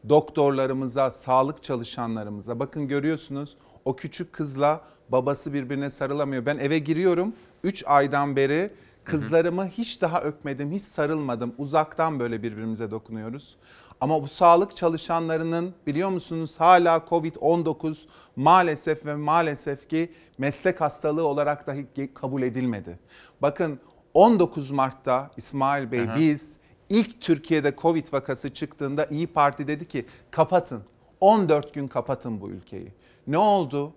[0.09, 2.59] Doktorlarımıza, sağlık çalışanlarımıza.
[2.59, 6.45] Bakın görüyorsunuz o küçük kızla babası birbirine sarılamıyor.
[6.45, 7.33] Ben eve giriyorum
[7.63, 8.71] 3 aydan beri
[9.03, 11.53] kızlarımı hiç daha öpmedim, hiç sarılmadım.
[11.57, 13.55] Uzaktan böyle birbirimize dokunuyoruz.
[14.01, 21.67] Ama bu sağlık çalışanlarının biliyor musunuz hala Covid-19 maalesef ve maalesef ki meslek hastalığı olarak
[21.67, 22.99] dahi kabul edilmedi.
[23.41, 23.79] Bakın
[24.13, 26.15] 19 Mart'ta İsmail Bey Aha.
[26.19, 26.59] biz
[26.89, 30.83] ilk Türkiye'de Covid vakası çıktığında İyi Parti dedi ki kapatın.
[31.19, 32.91] 14 gün kapatın bu ülkeyi.
[33.27, 33.93] Ne oldu?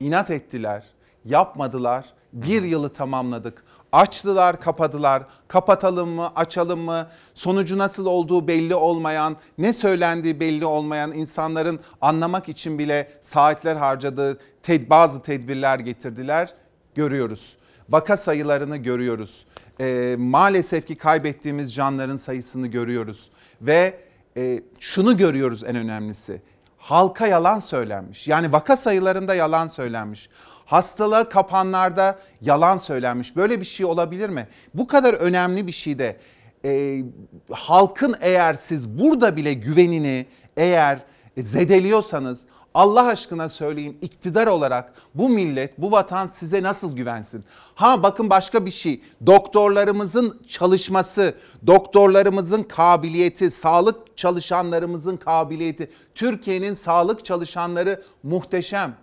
[0.00, 0.84] İnat ettiler,
[1.24, 2.04] yapmadılar.
[2.32, 3.64] Bir yılı tamamladık.
[3.92, 5.22] Açtılar, kapadılar.
[5.48, 7.08] Kapatalım mı, açalım mı?
[7.34, 14.38] Sonucu nasıl olduğu belli olmayan, ne söylendiği belli olmayan insanların anlamak için bile saatler harcadığı
[14.62, 16.54] ted- bazı tedbirler getirdiler.
[16.94, 17.56] Görüyoruz.
[17.88, 19.46] Vaka sayılarını görüyoruz.
[19.82, 23.30] Ee, maalesef ki kaybettiğimiz canların sayısını görüyoruz.
[23.62, 23.98] Ve
[24.36, 26.42] e, şunu görüyoruz en önemlisi
[26.78, 28.28] halka yalan söylenmiş.
[28.28, 30.28] Yani vaka sayılarında yalan söylenmiş.
[30.64, 33.36] Hastalığa kapanlarda yalan söylenmiş.
[33.36, 34.48] Böyle bir şey olabilir mi?
[34.74, 36.16] Bu kadar önemli bir şeyde
[36.64, 37.02] e,
[37.50, 40.26] halkın eğer siz burada bile güvenini
[40.56, 40.98] eğer
[41.38, 47.44] zedeliyorsanız Allah aşkına söyleyin iktidar olarak bu millet, bu vatan size nasıl güvensin?
[47.74, 49.00] Ha bakın başka bir şey.
[49.26, 51.34] Doktorlarımızın çalışması,
[51.66, 55.90] doktorlarımızın kabiliyeti, sağlık çalışanlarımızın kabiliyeti.
[56.14, 58.94] Türkiye'nin sağlık çalışanları muhteşem.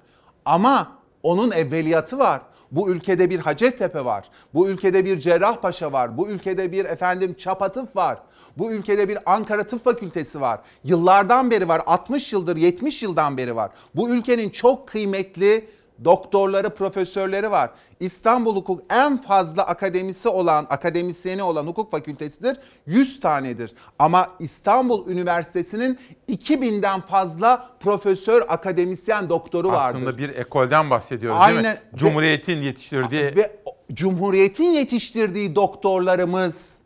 [0.46, 0.92] Ama
[1.24, 2.42] onun evveliyatı var.
[2.72, 4.30] Bu ülkede bir Hacettepe var.
[4.54, 6.18] Bu ülkede bir Cerrahpaşa var.
[6.18, 8.20] Bu ülkede bir efendim Çapatıf var.
[8.60, 10.60] Bu ülkede bir Ankara Tıp Fakültesi var.
[10.84, 11.82] Yıllardan beri var.
[11.86, 13.72] 60 yıldır, 70 yıldan beri var.
[13.96, 15.68] Bu ülkenin çok kıymetli
[16.06, 17.70] doktorları, profesörleri var.
[18.00, 22.58] İstanbul Hukuk en fazla akademisi olan, akademisyeni olan hukuk fakültesidir.
[22.86, 23.74] 100 tanedir.
[24.00, 26.00] Ama İstanbul Üniversitesi'nin
[26.30, 29.98] 2000'den fazla profesör, akademisyen doktoru vardır.
[30.00, 31.58] Aslında bir ekolden bahsediyoruz değil mi?
[31.58, 31.80] Aynen.
[31.96, 33.36] Cumhuriyetin yetiştirdiği.
[33.36, 33.60] Ve
[33.94, 36.80] Cumhuriyet'in yetiştirdiği doktorlarımız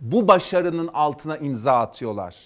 [0.00, 2.36] bu başarının altına imza atıyorlar.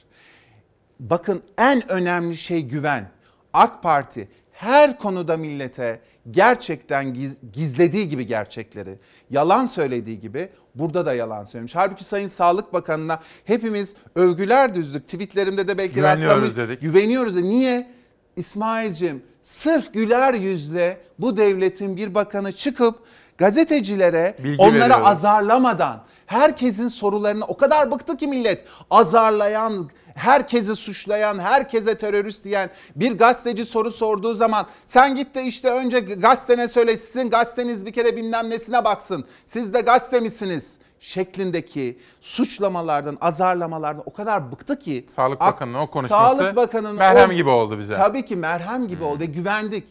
[1.00, 3.10] Bakın en önemli şey güven.
[3.52, 6.00] AK Parti her konuda millete
[6.30, 8.98] gerçekten giz- gizlediği gibi gerçekleri,
[9.30, 11.74] yalan söylediği gibi burada da yalan söylemiş.
[11.76, 15.08] Halbuki Sayın Sağlık Bakanı'na hepimiz övgüler düzdük.
[15.08, 16.80] Tweetlerimde de belki Güveniyoruz rastlamış- dedik.
[16.80, 17.36] Güveniyoruz.
[17.36, 17.90] E Niye?
[18.36, 22.98] İsmail'cim sırf güler yüzle bu devletin bir bakanı çıkıp
[23.40, 25.10] gazetecilere Bilgi onlara veriyorlar.
[25.12, 33.18] azarlamadan herkesin sorularını o kadar bıktı ki millet azarlayan, herkesi suçlayan, herkese terörist diyen bir
[33.18, 38.16] gazeteci soru sorduğu zaman sen git de işte önce gazetene söyle sizin gazeteniz bir kere
[38.16, 39.24] bilmem nesine baksın.
[39.46, 40.74] Siz de gazete misiniz?
[41.02, 45.06] şeklindeki suçlamalardan, azarlamalardan o kadar bıktı ki.
[45.16, 47.94] Sağlık Ak- Bakanı'nın o konuşması Sağlık Bakanı'nın merhem o- gibi oldu bize.
[47.94, 49.20] Tabii ki merhem gibi oldu.
[49.20, 49.84] ve Güvendik.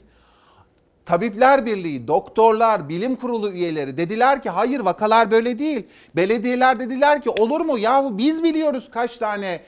[1.10, 5.88] Tabipler Birliği, doktorlar, bilim kurulu üyeleri dediler ki hayır vakalar böyle değil.
[6.16, 9.62] Belediyeler dediler ki olur mu yahu biz biliyoruz kaç tane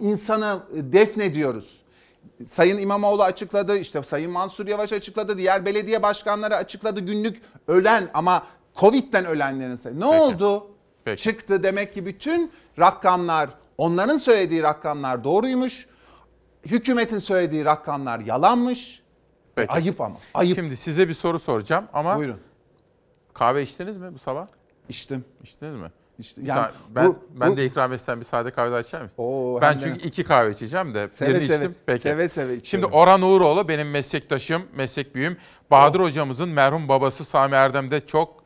[0.00, 1.80] insanı e, defnediyoruz.
[2.46, 8.42] Sayın İmamoğlu açıkladı, işte Sayın Mansur Yavaş açıkladı, diğer belediye başkanları açıkladı günlük ölen ama
[8.76, 10.00] Covid'den ölenlerin sayısı.
[10.00, 10.22] Ne Peki.
[10.22, 10.66] oldu?
[11.04, 11.22] Peki.
[11.22, 15.86] Çıktı demek ki bütün rakamlar, onların söylediği rakamlar doğruymuş
[16.66, 19.05] hükümetin söylediği rakamlar yalanmış.
[19.56, 19.72] Peki.
[19.72, 20.16] Ayıp ama.
[20.34, 20.54] Ayıp.
[20.54, 22.40] Şimdi size bir soru soracağım ama Buyurun.
[23.34, 24.46] kahve içtiniz mi bu sabah?
[24.88, 25.24] İçtim.
[25.42, 25.90] İçtiniz mi?
[26.18, 29.02] İşte yani tane- ben bu- ben bu- de ikram etsem bir sade kahve daha içer
[29.02, 29.14] misin?
[29.18, 31.74] Oo, ben hem de- çünkü iki kahve içeceğim de Seve birini seve, içtim.
[31.86, 32.00] Peki.
[32.02, 32.92] seve seve Şimdi içiyorum.
[32.92, 35.36] Orhan Uğuroğlu benim meslektaşım, meslek büyüğüm.
[35.70, 38.44] Bahadır hocamızın merhum babası Sami Erdem de çok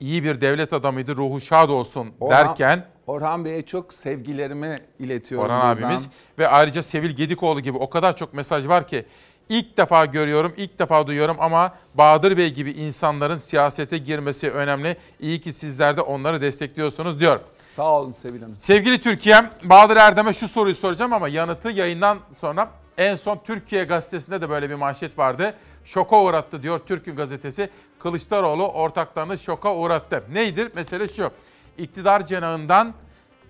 [0.00, 1.16] iyi bir devlet adamıydı.
[1.16, 5.46] Ruhu şad olsun Orhan- derken Orhan Bey'e çok sevgilerimi iletiyorum.
[5.46, 5.88] Orhan buradan.
[5.88, 6.08] abimiz
[6.38, 9.06] ve ayrıca Sevil Gedikoğlu gibi o kadar çok mesaj var ki
[9.48, 14.96] ilk defa görüyorum, ilk defa duyuyorum ama Bahadır Bey gibi insanların siyasete girmesi önemli.
[15.20, 17.40] İyi ki sizler de onları destekliyorsunuz diyor.
[17.62, 18.56] Sağ olun Sevil Hanım.
[18.56, 24.40] Sevgili Türkiye'm, Bahadır Erdem'e şu soruyu soracağım ama yanıtı yayından sonra en son Türkiye Gazetesi'nde
[24.40, 25.54] de böyle bir manşet vardı.
[25.84, 27.70] Şoka uğrattı diyor Türk'ün gazetesi.
[27.98, 30.22] Kılıçdaroğlu ortaklarını şoka uğrattı.
[30.32, 30.70] Neydir?
[30.76, 31.30] Mesele şu.
[31.78, 32.94] İktidar cenahından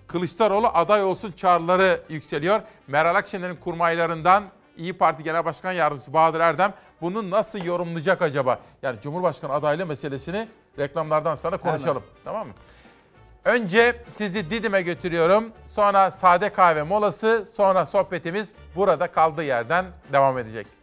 [0.07, 2.61] Kılıçdaroğlu aday olsun çağrıları yükseliyor.
[2.87, 4.43] Meral Akşener'in kurmaylarından
[4.77, 8.59] İyi Parti Genel Başkan Yardımcısı Bahadır Erdem bunu nasıl yorumlayacak acaba?
[8.81, 10.47] Yani Cumhurbaşkanı adaylığı meselesini
[10.79, 12.03] reklamlardan sonra konuşalım.
[12.23, 12.53] Tamam mı?
[13.45, 15.51] Önce sizi Didim'e götürüyorum.
[15.69, 20.76] Sonra sade kahve molası, sonra sohbetimiz burada kaldığı yerden devam edecek.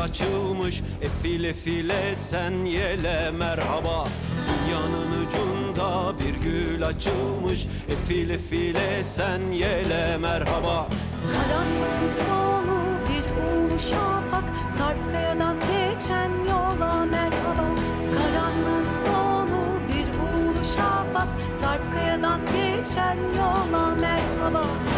[0.00, 0.82] Gül açılmış.
[1.02, 4.04] Efile file sen yele merhaba.
[4.48, 7.66] Dünyanın ucunda bir gül açılmış.
[7.88, 10.88] Efile file sen yele merhaba.
[11.32, 14.44] Karanlığın sonu bir ulu şafak.
[14.78, 17.66] Sarp kayadan geçen yola merhaba.
[18.16, 21.28] Karanlığın sonu bir ulu şafak.
[21.62, 24.89] Sarp kayadan geçen yola merhaba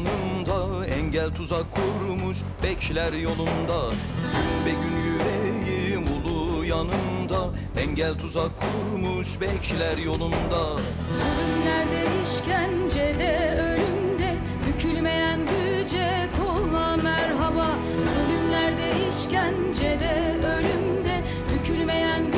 [0.00, 0.10] ulu
[0.50, 3.90] yanında Engel tuzak kurmuş bekler yolunda.
[4.32, 7.50] Gün be gün yüreğim ulu yanında
[7.80, 10.76] Engel tuzak kurmuş bekler yolunda.
[11.18, 14.36] Zulümlerde işkencede ölümde
[14.66, 17.66] Bükülmeyen güce kolla merhaba.
[18.14, 21.24] Zulümlerde işkencede ölümde
[21.54, 22.29] Bükülmeyen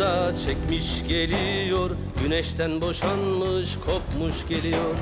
[0.00, 1.90] kahırda çekmiş geliyor.
[2.22, 4.94] Güneşten boşanmış kopmuş geliyor.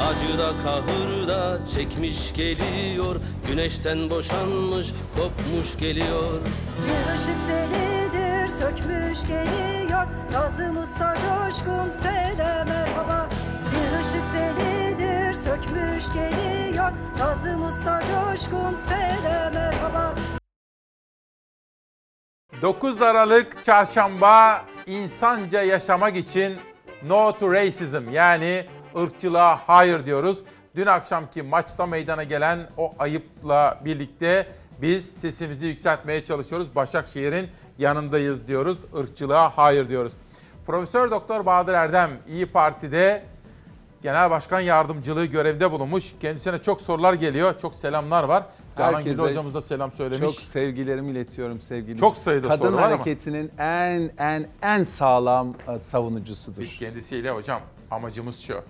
[0.00, 3.16] Acıda kahırda çekmiş geliyor.
[3.48, 6.40] Güneşten boşanmış kopmuş geliyor.
[6.86, 10.06] Bir ışık zelidir sökmüş geliyor.
[10.32, 13.28] Kazım Usta coşkun sere merhaba
[13.72, 16.92] Bir ışık zelidir sökmüş geliyor.
[17.18, 20.14] Kazım Usta coşkun sere merhaba
[22.62, 26.56] 9 Aralık Çarşamba insanca yaşamak için
[27.06, 28.66] No to Racism yani
[28.96, 30.38] ırkçılığa hayır diyoruz.
[30.76, 34.46] Dün akşamki maçta meydana gelen o ayıpla birlikte
[34.82, 36.74] biz sesimizi yükseltmeye çalışıyoruz.
[36.74, 37.48] Başakşehir'in
[37.78, 38.84] yanındayız diyoruz.
[38.94, 40.12] Irkçılığa hayır diyoruz.
[40.66, 43.22] Profesör Doktor Bahadır Erdem İyi Parti'de
[44.02, 46.12] Genel Başkan Yardımcılığı görevde bulunmuş.
[46.20, 47.58] Kendisine çok sorular geliyor.
[47.58, 48.44] Çok selamlar var.
[48.78, 50.26] Canan Gül hocamız da selam söylemiş.
[50.26, 51.98] Çok sevgilerimi iletiyorum sevgili.
[51.98, 52.92] Çok sayıda Kadın soru var ama.
[52.94, 56.60] hareketinin en en en sağlam e, savunucusudur.
[56.62, 58.60] Biz kendisiyle hocam amacımız şu.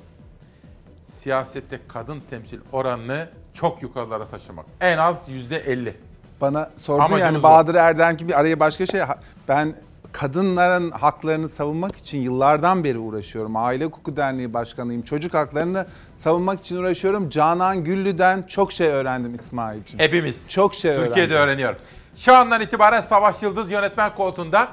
[1.02, 4.66] Siyasette kadın temsil oranını çok yukarılara taşımak.
[4.80, 5.96] En az yüzde elli.
[6.40, 7.42] Bana sordun Amacımız yani.
[7.42, 9.00] Bahadır Erdem gibi araya başka şey.
[9.48, 9.74] Ben
[10.12, 13.56] kadınların haklarını savunmak için yıllardan beri uğraşıyorum.
[13.56, 15.02] Aile Hukuku Derneği Başkanıyım.
[15.02, 15.86] Çocuk haklarını
[16.16, 17.28] savunmak için uğraşıyorum.
[17.30, 19.98] Canan Güllü'den çok şey öğrendim İsmail'ciğim.
[19.98, 20.50] Hepimiz.
[20.50, 21.48] Çok şey Türkiye'de öğrendim.
[21.48, 21.74] öğreniyor.
[22.16, 24.68] Şu andan itibaren Savaş Yıldız yönetmen koltuğunda.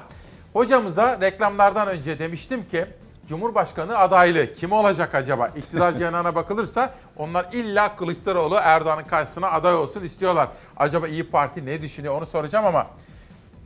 [0.52, 2.86] Hocamıza reklamlardan önce demiştim ki
[3.28, 5.48] Cumhurbaşkanı adaylığı kim olacak acaba?
[5.56, 10.48] İktidar cenahına bakılırsa onlar illa Kılıçdaroğlu Erdoğan'ın karşısına aday olsun istiyorlar.
[10.76, 12.86] Acaba İyi Parti ne düşünüyor onu soracağım ama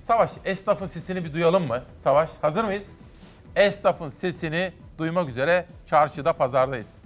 [0.06, 1.82] Savaş esnafın sesini bir duyalım mı?
[1.98, 2.86] Savaş hazır mıyız?
[3.56, 6.98] Esnafın sesini duymak üzere çarşıda pazardayız.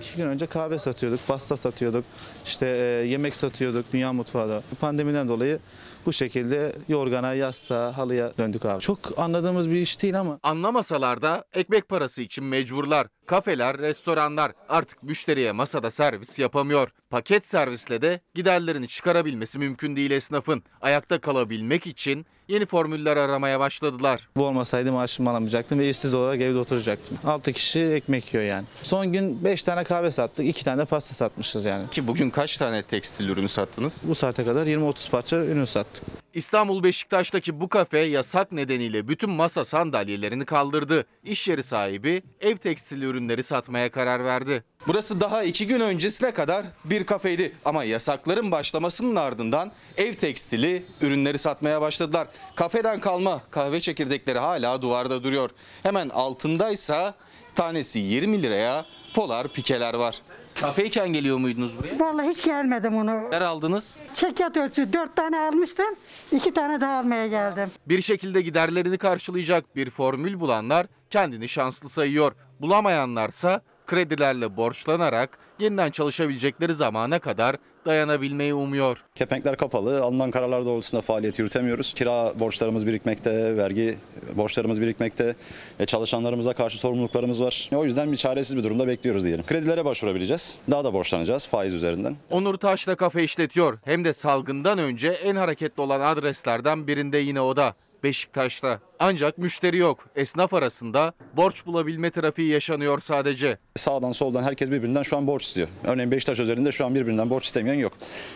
[0.00, 2.04] İki gün önce kahve satıyorduk, pasta satıyorduk,
[2.44, 4.62] işte e, yemek satıyorduk dünya mutfağı da.
[4.80, 5.58] Pandemiden dolayı
[6.06, 8.80] bu şekilde yorgana, yastığa, halıya döndük abi.
[8.80, 10.38] Çok anladığımız bir iş değil ama.
[10.42, 13.06] Anlamasalar da ekmek parası için mecburlar.
[13.26, 16.88] Kafeler, restoranlar artık müşteriye masada servis yapamıyor.
[17.10, 20.62] Paket servisle de giderlerini çıkarabilmesi mümkün değil esnafın.
[20.80, 24.28] Ayakta kalabilmek için yeni formüller aramaya başladılar.
[24.36, 27.18] Bu olmasaydı maaşımı alamayacaktım ve işsiz olarak evde oturacaktım.
[27.24, 28.64] 6 kişi ekmek yiyor yani.
[28.82, 31.90] Son gün 5 tane kahve sattık, 2 tane de pasta satmışız yani.
[31.90, 34.04] Ki bugün kaç tane tekstil ürünü sattınız?
[34.08, 35.95] Bu saate kadar 20-30 parça ürün sattık.
[36.34, 41.04] İstanbul Beşiktaş'taki bu kafe yasak nedeniyle bütün masa sandalyelerini kaldırdı.
[41.24, 44.64] İş yeri sahibi ev tekstil ürünleri satmaya karar verdi.
[44.86, 51.38] Burası daha iki gün öncesine kadar bir kafeydi ama yasakların başlamasının ardından ev tekstili ürünleri
[51.38, 52.28] satmaya başladılar.
[52.56, 55.50] Kafeden kalma kahve çekirdekleri hala duvarda duruyor.
[55.82, 57.14] Hemen altındaysa
[57.54, 60.22] tanesi 20 liraya polar pikeler var.
[60.60, 62.00] Kafeyken geliyor muydunuz buraya?
[62.00, 63.10] Vallahi hiç gelmedim onu.
[63.30, 64.02] Neler aldınız?
[64.14, 65.86] Çekyat ölçüsü dört tane almıştım.
[66.32, 67.70] iki tane daha almaya geldim.
[67.88, 72.32] Bir şekilde giderlerini karşılayacak bir formül bulanlar kendini şanslı sayıyor.
[72.60, 77.56] Bulamayanlarsa kredilerle borçlanarak yeniden çalışabilecekleri zamana kadar
[77.86, 79.04] dayanabilmeyi umuyor.
[79.14, 80.02] Kepenkler kapalı.
[80.02, 81.94] Alınan kararlar doğrultusunda faaliyet yürütemiyoruz.
[81.94, 83.98] Kira borçlarımız birikmekte, vergi
[84.36, 85.34] borçlarımız birikmekte,
[85.80, 87.70] e, çalışanlarımıza karşı sorumluluklarımız var.
[87.74, 89.44] O yüzden bir çaresiz bir durumda bekliyoruz diyelim.
[89.46, 90.58] Kredilere başvurabileceğiz.
[90.70, 92.16] Daha da borçlanacağız faiz üzerinden.
[92.30, 93.78] Onur Taş da kafe işletiyor.
[93.84, 97.74] Hem de salgından önce en hareketli olan adreslerden birinde yine o da.
[98.06, 98.80] Beşiktaş'ta.
[98.98, 100.06] Ancak müşteri yok.
[100.16, 103.58] Esnaf arasında borç bulabilme trafiği yaşanıyor sadece.
[103.76, 105.68] Sağdan soldan herkes birbirinden şu an borç istiyor.
[105.84, 107.92] Örneğin Beşiktaş üzerinde şu an birbirinden borç istemeyen yok.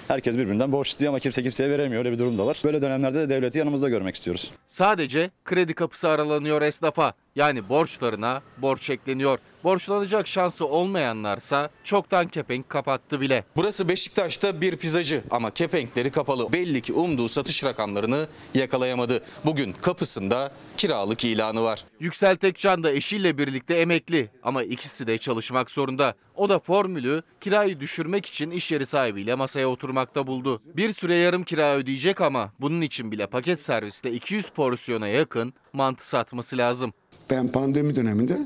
[0.08, 2.04] Herkes birbirinden borç istiyor ama kimse kimseye veremiyor.
[2.04, 2.60] Öyle bir durum da var.
[2.64, 4.50] Böyle dönemlerde de devleti yanımızda görmek istiyoruz.
[4.66, 7.12] Sadece kredi kapısı aralanıyor esnafa.
[7.36, 9.38] Yani borçlarına borç ekleniyor.
[9.64, 13.44] Borçlanacak şansı olmayanlarsa çoktan kepenk kapattı bile.
[13.56, 16.52] Burası Beşiktaş'ta bir pizzacı ama kepenkleri kapalı.
[16.52, 19.22] Belli ki umduğu satış rakamlarını yakalayamadı.
[19.44, 21.84] Bugün kapısında kiralık ilanı var.
[22.00, 26.14] Yüksel Tekcan da eşiyle birlikte emekli ama ikisi de çalışmak zorunda.
[26.36, 30.62] O da formülü kirayı düşürmek için iş yeri sahibiyle masaya oturmakta buldu.
[30.64, 36.08] Bir süre yarım kira ödeyecek ama bunun için bile paket serviste 200 porsiyona yakın mantı
[36.08, 36.92] satması lazım.
[37.30, 38.38] Ben pandemi döneminde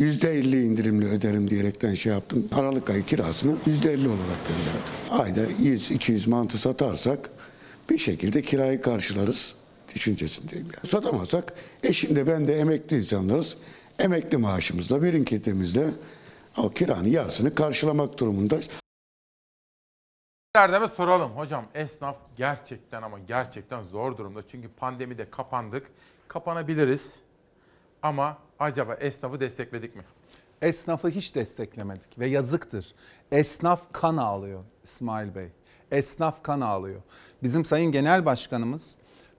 [0.00, 2.48] %50 indirimli öderim diyerekten şey yaptım.
[2.54, 4.82] Aralık ayı kirasını %50 olarak gönderdim.
[5.10, 7.30] Ayda 100-200 mantı satarsak
[7.90, 9.54] bir şekilde kirayı karşılarız
[9.94, 10.66] düşüncesindeyim.
[10.66, 10.90] Yani.
[10.90, 13.56] Satamazsak eşim de ben de emekli insanlarız.
[13.98, 15.86] Emekli maaşımızla, birikintimizle
[16.56, 18.68] o kiranın yarısını karşılamak durumundayız.
[20.56, 24.46] Derdeme soralım hocam esnaf gerçekten ama gerçekten zor durumda.
[24.46, 25.86] Çünkü pandemide kapandık.
[26.28, 27.20] Kapanabiliriz
[28.02, 30.02] ama acaba esnafı destekledik mi?
[30.62, 32.94] Esnafı hiç desteklemedik ve yazıktır.
[33.32, 35.48] Esnaf kan ağlıyor İsmail Bey.
[35.90, 37.00] Esnaf kan ağlıyor.
[37.42, 38.96] Bizim Sayın Genel Başkanımız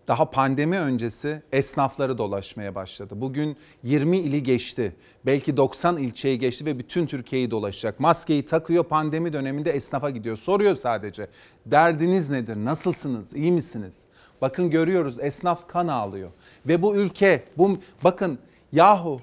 [0.07, 3.13] daha pandemi öncesi esnafları dolaşmaya başladı.
[3.17, 4.95] Bugün 20 ili geçti.
[5.25, 7.99] Belki 90 ilçeyi geçti ve bütün Türkiye'yi dolaşacak.
[7.99, 10.37] Maskeyi takıyor pandemi döneminde esnafa gidiyor.
[10.37, 11.27] Soruyor sadece.
[11.65, 12.55] Derdiniz nedir?
[12.55, 13.33] Nasılsınız?
[13.33, 14.05] İyi misiniz?
[14.41, 16.29] Bakın görüyoruz esnaf kan ağlıyor.
[16.67, 18.39] Ve bu ülke bu bakın
[18.71, 19.21] yahu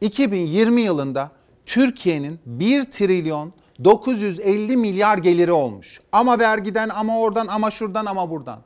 [0.00, 1.30] 2020 yılında
[1.66, 3.52] Türkiye'nin 1 trilyon
[3.84, 6.00] 950 milyar geliri olmuş.
[6.12, 8.58] Ama vergiden ama oradan ama şuradan ama buradan.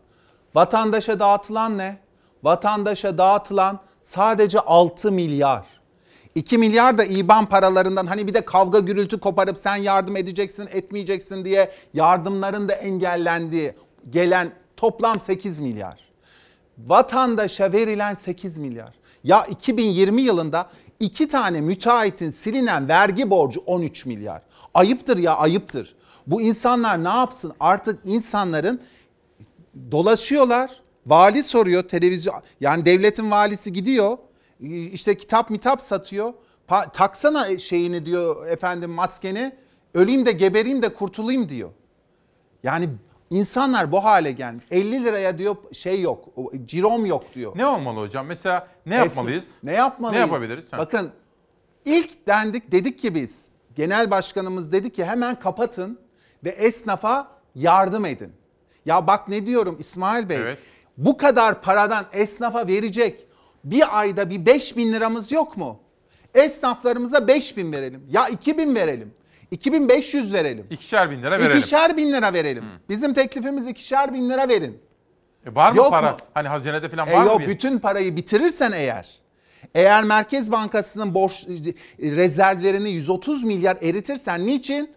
[0.54, 1.98] Vatandaşa dağıtılan ne?
[2.42, 5.66] Vatandaşa dağıtılan sadece 6 milyar.
[6.34, 11.44] 2 milyar da İBAN paralarından hani bir de kavga gürültü koparıp sen yardım edeceksin etmeyeceksin
[11.44, 13.74] diye yardımların da engellendiği
[14.10, 16.00] gelen toplam 8 milyar.
[16.78, 18.94] Vatandaşa verilen 8 milyar.
[19.24, 20.70] Ya 2020 yılında
[21.00, 24.42] iki tane müteahhitin silinen vergi borcu 13 milyar.
[24.74, 25.94] Ayıptır ya ayıptır.
[26.26, 27.52] Bu insanlar ne yapsın?
[27.60, 28.80] Artık insanların
[29.90, 30.82] dolaşıyorlar.
[31.06, 34.18] Vali soruyor televizyon yani devletin valisi gidiyor.
[34.92, 36.32] işte kitap mitap satıyor.
[36.68, 39.52] Pa- taksana şeyini diyor efendim maskeni.
[39.94, 41.70] Öleyim de gebereyim de kurtulayım diyor.
[42.62, 42.88] Yani
[43.30, 44.64] insanlar bu hale gelmiş.
[44.70, 46.24] 50 liraya diyor şey yok.
[46.66, 47.52] Cirom yok diyor.
[47.56, 48.26] Ne olmalı hocam?
[48.26, 49.58] Mesela ne Esna- yapmalıyız?
[49.62, 50.14] Ne yapmalıyız?
[50.14, 50.72] Ne yapabiliriz?
[50.72, 50.78] Ha.
[50.78, 51.10] Bakın
[51.84, 55.98] ilk dendik dedik ki biz genel başkanımız dedi ki hemen kapatın
[56.44, 58.32] ve esnafa yardım edin.
[58.86, 60.36] Ya bak ne diyorum İsmail Bey.
[60.36, 60.58] Evet.
[60.98, 63.26] Bu kadar paradan esnafa verecek
[63.64, 65.80] bir ayda bir 5 bin liramız yok mu?
[66.34, 68.06] Esnaflarımıza 5 bin verelim.
[68.10, 69.14] Ya 2 bin verelim.
[69.50, 70.66] 2500 verelim.
[70.70, 71.58] İkişer bin lira verelim.
[71.58, 72.64] İkişer bin lira verelim.
[72.88, 74.78] Bizim teklifimiz ikişer bin lira verin.
[75.46, 76.10] E var mı Yok para?
[76.10, 76.16] mu?
[76.34, 77.40] Hani hazinede falan E var yok mı?
[77.40, 77.48] bir?
[77.48, 79.10] bütün parayı bitirirsen eğer
[79.74, 81.46] Eğer Merkez Bankası'nın borç
[82.00, 84.90] rezervlerini 130 milyar eritirsen niçin?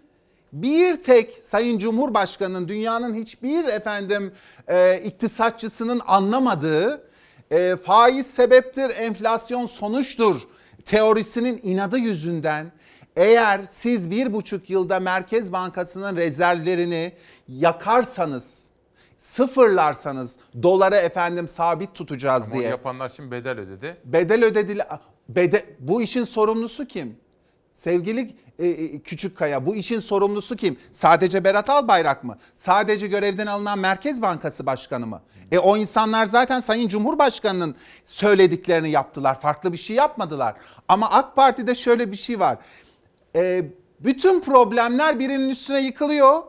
[0.54, 4.32] Bir tek Sayın Cumhurbaşkanı'nın dünyanın hiçbir efendim
[4.68, 7.04] e, iktisatçısının anlamadığı
[7.52, 10.42] e, faiz sebeptir, enflasyon sonuçtur
[10.86, 12.72] teorisinin inadı yüzünden
[13.18, 17.14] eğer siz bir buçuk yılda Merkez Bankası'nın rezervlerini
[17.48, 18.68] yakarsanız,
[19.18, 22.70] sıfırlarsanız dolara efendim sabit tutacağız Ama diye.
[22.70, 23.98] yapanlar şimdi bedel ödedi.
[24.06, 24.88] Bedel ödediler.
[25.30, 27.18] Bede, bu işin sorumlusu kim?
[27.72, 30.78] Sevgili e, e, Küçük Kaya bu işin sorumlusu kim?
[30.92, 32.38] Sadece Berat Albayrak mı?
[32.56, 35.22] Sadece görevden alınan Merkez Bankası Başkanı mı?
[35.52, 39.42] E o insanlar zaten Sayın Cumhurbaşkanı'nın söylediklerini yaptılar.
[39.42, 40.56] Farklı bir şey yapmadılar.
[40.88, 42.58] Ama AK Parti'de şöyle bir şey var.
[43.38, 43.66] E,
[44.00, 46.44] bütün problemler birinin üstüne yıkılıyor.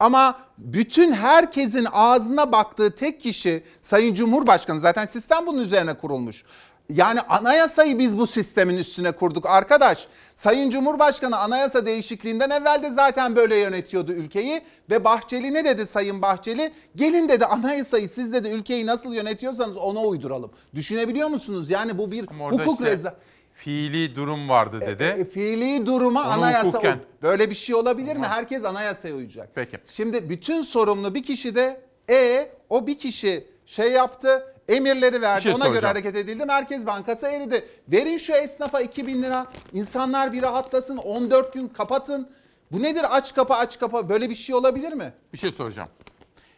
[0.00, 4.80] Ama bütün herkesin ağzına baktığı tek kişi Sayın Cumhurbaşkanı.
[4.80, 6.44] Zaten sistem bunun üzerine kurulmuş.
[6.90, 10.08] Yani anayasayı biz bu sistemin üstüne kurduk arkadaş.
[10.34, 14.62] Sayın Cumhurbaşkanı anayasa değişikliğinden evvel de zaten böyle yönetiyordu ülkeyi.
[14.90, 16.72] Ve Bahçeli ne dedi Sayın Bahçeli?
[16.96, 20.50] Gelin dedi anayasayı siz dedi ülkeyi nasıl yönetiyorsanız ona uyduralım.
[20.74, 21.70] Düşünebiliyor musunuz?
[21.70, 23.14] Yani bu bir hukuk işte reza...
[23.56, 25.02] fiili durum vardı dedi.
[25.04, 28.26] E, fiili duruma Onu anayasa hukuken- Böyle bir şey olabilir mi?
[28.26, 29.48] Herkes anayasaya uyacak.
[29.54, 29.78] Peki.
[29.86, 31.80] Şimdi bütün sorumlu bir kişi de
[32.10, 37.26] e o bir kişi şey yaptı emirleri verdi şey ona göre hareket edildi Merkez Bankası
[37.26, 37.64] eridi.
[37.88, 42.30] Verin şu esnafa 2000 lira insanlar bir rahatlasın 14 gün kapatın.
[42.72, 45.12] Bu nedir aç kapa aç kapa böyle bir şey olabilir mi?
[45.32, 45.88] Bir şey soracağım.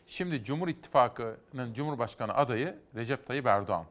[0.07, 3.85] Şimdi Cumhur İttifakı'nın Cumhurbaşkanı adayı Recep Tayyip Erdoğan.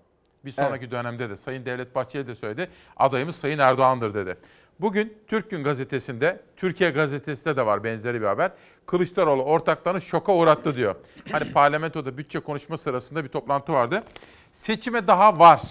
[0.48, 2.70] Bir sonraki dönemde de Sayın Devlet Bahçeli de söyledi.
[2.98, 4.38] Adayımız Sayın Erdoğan'dır dedi.
[4.80, 8.52] Bugün Türk Gün gazetesinde, Türkiye gazetesinde de var benzeri bir haber.
[8.86, 10.96] Kılıçdaroğlu ortaklarını şoka uğrattı diyor.
[11.32, 14.00] Hani parlamentoda bütçe konuşma sırasında bir toplantı vardı.
[14.54, 15.62] Seçime daha var.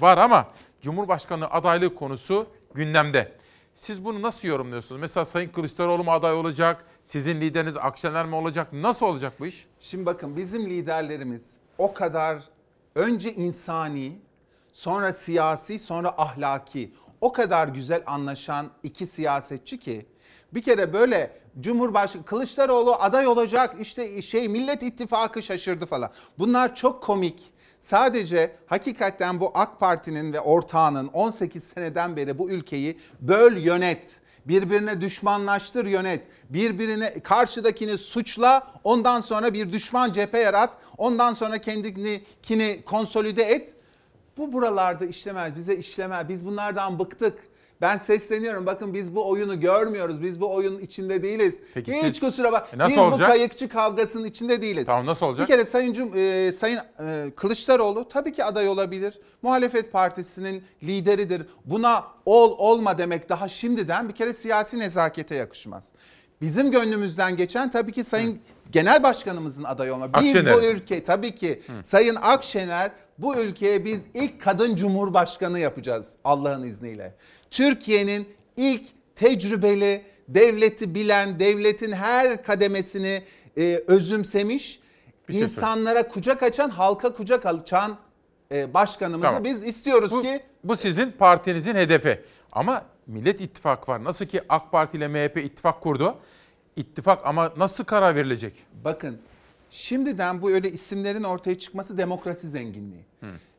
[0.00, 0.48] Var ama
[0.82, 3.32] Cumhurbaşkanı adaylığı konusu gündemde.
[3.74, 5.00] Siz bunu nasıl yorumluyorsunuz?
[5.00, 6.84] Mesela Sayın Kılıçdaroğlu mu aday olacak?
[7.04, 8.72] Sizin lideriniz Akşener mi olacak?
[8.72, 9.66] Nasıl olacak bu iş?
[9.80, 12.42] Şimdi bakın bizim liderlerimiz o kadar
[12.94, 14.18] önce insani,
[14.72, 20.06] sonra siyasi, sonra ahlaki o kadar güzel anlaşan iki siyasetçi ki
[20.54, 26.10] bir kere böyle Cumhurbaşkanı Kılıçdaroğlu aday olacak işte şey Millet İttifakı şaşırdı falan.
[26.38, 27.52] Bunlar çok komik.
[27.80, 35.00] Sadece hakikaten bu AK Parti'nin ve ortağının 18 seneden beri bu ülkeyi böl yönet, birbirine
[35.00, 43.42] düşmanlaştır yönet, birbirine karşıdakini suçla, ondan sonra bir düşman cephe yarat, ondan sonra kendini konsolide
[43.42, 43.74] et.
[44.36, 46.28] Bu buralarda işlemez, bize işlemez.
[46.28, 47.51] Biz bunlardan bıktık.
[47.82, 48.66] Ben sesleniyorum.
[48.66, 50.22] Bakın biz bu oyunu görmüyoruz.
[50.22, 51.58] Biz bu oyunun içinde değiliz.
[51.74, 52.68] Peki Hiç siz- kusura bak.
[52.74, 53.28] E nasıl biz bu olacak?
[53.28, 54.86] kayıkçı kavgasının içinde değiliz.
[54.86, 55.48] Tamam nasıl olacak?
[55.48, 59.20] Bir kere Sayın Cum e, Sayın e, Kılıçdaroğlu tabii ki aday olabilir.
[59.42, 61.46] Muhalefet Partisi'nin lideridir.
[61.64, 65.88] Buna ol olma demek daha şimdiden bir kere siyasi nezakete yakışmaz.
[66.40, 68.40] Bizim gönlümüzden geçen tabii ki Sayın
[68.72, 70.14] Genel Başkanımızın aday olma.
[70.14, 70.54] Biz Akşener.
[70.54, 77.14] bu ülke tabii ki Sayın Akşener bu ülkeye biz ilk kadın cumhurbaşkanı yapacağız Allah'ın izniyle.
[77.52, 78.82] Türkiye'nin ilk
[79.16, 83.22] tecrübeli, devleti bilen, devletin her kademesini
[83.58, 84.80] e, özümsemiş,
[85.28, 87.98] Bir şey insanlara kucak açan, halka kucak açan
[88.52, 89.44] e, başkanımızı Tamam.
[89.44, 92.20] biz istiyoruz Bu, ki bu sizin partinizin hedefi.
[92.52, 94.04] Ama Millet İttifakı var.
[94.04, 96.18] Nasıl ki AK Parti ile MHP ittifak kurdu.
[96.76, 98.54] İttifak ama nasıl karar verilecek?
[98.84, 99.18] Bakın
[99.70, 103.04] şimdiden bu öyle isimlerin ortaya çıkması demokrasi zenginliği.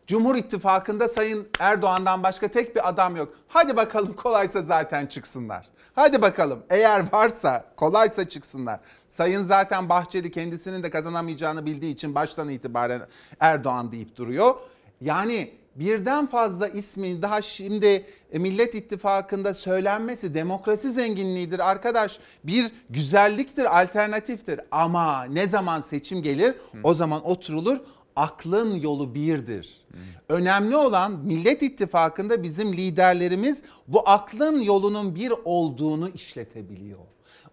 [0.08, 3.34] Cumhur İttifakı'nda Sayın Erdoğan'dan başka tek bir adam yok.
[3.48, 5.70] Hadi bakalım kolaysa zaten çıksınlar.
[5.96, 8.80] Hadi bakalım eğer varsa kolaysa çıksınlar.
[9.08, 13.02] Sayın zaten Bahçeli kendisinin de kazanamayacağını bildiği için baştan itibaren
[13.40, 14.56] Erdoğan deyip duruyor.
[15.02, 22.20] Yani birden fazla ismin daha şimdi Millet İttifakı'nda söylenmesi demokrasi zenginliğidir arkadaş.
[22.44, 24.62] Bir güzelliktir, alternatiftir.
[24.72, 27.78] Ama ne zaman seçim gelir o zaman oturulur.
[28.16, 29.86] Aklın yolu birdir.
[30.30, 37.00] Önemli olan Millet İttifakı'nda bizim liderlerimiz bu aklın yolunun bir olduğunu işletebiliyor.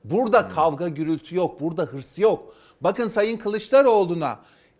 [0.04, 2.54] Burada kavga gürültü yok, burada hırs yok.
[2.80, 4.38] Bakın Sayın Kılıçdaroğlu'na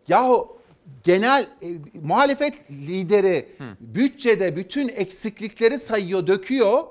[0.09, 0.57] yahu
[1.03, 1.69] genel e,
[2.03, 3.49] muhalefet lideri
[3.81, 6.83] bütçede bütün eksiklikleri sayıyor, döküyor.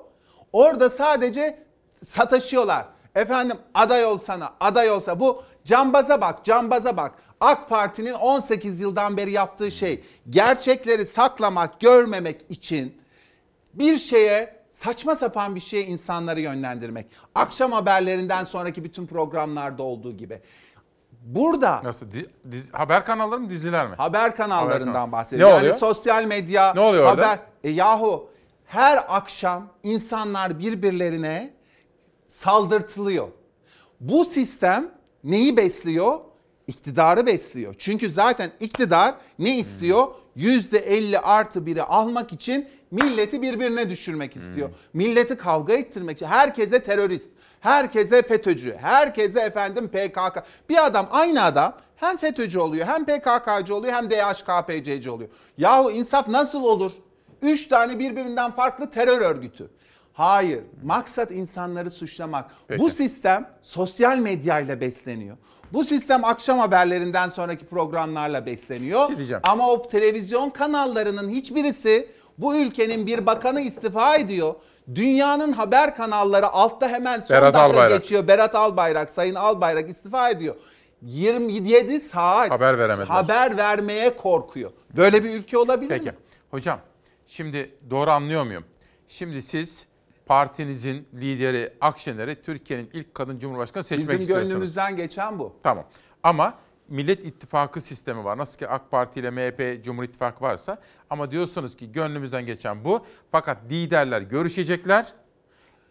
[0.52, 1.58] Orada sadece
[2.04, 2.86] sataşıyorlar.
[3.14, 7.12] Efendim aday olsana, aday olsa bu cambaza bak, cambaza bak.
[7.40, 13.00] AK Parti'nin 18 yıldan beri yaptığı şey gerçekleri saklamak, görmemek için
[13.74, 17.06] bir şeye saçma sapan bir şeye insanları yönlendirmek.
[17.34, 20.40] Akşam haberlerinden sonraki bütün programlarda olduğu gibi.
[21.22, 22.12] Burada Nasıl?
[22.12, 23.94] Di- dizi- haber kanalları mı diziler mi?
[23.96, 25.12] haber kanallarından kanal.
[25.12, 25.50] bahsediyorum.
[25.52, 25.78] Ne yani oluyor?
[25.78, 27.28] sosyal medya, Ne oluyor orada?
[27.28, 27.38] haber.
[27.64, 28.30] E, yahu
[28.66, 31.54] her akşam insanlar birbirlerine
[32.26, 33.28] saldırtılıyor.
[34.00, 34.88] Bu sistem
[35.24, 36.18] neyi besliyor?
[36.70, 37.74] İktidarı besliyor.
[37.78, 40.08] Çünkü zaten iktidar ne istiyor?
[40.36, 44.70] %50 artı biri almak için milleti birbirine düşürmek istiyor.
[44.94, 46.26] Milleti kavga ettirmek için.
[46.26, 47.30] Herkese terörist,
[47.60, 50.42] herkese FETÖ'cü, herkese efendim PKK.
[50.68, 55.30] Bir adam aynı adam hem FETÖ'cü oluyor hem PKK'cı oluyor hem DHKPC'ci oluyor.
[55.58, 56.92] Yahu insaf nasıl olur?
[57.42, 59.70] Üç tane birbirinden farklı terör örgütü.
[60.12, 62.50] Hayır, maksat insanları suçlamak.
[62.68, 62.82] Peki.
[62.82, 65.36] Bu sistem sosyal medyayla besleniyor.
[65.72, 69.06] Bu sistem akşam haberlerinden sonraki programlarla besleniyor.
[69.06, 69.40] şey diyeceğim.
[69.44, 74.54] Ama o televizyon kanallarının hiçbirisi bu ülkenin bir bakanı istifa ediyor.
[74.94, 78.02] Dünyanın haber kanalları altta hemen son Berat dakika Albayrak.
[78.02, 78.28] geçiyor.
[78.28, 80.54] Berat Albayrak, Sayın Albayrak istifa ediyor.
[81.02, 83.06] 27 saat Haber veremediler.
[83.06, 84.70] haber vermeye korkuyor.
[84.96, 86.04] Böyle bir ülke olabilir Peki.
[86.04, 86.14] mi?
[86.50, 86.80] Hocam
[87.26, 88.64] şimdi doğru anlıyor muyum?
[89.08, 89.86] Şimdi siz
[90.30, 94.48] partinizin lideri Akşener'i Türkiye'nin ilk kadın cumhurbaşkanı seçmek Bizim istiyorsunuz.
[94.52, 95.56] gönlümüzden geçen bu.
[95.62, 95.84] Tamam.
[96.22, 96.54] Ama
[96.88, 98.38] Millet İttifakı sistemi var.
[98.38, 100.78] Nasıl ki AK Parti ile MHP Cumhur İttifakı varsa
[101.10, 103.06] ama diyorsunuz ki gönlümüzden geçen bu.
[103.32, 105.12] Fakat liderler görüşecekler.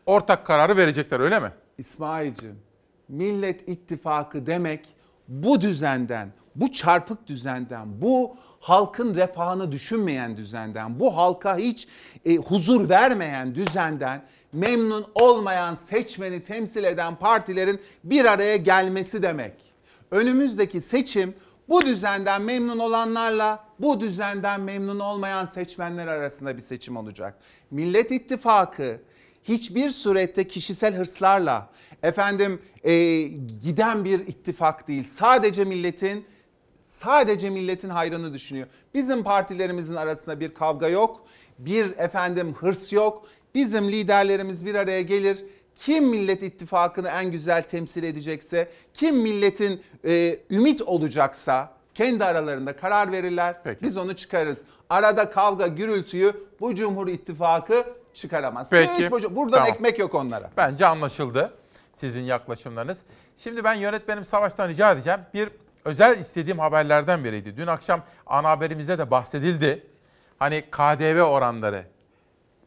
[0.05, 1.51] Ortak kararı verecekler öyle mi?
[1.77, 2.59] İsmail'cim,
[3.07, 4.95] Millet İttifakı demek
[5.27, 11.87] bu düzenden, bu çarpık düzenden, bu halkın refahını düşünmeyen düzenden, bu halka hiç
[12.25, 14.21] e, huzur vermeyen düzenden
[14.53, 19.53] memnun olmayan seçmeni temsil eden partilerin bir araya gelmesi demek.
[20.11, 21.35] Önümüzdeki seçim
[21.69, 27.37] bu düzenden memnun olanlarla bu düzenden memnun olmayan seçmenler arasında bir seçim olacak.
[27.71, 29.01] Millet İttifakı
[29.43, 31.69] hiçbir surette kişisel hırslarla
[32.03, 33.21] efendim e,
[33.63, 35.03] giden bir ittifak değil.
[35.03, 36.25] Sadece milletin
[37.03, 38.67] sadece milletin hayrını düşünüyor.
[38.93, 41.25] Bizim partilerimizin arasında bir kavga yok,
[41.59, 43.27] bir efendim hırs yok.
[43.55, 45.45] Bizim liderlerimiz bir araya gelir.
[45.75, 53.11] Kim Millet İttifakı'nı en güzel temsil edecekse, kim milletin e, ümit olacaksa kendi aralarında karar
[53.11, 53.55] verirler.
[53.81, 54.63] Biz onu çıkarırız.
[54.89, 58.69] Arada kavga, gürültüyü bu Cumhur İttifakı çıkaramaz.
[58.69, 58.91] Peki.
[58.93, 59.73] Hiç boca- buradan Tamam.
[59.73, 60.49] ekmek yok onlara.
[60.57, 61.53] Bence anlaşıldı
[61.95, 62.97] sizin yaklaşımlarınız.
[63.37, 65.19] Şimdi ben yönetmenim Savaş'tan rica edeceğim.
[65.33, 65.49] Bir
[65.85, 67.57] özel istediğim haberlerden biriydi.
[67.57, 69.87] Dün akşam ana haberimizde de bahsedildi.
[70.39, 71.85] Hani KDV oranları.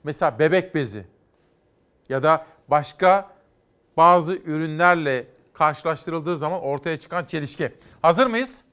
[0.04, 1.04] Mesela bebek bezi
[2.08, 3.30] ya da başka
[3.96, 7.72] bazı ürünlerle karşılaştırıldığı zaman ortaya çıkan çelişki.
[8.02, 8.64] Hazır mıyız?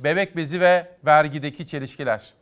[0.00, 2.34] Bebek bezi ve vergideki çelişkiler.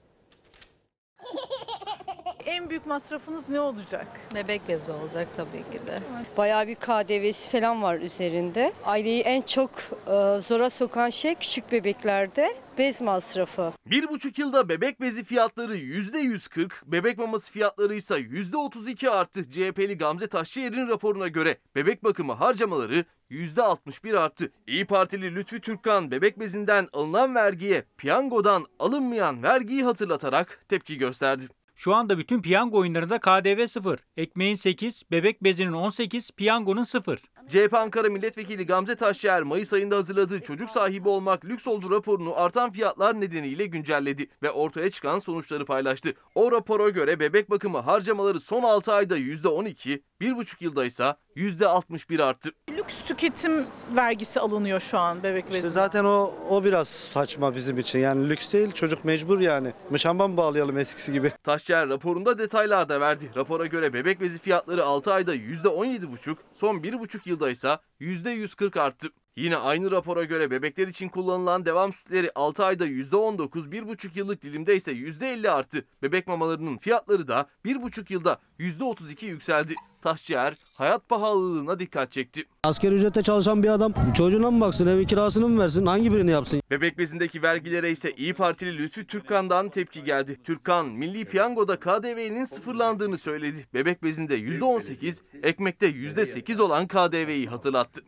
[2.66, 4.06] En büyük masrafınız ne olacak?
[4.34, 5.98] Bebek bezi olacak tabii ki de.
[6.36, 8.72] Bayağı bir KDV'si falan var üzerinde.
[8.84, 9.70] Aileyi en çok
[10.06, 13.72] e, zora sokan şey küçük bebeklerde bez masrafı.
[13.86, 19.50] Bir buçuk yılda bebek bezi fiyatları %140, bebek maması fiyatları ise %32 arttı.
[19.50, 24.50] CHP'li Gamze Taşçıyer'in raporuna göre bebek bakımı harcamaları %61 arttı.
[24.66, 31.46] İyi Partili Lütfü Türkkan bebek bezinden alınan vergiye piyangodan alınmayan vergiyi hatırlatarak tepki gösterdi.
[31.76, 33.98] Şu anda bütün piyango oyunlarında KDV 0.
[34.16, 37.18] Ekmeğin 8, bebek bezinin 18, piyangonun 0.
[37.48, 42.72] CHP Ankara Milletvekili Gamze Taşyer Mayıs ayında hazırladığı çocuk sahibi olmak lüks oldu raporunu artan
[42.72, 46.14] fiyatlar nedeniyle güncelledi ve ortaya çıkan sonuçları paylaştı.
[46.34, 52.50] O rapora göre bebek bakımı harcamaları son 6 ayda %12, 1,5 yılda ise %61 arttı.
[52.70, 53.66] Lüks tüketim
[53.96, 55.56] vergisi alınıyor şu an bebek bezi.
[55.56, 57.98] İşte zaten o o biraz saçma bizim için.
[57.98, 59.72] Yani lüks değil çocuk mecbur yani.
[59.90, 61.32] Mışamba mı bağlayalım eskisi gibi?
[61.66, 63.30] Taşyer raporunda detaylar da verdi.
[63.36, 69.08] Rapora göre bebek bezi fiyatları 6 ayda %17,5, son 1,5 yılda ise %140 arttı.
[69.36, 74.76] Yine aynı rapora göre bebekler için kullanılan devam sütleri 6 ayda %19, 1,5 yıllık dilimde
[74.76, 75.84] ise %50 arttı.
[76.02, 79.74] Bebek mamalarının fiyatları da 1,5 yılda %32 yükseldi.
[80.06, 82.44] Taşçıer hayat pahalılığına dikkat çekti.
[82.64, 86.62] Asgari ücrette çalışan bir adam çocuğuna mı baksın, evin kirasını mı versin, hangi birini yapsın?
[86.70, 90.42] Bebek bezindeki vergilere ise İyi Partili Lütfü Türkkan'dan tepki geldi.
[90.42, 93.66] Türkkan, Milli Piyango'da KDV'nin sıfırlandığını söyledi.
[93.74, 98.02] Bebek bezinde %18, ekmekte %8 olan KDV'yi hatırlattı.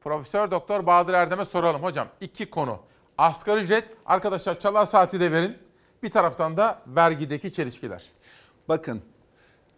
[0.00, 2.08] Profesör Doktor Bahadır Erdem'e soralım hocam.
[2.20, 2.78] İki konu.
[3.18, 5.58] Asgari ücret, arkadaşlar çalar saati de verin.
[6.02, 8.04] Bir taraftan da vergideki çelişkiler.
[8.68, 9.02] Bakın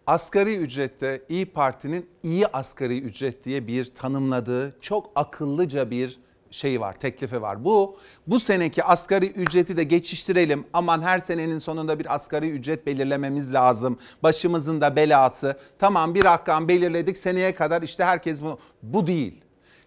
[0.06, 6.20] asgari ücrette İyi Parti'nin iyi asgari ücret diye bir tanımladığı çok akıllıca bir
[6.50, 7.64] şey var, teklifi var.
[7.64, 10.64] Bu bu seneki asgari ücreti de geçiştirelim.
[10.72, 13.98] Aman her senenin sonunda bir asgari ücret belirlememiz lazım.
[14.22, 15.58] Başımızın da belası.
[15.78, 19.42] Tamam bir rakam belirledik seneye kadar işte herkes bu bu değil.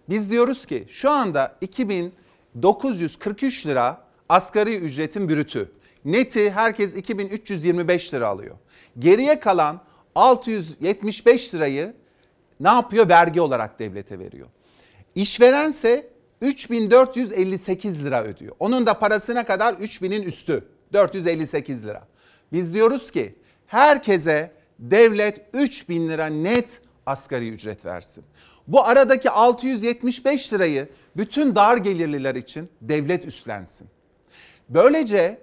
[0.10, 1.58] Biz diyoruz ki şu anda
[2.62, 5.72] 943 lira asgari ücretin brütü.
[6.06, 8.56] Neti herkes 2325 lira alıyor.
[9.00, 9.82] Geriye kalan
[10.20, 11.94] 675 lirayı
[12.60, 13.10] ne yapıyor?
[13.10, 14.48] Vergi olarak devlete veriyor.
[15.16, 16.10] İşverense
[16.42, 18.56] 3458 lira ödüyor.
[18.60, 20.64] Onun da parasına kadar 3000'in üstü.
[20.94, 22.08] 458 lira.
[22.54, 23.36] Biz diyoruz ki
[23.68, 28.24] herkese devlet 3000 lira net asgari ücret versin.
[28.68, 33.88] Bu aradaki 675 lirayı bütün dar gelirliler için devlet üstlensin.
[34.70, 35.42] Böylece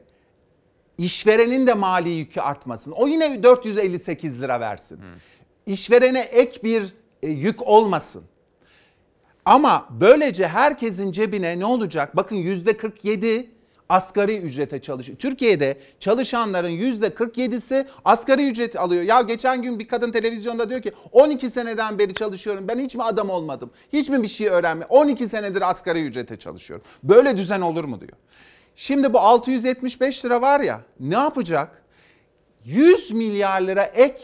[0.98, 2.92] işverenin de mali yükü artmasın.
[2.92, 5.00] O yine 458 lira versin.
[5.66, 8.24] İşverene ek bir e, yük olmasın.
[9.44, 12.16] Ama böylece herkesin cebine ne olacak?
[12.16, 13.50] Bakın yüzde 47
[13.88, 15.18] asgari ücrete çalışıyor.
[15.18, 19.02] Türkiye'de çalışanların yüzde 47'si asgari ücret alıyor.
[19.02, 22.68] Ya geçen gün bir kadın televizyonda diyor ki 12 seneden beri çalışıyorum.
[22.68, 23.70] Ben hiç mi adam olmadım?
[23.92, 24.84] Hiç mi bir şey öğrenme?
[24.84, 26.86] 12 senedir asgari ücrete çalışıyorum.
[27.02, 28.12] Böyle düzen olur mu diyor.
[28.76, 31.82] Şimdi bu 675 lira var ya ne yapacak?
[32.64, 34.22] 100 milyar lira ek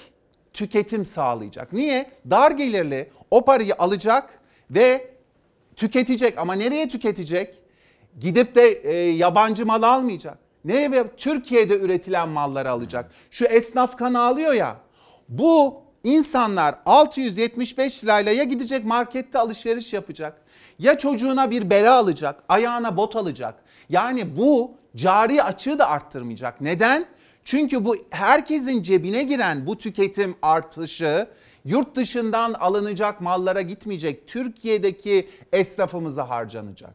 [0.53, 1.73] tüketim sağlayacak.
[1.73, 2.11] Niye?
[2.31, 5.11] Dar gelirli o parayı alacak ve
[5.77, 7.59] tüketecek ama nereye tüketecek?
[8.21, 10.39] Gidip de e, yabancı mal almayacak.
[10.65, 11.05] Nereye?
[11.17, 13.11] Türkiye'de üretilen malları alacak.
[13.31, 14.77] Şu esnaf kanı alıyor ya.
[15.29, 20.43] Bu insanlar 675 lirayla ya gidecek markette alışveriş yapacak
[20.79, 23.55] ya çocuğuna bir bere alacak, ayağına bot alacak.
[23.89, 26.61] Yani bu cari açığı da arttırmayacak.
[26.61, 27.07] Neden?
[27.45, 31.29] Çünkü bu herkesin cebine giren bu tüketim artışı
[31.65, 34.29] yurt dışından alınacak mallara gitmeyecek.
[34.29, 36.95] Türkiye'deki esnafımıza harcanacak.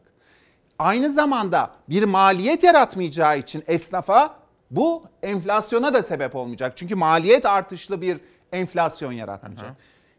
[0.78, 4.38] Aynı zamanda bir maliyet yaratmayacağı için esnafa
[4.70, 6.72] bu enflasyona da sebep olmayacak.
[6.76, 8.20] Çünkü maliyet artışlı bir
[8.52, 9.76] enflasyon yaratmayacak.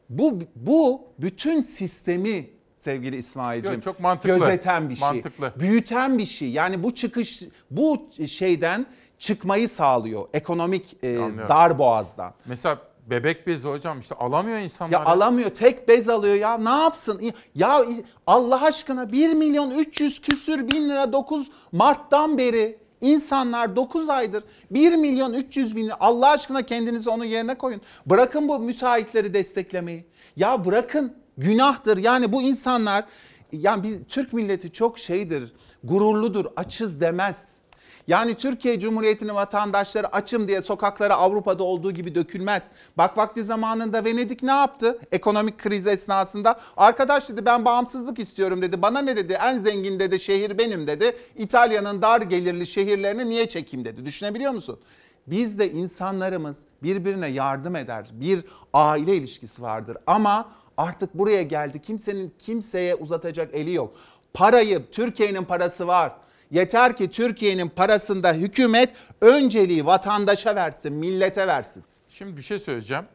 [0.10, 2.50] Bu bu bütün sistemi
[2.80, 4.40] sevgili İsmail'cim Yok, çok mantıklı.
[4.40, 5.08] gözeten bir şey.
[5.08, 5.54] Mantıklı.
[5.60, 6.52] Büyüten bir şey.
[6.52, 8.86] Yani bu çıkış bu şeyden
[9.20, 10.28] çıkmayı sağlıyor.
[10.34, 11.50] Ekonomik e, Anlıyorum.
[11.50, 12.34] dar boğazdan.
[12.46, 12.78] Mesela
[13.10, 14.92] bebek bezi hocam işte alamıyor insanlar.
[14.92, 17.22] Ya alamıyor tek bez alıyor ya ne yapsın?
[17.56, 17.86] Ya
[18.28, 24.96] Allah aşkına 1 milyon 300 küsür bin lira 9 Mart'tan beri insanlar 9 aydır 1
[24.96, 27.82] milyon 300 bin Allah aşkına kendinizi onun yerine koyun.
[28.06, 30.06] Bırakın bu müteahhitleri desteklemeyi.
[30.36, 33.06] Ya bırakın günahtır yani bu insanlar
[33.52, 35.54] yani biz Türk milleti çok şeydir
[35.84, 37.60] gururludur açız demez.
[38.08, 42.70] Yani Türkiye Cumhuriyeti'nin vatandaşları açım diye sokaklara Avrupa'da olduğu gibi dökülmez.
[42.98, 45.00] Bak vakti zamanında Venedik ne yaptı?
[45.12, 46.60] Ekonomik kriz esnasında.
[46.78, 48.82] Arkadaş dedi ben bağımsızlık istiyorum dedi.
[48.82, 49.34] Bana ne dedi?
[49.34, 51.18] En zengin dedi şehir benim dedi.
[51.36, 54.06] İtalya'nın dar gelirli şehirlerini niye çekeyim dedi.
[54.06, 54.80] Düşünebiliyor musun?
[55.28, 58.10] Biz de insanlarımız birbirine yardım eder.
[58.14, 58.44] Bir
[58.74, 59.98] aile ilişkisi vardır.
[60.08, 60.50] Ama
[60.80, 61.82] artık buraya geldi.
[61.82, 63.96] Kimsenin kimseye uzatacak eli yok.
[64.34, 66.14] Parayı, Türkiye'nin parası var.
[66.52, 71.84] Yeter ki Türkiye'nin parasında hükümet önceliği vatandaşa versin, millete versin.
[72.10, 73.06] Şimdi bir şey söyleyeceğim.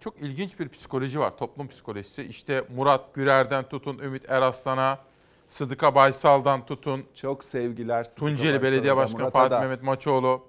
[0.00, 2.22] Çok ilginç bir psikoloji var, toplum psikolojisi.
[2.22, 4.98] İşte Murat Gürer'den tutun, Ümit Eraslan'a,
[5.48, 7.04] Sıdıka Baysal'dan tutun.
[7.14, 8.04] Çok sevgiler.
[8.04, 9.60] Sıdıka Tunceli Baysal'a Belediye Başkanı Murat'a Fatih da.
[9.60, 10.46] Mehmet Maçoğlu.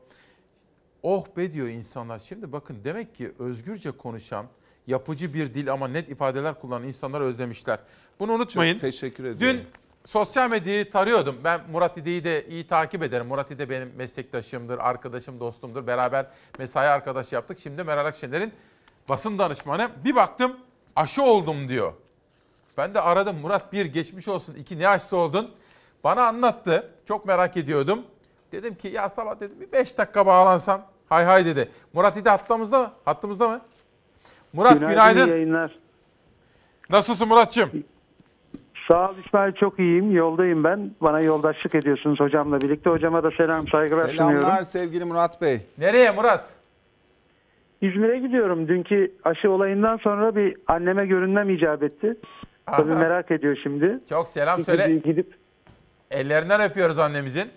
[1.03, 2.19] Oh be diyor insanlar.
[2.19, 4.45] Şimdi bakın demek ki özgürce konuşan,
[4.89, 7.79] yapıcı bir dil ama net ifadeler kullanan insanları özlemişler.
[8.19, 8.73] Bunu unutmayın.
[8.73, 9.59] Çok teşekkür ediyorum.
[9.59, 9.67] Dün
[10.05, 11.37] sosyal medyayı tarıyordum.
[11.43, 13.27] Ben Murat İde'yi de iyi takip ederim.
[13.27, 15.87] Murat İde benim meslektaşımdır, arkadaşım, dostumdur.
[15.87, 16.25] Beraber
[16.59, 17.59] mesai arkadaş yaptık.
[17.59, 18.53] Şimdi Meral Akşener'in
[19.09, 19.89] basın danışmanı.
[20.03, 20.57] Bir baktım
[20.95, 21.93] aşı oldum diyor.
[22.77, 24.55] Ben de aradım Murat bir geçmiş olsun.
[24.55, 25.51] iki ne aşısı oldun?
[26.03, 26.91] Bana anlattı.
[27.07, 28.01] Çok merak ediyordum.
[28.51, 30.85] Dedim ki ya sabah dedim bir 5 dakika bağlansam.
[31.09, 31.71] Hay hay dedi.
[31.93, 32.91] Murat İde hattımızda mı?
[33.05, 33.61] Hattımızda mı?
[34.53, 35.27] Murat Günaydın, günaydın.
[35.27, 35.71] yayınlar.
[36.89, 37.69] Nasılsın Muratçım?
[38.87, 40.11] Sağ ol İsmail çok iyiyim.
[40.11, 40.91] Yoldayım ben.
[41.01, 42.89] Bana yoldaşlık ediyorsunuz hocamla birlikte.
[42.89, 44.63] Hocama da selam saygılar Selamlar sunuyorum.
[44.63, 45.61] sevgili Murat Bey.
[45.77, 46.53] Nereye Murat?
[47.81, 48.67] İzmir'e gidiyorum.
[48.67, 52.17] Dünkü aşı olayından sonra bir anneme görünmem icap etti.
[52.65, 52.99] Tabii Aha.
[52.99, 53.99] merak ediyor şimdi.
[54.09, 54.95] Çok selam Çünkü söyle.
[54.95, 55.33] Gidip
[56.11, 57.49] Ellerinden öpüyoruz annemizin.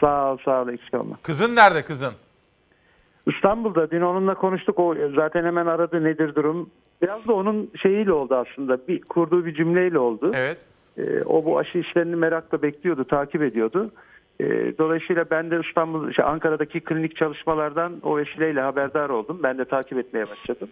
[0.00, 1.16] sağ ol sağ ol eksik olma.
[1.22, 2.12] Kızın nerede kızın?
[3.34, 4.78] İstanbul'da dün onunla konuştuk.
[4.78, 6.70] O zaten hemen aradı nedir durum.
[7.02, 8.78] Biraz da onun şeyiyle oldu aslında.
[8.88, 10.32] Bir kurduğu bir cümleyle oldu.
[10.34, 10.58] Evet.
[10.98, 13.90] Ee, o bu aşı işlerini merakla bekliyordu, takip ediyordu.
[14.40, 14.44] Ee,
[14.78, 19.40] dolayısıyla ben de İstanbul, şey, Ankara'daki klinik çalışmalardan o vesileyle haberdar oldum.
[19.42, 20.68] Ben de takip etmeye başladım.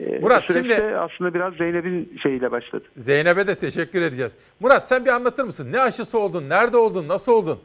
[0.00, 2.84] Ee, Murat, şimdi- aslında biraz Zeynep'in şeyiyle başladı.
[2.96, 4.36] Zeynep'e de teşekkür edeceğiz.
[4.60, 5.68] Murat sen bir anlatır mısın?
[5.72, 6.48] Ne aşısı oldun?
[6.48, 7.08] Nerede oldun?
[7.08, 7.58] Nasıl oldun?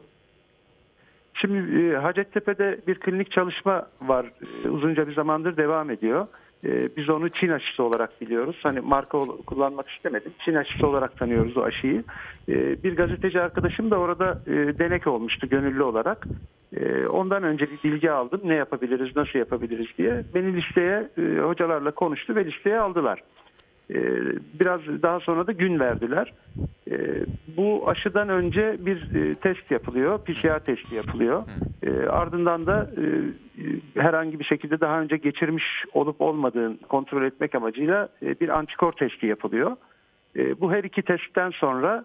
[1.40, 4.26] Şimdi e, Hacettepe'de bir klinik çalışma var.
[4.64, 6.26] E, uzunca bir zamandır devam ediyor.
[6.64, 8.56] E, biz onu Çin aşısı olarak biliyoruz.
[8.62, 10.32] Hani marka kullanmak istemedim.
[10.44, 12.04] Çin aşısı olarak tanıyoruz o aşıyı.
[12.84, 14.40] Bir gazeteci arkadaşım da orada
[14.78, 16.26] denek olmuştu gönüllü olarak.
[17.10, 18.40] Ondan önce bir bilgi aldım.
[18.44, 20.24] Ne yapabiliriz, nasıl yapabiliriz diye.
[20.34, 21.08] Beni listeye
[21.42, 23.22] hocalarla konuştu ve listeye aldılar.
[23.94, 24.00] E,
[24.60, 26.32] biraz daha sonra da gün verdiler.
[26.90, 26.96] E,
[27.56, 31.42] bu aşıdan önce bir e, test yapılıyor, PCR testi yapılıyor.
[31.82, 37.54] E, ardından da e, e, herhangi bir şekilde daha önce geçirmiş olup olmadığını kontrol etmek
[37.54, 39.76] amacıyla bir antikor testi yapılıyor.
[40.60, 42.04] Bu her iki testten sonra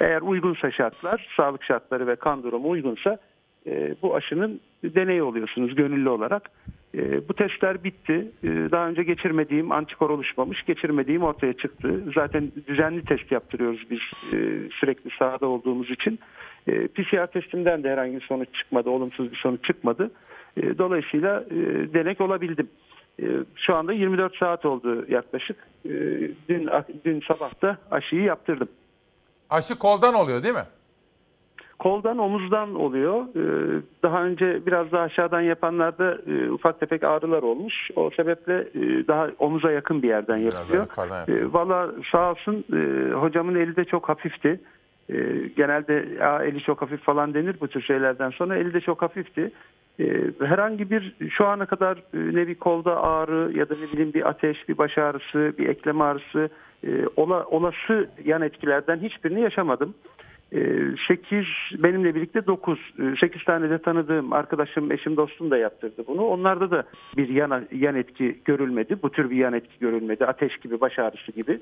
[0.00, 3.18] eğer uygunsa şartlar, sağlık şartları ve kan durumu uygunsa
[3.68, 6.50] e, bu aşının deneyi oluyorsunuz gönüllü olarak.
[6.94, 8.30] E, bu testler bitti.
[8.42, 12.04] E, daha önce geçirmediğim antikor oluşmamış, geçirmediğim ortaya çıktı.
[12.14, 14.00] Zaten düzenli test yaptırıyoruz biz
[14.32, 14.38] e,
[14.80, 16.18] sürekli sahada olduğumuz için.
[16.66, 20.10] E, PCR testimden de herhangi bir sonuç çıkmadı, olumsuz bir sonuç çıkmadı.
[20.56, 21.54] E, dolayısıyla e,
[21.94, 22.70] denek olabildim.
[23.22, 23.26] E,
[23.56, 25.56] şu anda 24 saat oldu yaklaşık.
[25.84, 25.90] E,
[26.48, 26.68] dün
[27.04, 28.68] dün sabah da aşıyı yaptırdım.
[29.50, 30.66] Aşı koldan oluyor değil mi?
[31.78, 33.24] Koldan omuzdan oluyor.
[33.36, 37.90] Ee, Daha önce biraz daha aşağıdan yapanlarda e, ufak tefek ağrılar olmuş.
[37.96, 40.86] O sebeple e, daha omuza yakın bir yerden yapılıyor.
[41.28, 44.60] E, Valla sağ olsun e, hocamın eli de çok hafifti.
[45.08, 45.14] E,
[45.56, 48.56] Genelde "Aa, eli çok hafif falan denir bu tür şeylerden sonra.
[48.56, 49.50] Eli de çok hafifti.
[50.40, 54.68] Herhangi bir şu ana kadar ne bir kolda ağrı ya da ne bileyim bir ateş,
[54.68, 56.48] bir baş ağrısı, bir eklem ağrısı
[57.16, 59.94] ola, olası yan etkilerden hiçbirini yaşamadım.
[60.50, 61.46] 8
[61.78, 62.78] benimle birlikte 9
[63.20, 66.22] 8 tane de tanıdığım arkadaşım eşim dostum da yaptırdı bunu.
[66.22, 66.82] Onlarda da
[67.16, 68.96] bir yan, yan etki görülmedi.
[69.02, 70.26] Bu tür bir yan etki görülmedi.
[70.26, 71.60] Ateş gibi, baş ağrısı gibi.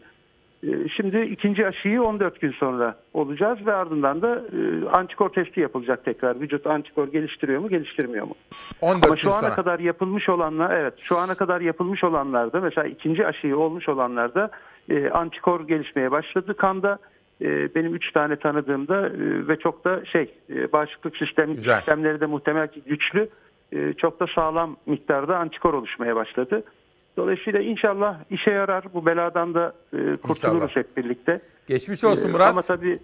[0.64, 6.04] Ee, Şimdi ikinci aşıyı 14 gün sonra olacağız ve ardından da e, antikor testi yapılacak
[6.04, 6.40] tekrar.
[6.40, 8.34] Vücut antikor geliştiriyor mu, geliştirmiyor mu?
[8.80, 9.54] 14 Ama şu ana sonra.
[9.54, 14.50] kadar yapılmış olanlar, evet, şu ana kadar yapılmış olanlarda mesela ikinci aşıyı olmuş olanlarda
[14.90, 16.54] e, antikor gelişmeye başladı.
[16.54, 16.98] Kanda
[17.40, 21.76] benim üç tane tanıdığımda e, ve çok da şey e, bağışıklık sistem Güzel.
[21.76, 23.28] sistemleri de muhtemel ki güçlü,
[23.72, 26.62] e, çok da sağlam miktarda antikor oluşmaya başladı.
[27.16, 28.84] Dolayısıyla inşallah işe yarar.
[28.94, 29.72] Bu beladan da
[30.22, 30.76] kurtuluruz İnşallah.
[30.76, 31.40] hep birlikte.
[31.68, 32.50] Geçmiş olsun Ee, Murat.
[32.50, 32.98] Ama tabii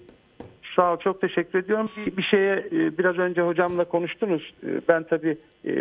[0.76, 1.90] sağ ol çok teşekkür ediyorum.
[1.96, 4.54] Bir, bir şeye biraz önce hocamla konuştunuz.
[4.88, 5.38] Ben tabii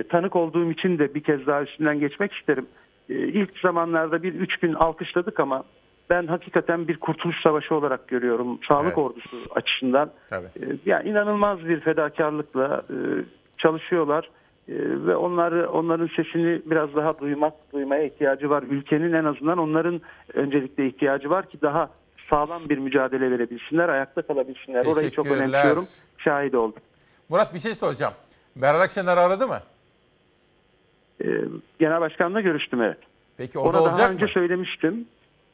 [0.09, 2.65] tanık olduğum için de bir kez daha üstünden geçmek isterim.
[3.09, 5.63] İlk zamanlarda bir üç gün alkışladık ama
[6.11, 8.59] ben hakikaten bir kurtuluş savaşı olarak görüyorum.
[8.67, 8.97] Sağlık Evet.
[8.97, 10.11] ordusu açısından.
[10.29, 10.45] Tabii.
[10.47, 12.95] E, Yani inanılmaz bir fedakarlıkla e,
[13.57, 14.29] çalışıyorlar
[14.69, 18.63] E, ve onları onların sesini biraz daha duymak duymaya ihtiyacı var.
[18.69, 20.01] Ülkenin en azından onların
[20.33, 21.89] öncelikle ihtiyacı var ki daha
[22.29, 24.85] sağlam bir mücadele verebilsinler, ayakta kalabilsinler.
[24.85, 25.83] Orayı çok önemsiyorum.
[26.17, 26.81] Şahit oldum.
[27.29, 28.13] Murat bir şey soracağım.
[28.55, 29.59] Meral Akşener aradı mı?
[31.23, 31.27] E,
[31.79, 32.97] Genel Başkan'la görüştüm evet.
[33.37, 34.31] Peki o Ona da daha olacak önce mı?
[34.33, 35.05] söylemiştim.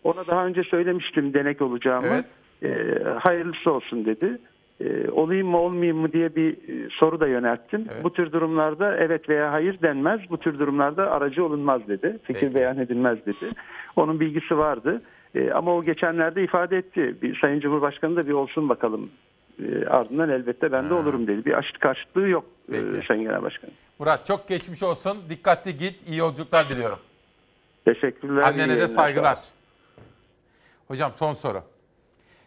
[0.07, 2.07] Ona daha önce söylemiştim denek olacağımı.
[2.07, 2.25] Evet.
[2.63, 4.37] E, hayırlısı olsun dedi.
[4.81, 7.85] E, olayım mı olmayayım mı diye bir e, soru da yönelttim.
[8.03, 10.19] Bu tür durumlarda evet veya hayır denmez.
[10.29, 12.19] Bu tür durumlarda aracı olunmaz dedi.
[12.23, 12.55] Fikir Peki.
[12.55, 13.51] beyan edilmez dedi.
[13.95, 15.01] Onun bilgisi vardı.
[15.35, 17.15] E, ama o geçenlerde ifade etti.
[17.21, 19.09] Bir Sayın Cumhurbaşkanı da bir olsun bakalım.
[19.89, 21.45] Ardından elbette ben de olurum dedi.
[21.45, 23.07] Bir aşırı karşıtlığı yok e, Peki.
[23.07, 23.73] Sayın Genel Başkanım.
[23.99, 25.17] Murat çok geçmiş olsun.
[25.29, 26.09] Dikkatli git.
[26.09, 26.99] İyi yolculuklar diliyorum.
[27.85, 28.41] Teşekkürler.
[28.41, 29.56] Annene de saygılar.
[30.87, 31.63] Hocam son soru.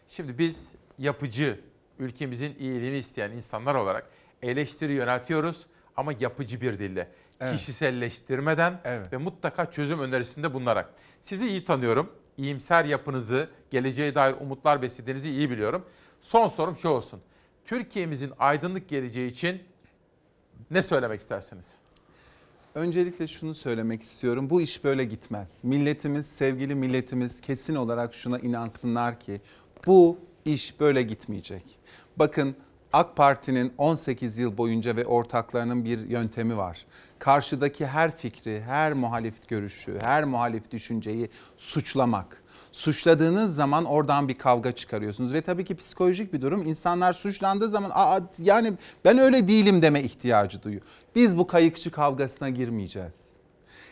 [0.09, 1.61] Şimdi biz yapıcı,
[1.99, 4.11] ülkemizin iyiliğini isteyen insanlar olarak
[4.43, 7.09] eleştiri yöneltiyoruz ama yapıcı bir dille.
[7.41, 7.57] Evet.
[7.57, 9.13] Kişiselleştirmeden Evet.
[9.13, 10.95] ve mutlaka çözüm önerisinde bulunarak.
[11.23, 12.13] Sizi iyi tanıyorum.
[12.37, 15.87] İyimser yapınızı, geleceğe dair umutlar beslediğinizi iyi biliyorum.
[16.23, 17.21] Son sorum şu olsun.
[17.65, 19.63] Türkiye'mizin aydınlık geleceği için
[20.71, 21.67] ne söylemek istersiniz?
[22.75, 24.51] Öncelikle şunu söylemek istiyorum.
[24.51, 25.65] Bu iş böyle gitmez.
[25.65, 29.41] Milletimiz, sevgili milletimiz kesin olarak şuna inansınlar ki
[29.87, 31.79] bu iş böyle gitmeyecek.
[32.17, 32.57] Bakın
[32.93, 36.87] AK Parti'nin 18 yıl boyunca ve ortaklarının bir yöntemi var.
[37.19, 42.40] Karşıdaki her fikri, her muhalif görüşü, her muhalif düşünceyi suçlamak.
[42.73, 46.63] Suçladığınız zaman oradan bir kavga çıkarıyorsunuz ve tabii ki psikolojik bir durum.
[46.63, 48.73] İnsanlar suçlandığı zaman Aa, yani
[49.05, 50.83] ben öyle değilim deme ihtiyacı duyuyor.
[51.15, 53.31] Biz bu kayıkçı kavgasına girmeyeceğiz.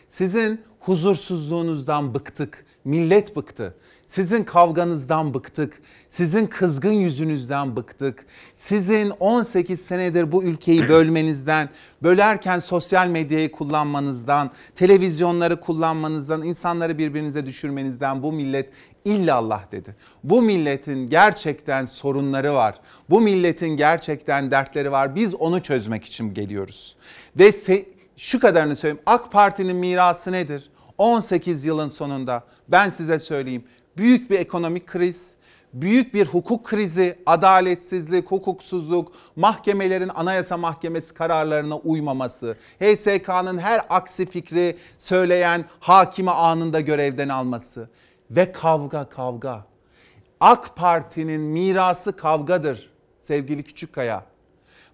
[0.07, 2.65] Sizin huzursuzluğunuzdan bıktık.
[2.89, 3.75] Millet bıktı.
[4.05, 5.81] Sizin kavganızdan bıktık.
[6.07, 8.25] Sizin kızgın yüzünüzden bıktık.
[8.55, 11.69] Sizin 18 senedir bu ülkeyi bölmenizden,
[12.03, 18.69] bölerken sosyal medyayı kullanmanızdan, televizyonları kullanmanızdan, insanları birbirinize düşürmenizden bu millet
[19.05, 19.95] illallah dedi.
[20.23, 22.75] Bu milletin gerçekten sorunları var.
[23.09, 25.15] Bu milletin gerçekten dertleri var.
[25.15, 26.95] Biz onu çözmek için geliyoruz.
[27.35, 27.51] Ve
[28.17, 29.03] şu kadarını söyleyeyim.
[29.05, 30.69] AK Parti'nin mirası nedir?
[30.99, 33.63] 18 yılın sonunda ben size söyleyeyim
[33.97, 35.33] büyük bir ekonomik kriz,
[35.73, 44.77] büyük bir hukuk krizi, adaletsizlik, hukuksuzluk, mahkemelerin anayasa mahkemesi kararlarına uymaması, HSK'nın her aksi fikri
[44.97, 47.89] söyleyen hakimi anında görevden alması
[48.31, 49.65] ve kavga kavga.
[50.39, 52.89] AK Parti'nin mirası kavgadır
[53.19, 54.25] sevgili Küçükkaya.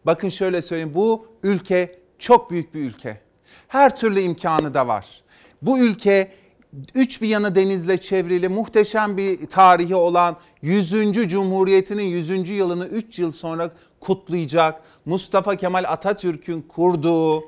[0.06, 3.22] Bakın şöyle söyleyeyim bu ülke çok büyük bir ülke.
[3.68, 5.25] Her türlü imkanı da var.
[5.66, 6.32] Bu ülke
[6.96, 11.12] üç bir yanı denizle çevrili muhteşem bir tarihi olan 100.
[11.12, 12.50] Cumhuriyeti'nin 100.
[12.50, 14.82] yılını 3 yıl sonra kutlayacak.
[15.06, 17.44] Mustafa Kemal Atatürk'ün kurduğu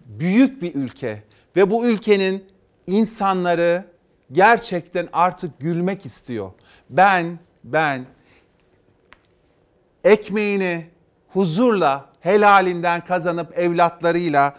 [0.00, 1.22] büyük bir ülke
[1.56, 2.44] ve bu ülkenin
[2.86, 3.84] insanları
[4.32, 6.50] gerçekten artık gülmek istiyor.
[6.90, 8.06] Ben ben
[10.04, 10.86] ekmeğini
[11.28, 14.56] huzurla helalinden kazanıp evlatlarıyla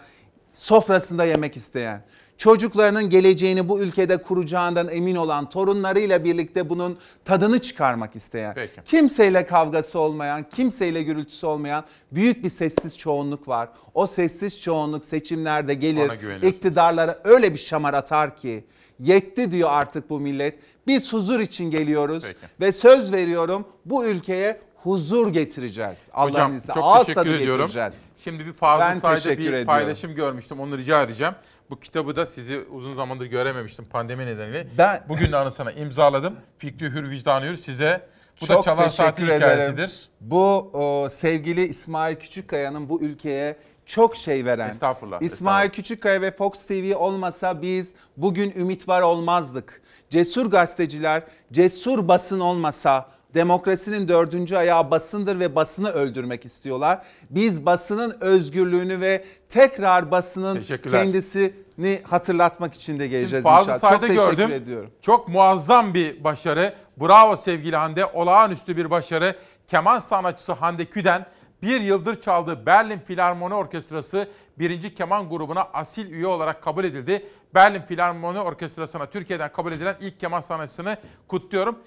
[0.54, 2.02] sofrasında yemek isteyen,
[2.38, 8.80] çocuklarının geleceğini bu ülkede kuracağından emin olan, torunlarıyla birlikte bunun tadını çıkarmak isteyen, Peki.
[8.84, 13.68] kimseyle kavgası olmayan, kimseyle gürültüsü olmayan büyük bir sessiz çoğunluk var.
[13.94, 18.64] O sessiz çoğunluk seçimlerde gelir, iktidarlara öyle bir şamar atar ki
[19.00, 20.58] yetti diyor artık bu millet.
[20.86, 22.24] Biz huzur için geliyoruz
[22.60, 26.08] ve söz veriyorum bu ülkeye huzur getireceğiz.
[26.12, 26.80] Allah'ın izniyle.
[26.80, 27.60] Ağız tadı ediyorum.
[27.60, 28.06] getireceğiz.
[28.16, 29.66] Şimdi bir fazla Ben teşekkür bir ediyorum.
[29.66, 30.60] paylaşım görmüştüm.
[30.60, 31.34] Onu rica edeceğim.
[31.70, 34.66] Bu kitabı da sizi uzun zamandır görememiştim pandemi nedeniyle.
[34.78, 36.36] Ben- Bugün de anısına imzaladım.
[36.58, 38.08] Fikri Hür Vicdanı Hür size.
[38.40, 39.36] Bu da Çok Çalar Saati ederim.
[39.36, 40.08] hikayesidir.
[40.20, 44.68] Bu o, sevgili İsmail Küçükkaya'nın bu ülkeye çok şey veren.
[44.68, 49.82] Estağfurullah, İsmail Küçükkaya ve Fox TV olmasa biz bugün ümit var olmazdık.
[50.10, 51.22] Cesur gazeteciler,
[51.52, 57.02] cesur basın olmasa demokrasinin dördüncü ayağı basındır ve basını öldürmek istiyorlar.
[57.30, 63.80] Biz basının özgürlüğünü ve tekrar basının kendisini hatırlatmak için de geleceğiz Şimdi inşallah.
[63.80, 64.50] Çok teşekkür gördüm.
[64.50, 64.90] ediyorum.
[65.02, 66.74] Çok muazzam bir başarı.
[67.00, 68.06] Bravo sevgili Hande.
[68.06, 69.36] Olağanüstü bir başarı.
[69.66, 71.26] Keman sanatçısı Hande Küden
[71.62, 74.28] bir yıldır çaldığı Berlin Filarmoni Orkestrası
[74.58, 77.26] birinci keman grubuna asil üye olarak kabul edildi.
[77.54, 80.96] Berlin Filarmoni Orkestrası'na Türkiye'den kabul edilen ilk keman sanatçısını
[81.28, 81.78] kutluyorum.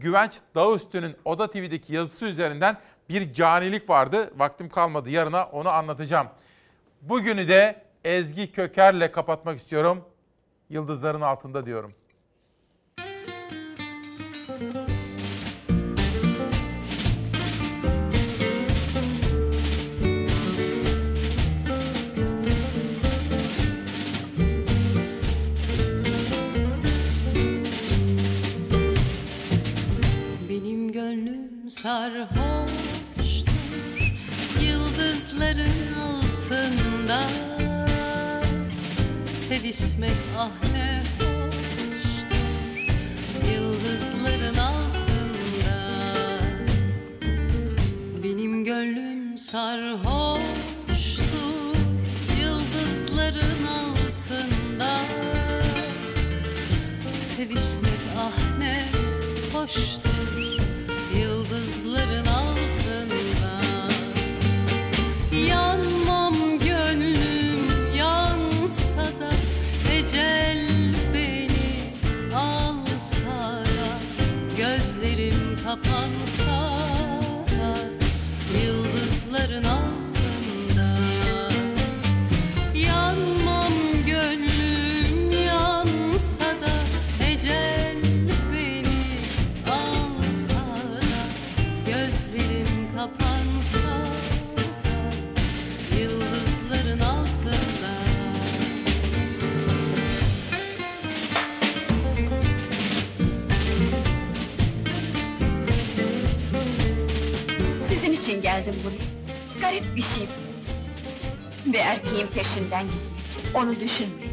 [0.00, 2.76] Güvenç Dağüstü'nün Oda TV'deki yazısı üzerinden
[3.08, 4.30] bir canilik vardı.
[4.36, 6.28] Vaktim kalmadı yarına onu anlatacağım.
[7.02, 10.04] Bugünü de Ezgi Köker'le kapatmak istiyorum.
[10.70, 11.94] Yıldızların altında diyorum.
[31.08, 33.48] Gönlüm sarhoştur
[34.62, 37.20] Yıldızların altında.
[39.48, 42.38] Sevişmek ah ne hoştur
[43.54, 45.76] Yıldızların altında.
[48.24, 50.44] Benim gönlüm sarhoştur
[52.40, 55.00] Yıldızların altında.
[57.12, 58.84] Sevişmek ah ne
[59.52, 60.67] hoştur
[61.20, 63.60] Yıldızların altında.
[65.48, 69.06] Yanmam gönlüm yansa
[69.92, 71.94] Ecel beni
[72.34, 73.64] alsa
[74.56, 76.78] Gözlerim kapansa
[77.50, 77.76] da
[78.64, 79.97] Yıldızların altında
[108.58, 109.08] geldim buraya.
[109.60, 111.72] Garip bir şey bu.
[111.72, 114.28] Bir erkeğin peşinden gitmek, onu düşünmek.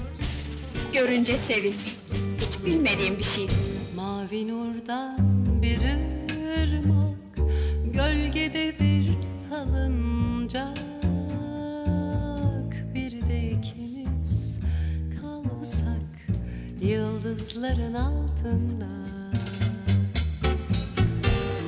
[0.94, 1.98] Görünce sevinmek,
[2.40, 3.54] hiç bilmediğim bir şeydi.
[3.96, 5.18] Mavi nurdan
[5.62, 5.80] bir
[6.58, 7.50] ırmak,
[7.94, 9.14] gölgede bir
[9.50, 10.78] salıncak.
[12.94, 13.12] Bir
[13.52, 14.60] ikimiz
[15.22, 16.38] kalsak,
[16.82, 18.96] yıldızların altında.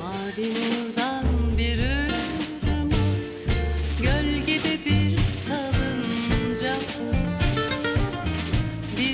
[0.02, 1.24] Mavi nurdan
[1.58, 2.07] bir ırmak,